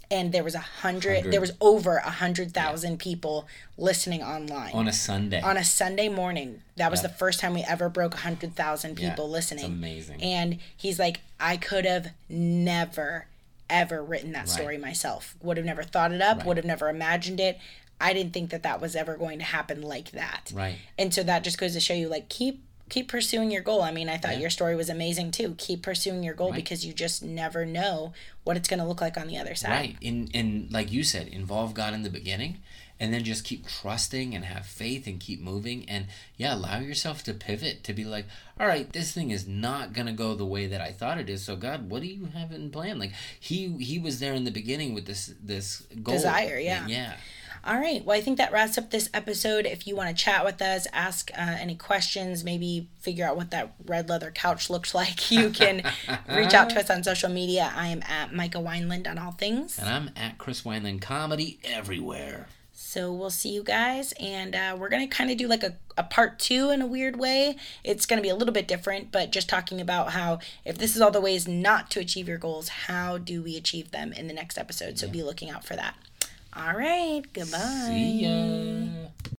and 0.10 0.32
there 0.32 0.44
was 0.44 0.56
a 0.56 0.60
hundred, 0.60 1.32
there 1.32 1.42
was 1.42 1.52
over 1.60 1.98
a 1.98 2.10
hundred 2.10 2.54
thousand 2.54 2.98
people 3.00 3.48
listening 3.78 4.24
online 4.24 4.72
On 4.74 4.88
a 4.88 4.94
Sunday. 4.94 5.42
on 5.42 5.58
a 5.58 5.64
Sunday 5.64 6.08
morning. 6.10 6.62
That 6.78 6.92
was 6.92 7.02
Yeah. 7.02 7.08
the 7.08 7.14
first 7.16 7.40
time 7.40 7.54
we 7.54 7.64
ever 7.64 7.90
broke 7.90 8.14
a 8.14 8.18
100,000 8.18 8.98
Yeah, 9.00 9.10
people 9.10 9.26
it's 9.26 9.34
listening. 9.52 9.66
amazing. 9.66 10.22
And 10.24 10.60
he's 10.76 10.98
like, 11.00 11.22
I 11.40 11.58
could 11.58 11.86
have 11.86 12.12
never, 12.30 13.28
ever 13.70 14.04
written 14.04 14.32
that 14.34 14.42
Right. 14.42 14.50
story 14.50 14.78
myself. 14.78 15.36
Would 15.42 15.58
have 15.58 15.66
never 15.66 15.84
thought 15.84 16.12
it 16.12 16.22
up, 16.22 16.38
Right. 16.38 16.46
would 16.48 16.58
have 16.58 16.66
never 16.66 16.90
imagined 16.90 17.40
it. 17.40 17.58
I 18.00 18.14
didn't 18.14 18.32
think 18.34 18.52
that 18.52 18.64
that 18.64 18.80
was 18.80 18.96
ever 18.96 19.18
going 19.18 19.40
to 19.40 19.46
happen 19.46 19.82
like 19.82 20.12
that. 20.12 20.52
Right. 20.54 20.78
And 21.00 21.14
so 21.14 21.24
that 21.24 21.44
just 21.44 21.58
goes 21.58 21.74
to 21.74 21.80
show 21.80 21.96
you, 21.96 22.08
like, 22.08 22.30
keep 22.30 22.64
keep 22.90 23.08
pursuing 23.08 23.52
your 23.52 23.62
goal. 23.62 23.82
I 23.82 23.92
mean, 23.92 24.10
I 24.10 24.18
thought 24.18 24.34
Yeah. 24.36 24.40
your 24.42 24.50
story 24.50 24.76
was 24.76 24.90
amazing 24.90 25.32
too. 25.32 25.56
Keep 25.58 25.82
pursuing 25.84 26.24
your 26.24 26.34
goal 26.34 26.52
Right. 26.52 26.56
because 26.58 26.86
you 26.86 26.94
just 26.94 27.22
never 27.24 27.66
know 27.66 28.14
what 28.44 28.56
it's 28.58 28.70
going 28.70 28.80
to 28.80 28.86
look 28.86 29.02
like 29.02 29.18
on 29.18 29.28
the 29.28 29.38
other 29.38 29.56
side. 29.56 29.70
Right. 29.72 29.96
In 30.02 30.28
in 30.34 30.68
like 30.72 30.92
you 30.92 31.04
said, 31.04 31.28
involve 31.28 31.74
God 31.74 31.94
in 31.94 32.04
the 32.04 32.10
beginning 32.10 32.60
and 33.00 33.14
then 33.14 33.24
just 33.24 33.44
keep 33.44 33.68
trusting 33.68 34.34
and 34.34 34.44
have 34.46 34.66
faith 34.66 35.06
and 35.06 35.20
keep 35.20 35.40
moving 35.40 35.88
and 35.88 36.08
yeah, 36.38 36.56
allow 36.56 36.80
yourself 36.80 37.24
to 37.26 37.34
pivot 37.34 37.84
to 37.84 37.94
be 37.94 38.04
like, 38.04 38.26
all 38.60 38.66
right, 38.66 38.92
this 38.92 39.12
thing 39.12 39.30
is 39.32 39.46
not 39.48 39.94
gonna 39.94 40.14
go 40.14 40.34
the 40.34 40.46
way 40.46 40.66
that 40.68 40.82
I 40.82 40.92
thought 40.92 41.20
it 41.20 41.30
is. 41.30 41.44
So 41.44 41.56
God, 41.56 41.90
what 41.92 42.02
do 42.02 42.08
you 42.08 42.26
have 42.34 42.52
in 42.52 42.72
plan? 42.72 42.98
Like 43.00 43.12
he 43.40 43.78
he 43.84 44.00
was 44.00 44.20
there 44.20 44.34
in 44.34 44.46
the 44.46 44.52
beginning 44.52 44.94
with 44.94 45.06
this 45.06 45.34
this 45.44 45.84
goal. 46.02 46.16
Desire, 46.16 46.58
yeah. 46.58 46.88
Yeah. 46.88 47.14
All 47.68 47.78
right. 47.78 48.04
Well, 48.06 48.18
I 48.18 48.22
think 48.22 48.38
that 48.38 48.54
wraps 48.54 48.78
up 48.78 48.92
this 48.92 49.10
episode. 49.14 49.66
If 49.66 49.86
you 49.86 49.94
want 49.94 50.08
to 50.08 50.16
chat 50.16 50.46
with 50.46 50.62
us, 50.62 50.88
ask 50.94 51.30
uh, 51.38 51.58
any 51.60 51.76
questions, 51.76 52.46
maybe 52.46 52.88
figure 53.02 53.28
out 53.28 53.36
what 53.36 53.52
that 53.52 53.74
red 53.86 54.08
leather 54.08 54.32
couch 54.32 54.70
looks 54.70 54.96
like, 55.02 55.30
you 55.30 55.50
can 55.50 55.84
reach 56.30 56.54
out 56.54 56.70
to 56.70 56.80
us 56.80 56.90
on 56.90 57.04
social 57.04 57.30
media. 57.30 57.74
I 57.76 57.88
am 57.88 58.02
at 58.04 58.34
Micah 58.34 58.60
Wineland 58.60 59.06
on 59.06 59.18
all 59.18 59.34
things. 59.34 59.78
And 59.78 59.90
I'm 59.90 60.12
at 60.16 60.38
Chris 60.38 60.62
Wineland 60.62 61.02
Comedy 61.02 61.60
everywhere. 61.66 62.48
So 62.72 63.12
we'll 63.12 63.32
see 63.32 63.50
you 63.50 63.64
guys, 63.64 64.14
and 64.14 64.56
uh, 64.56 64.78
we're 64.80 64.88
gonna 64.88 65.08
kind 65.08 65.30
of 65.30 65.38
do 65.38 65.48
like 65.48 65.62
a, 65.62 65.76
a 65.98 66.04
part 66.04 66.40
two 66.40 66.70
in 66.70 66.82
a 66.82 66.88
weird 66.88 67.20
way. 67.20 67.58
It's 67.84 68.06
gonna 68.06 68.22
be 68.22 68.30
a 68.30 68.36
little 68.36 68.54
bit 68.54 68.68
different, 68.68 69.12
but 69.12 69.32
just 69.32 69.50
talking 69.50 69.82
about 69.82 70.14
how 70.14 70.40
if 70.64 70.78
this 70.78 70.96
is 70.96 71.02
all 71.02 71.12
the 71.12 71.20
ways 71.20 71.48
not 71.48 71.92
to 71.92 72.00
achieve 72.00 72.30
your 72.30 72.38
goals, 72.38 72.70
how 72.70 73.18
do 73.18 73.44
we 73.44 73.58
achieve 73.58 73.92
them 73.92 74.14
in 74.14 74.28
the 74.28 74.34
next 74.34 74.58
episode? 74.58 74.98
So 74.98 75.10
be 75.10 75.22
looking 75.22 75.50
out 75.50 75.66
for 75.66 75.76
that. 75.76 75.96
All 76.58 76.74
right, 76.74 77.22
goodbye. 77.34 77.86
See 77.88 78.26
ya. 78.26 79.37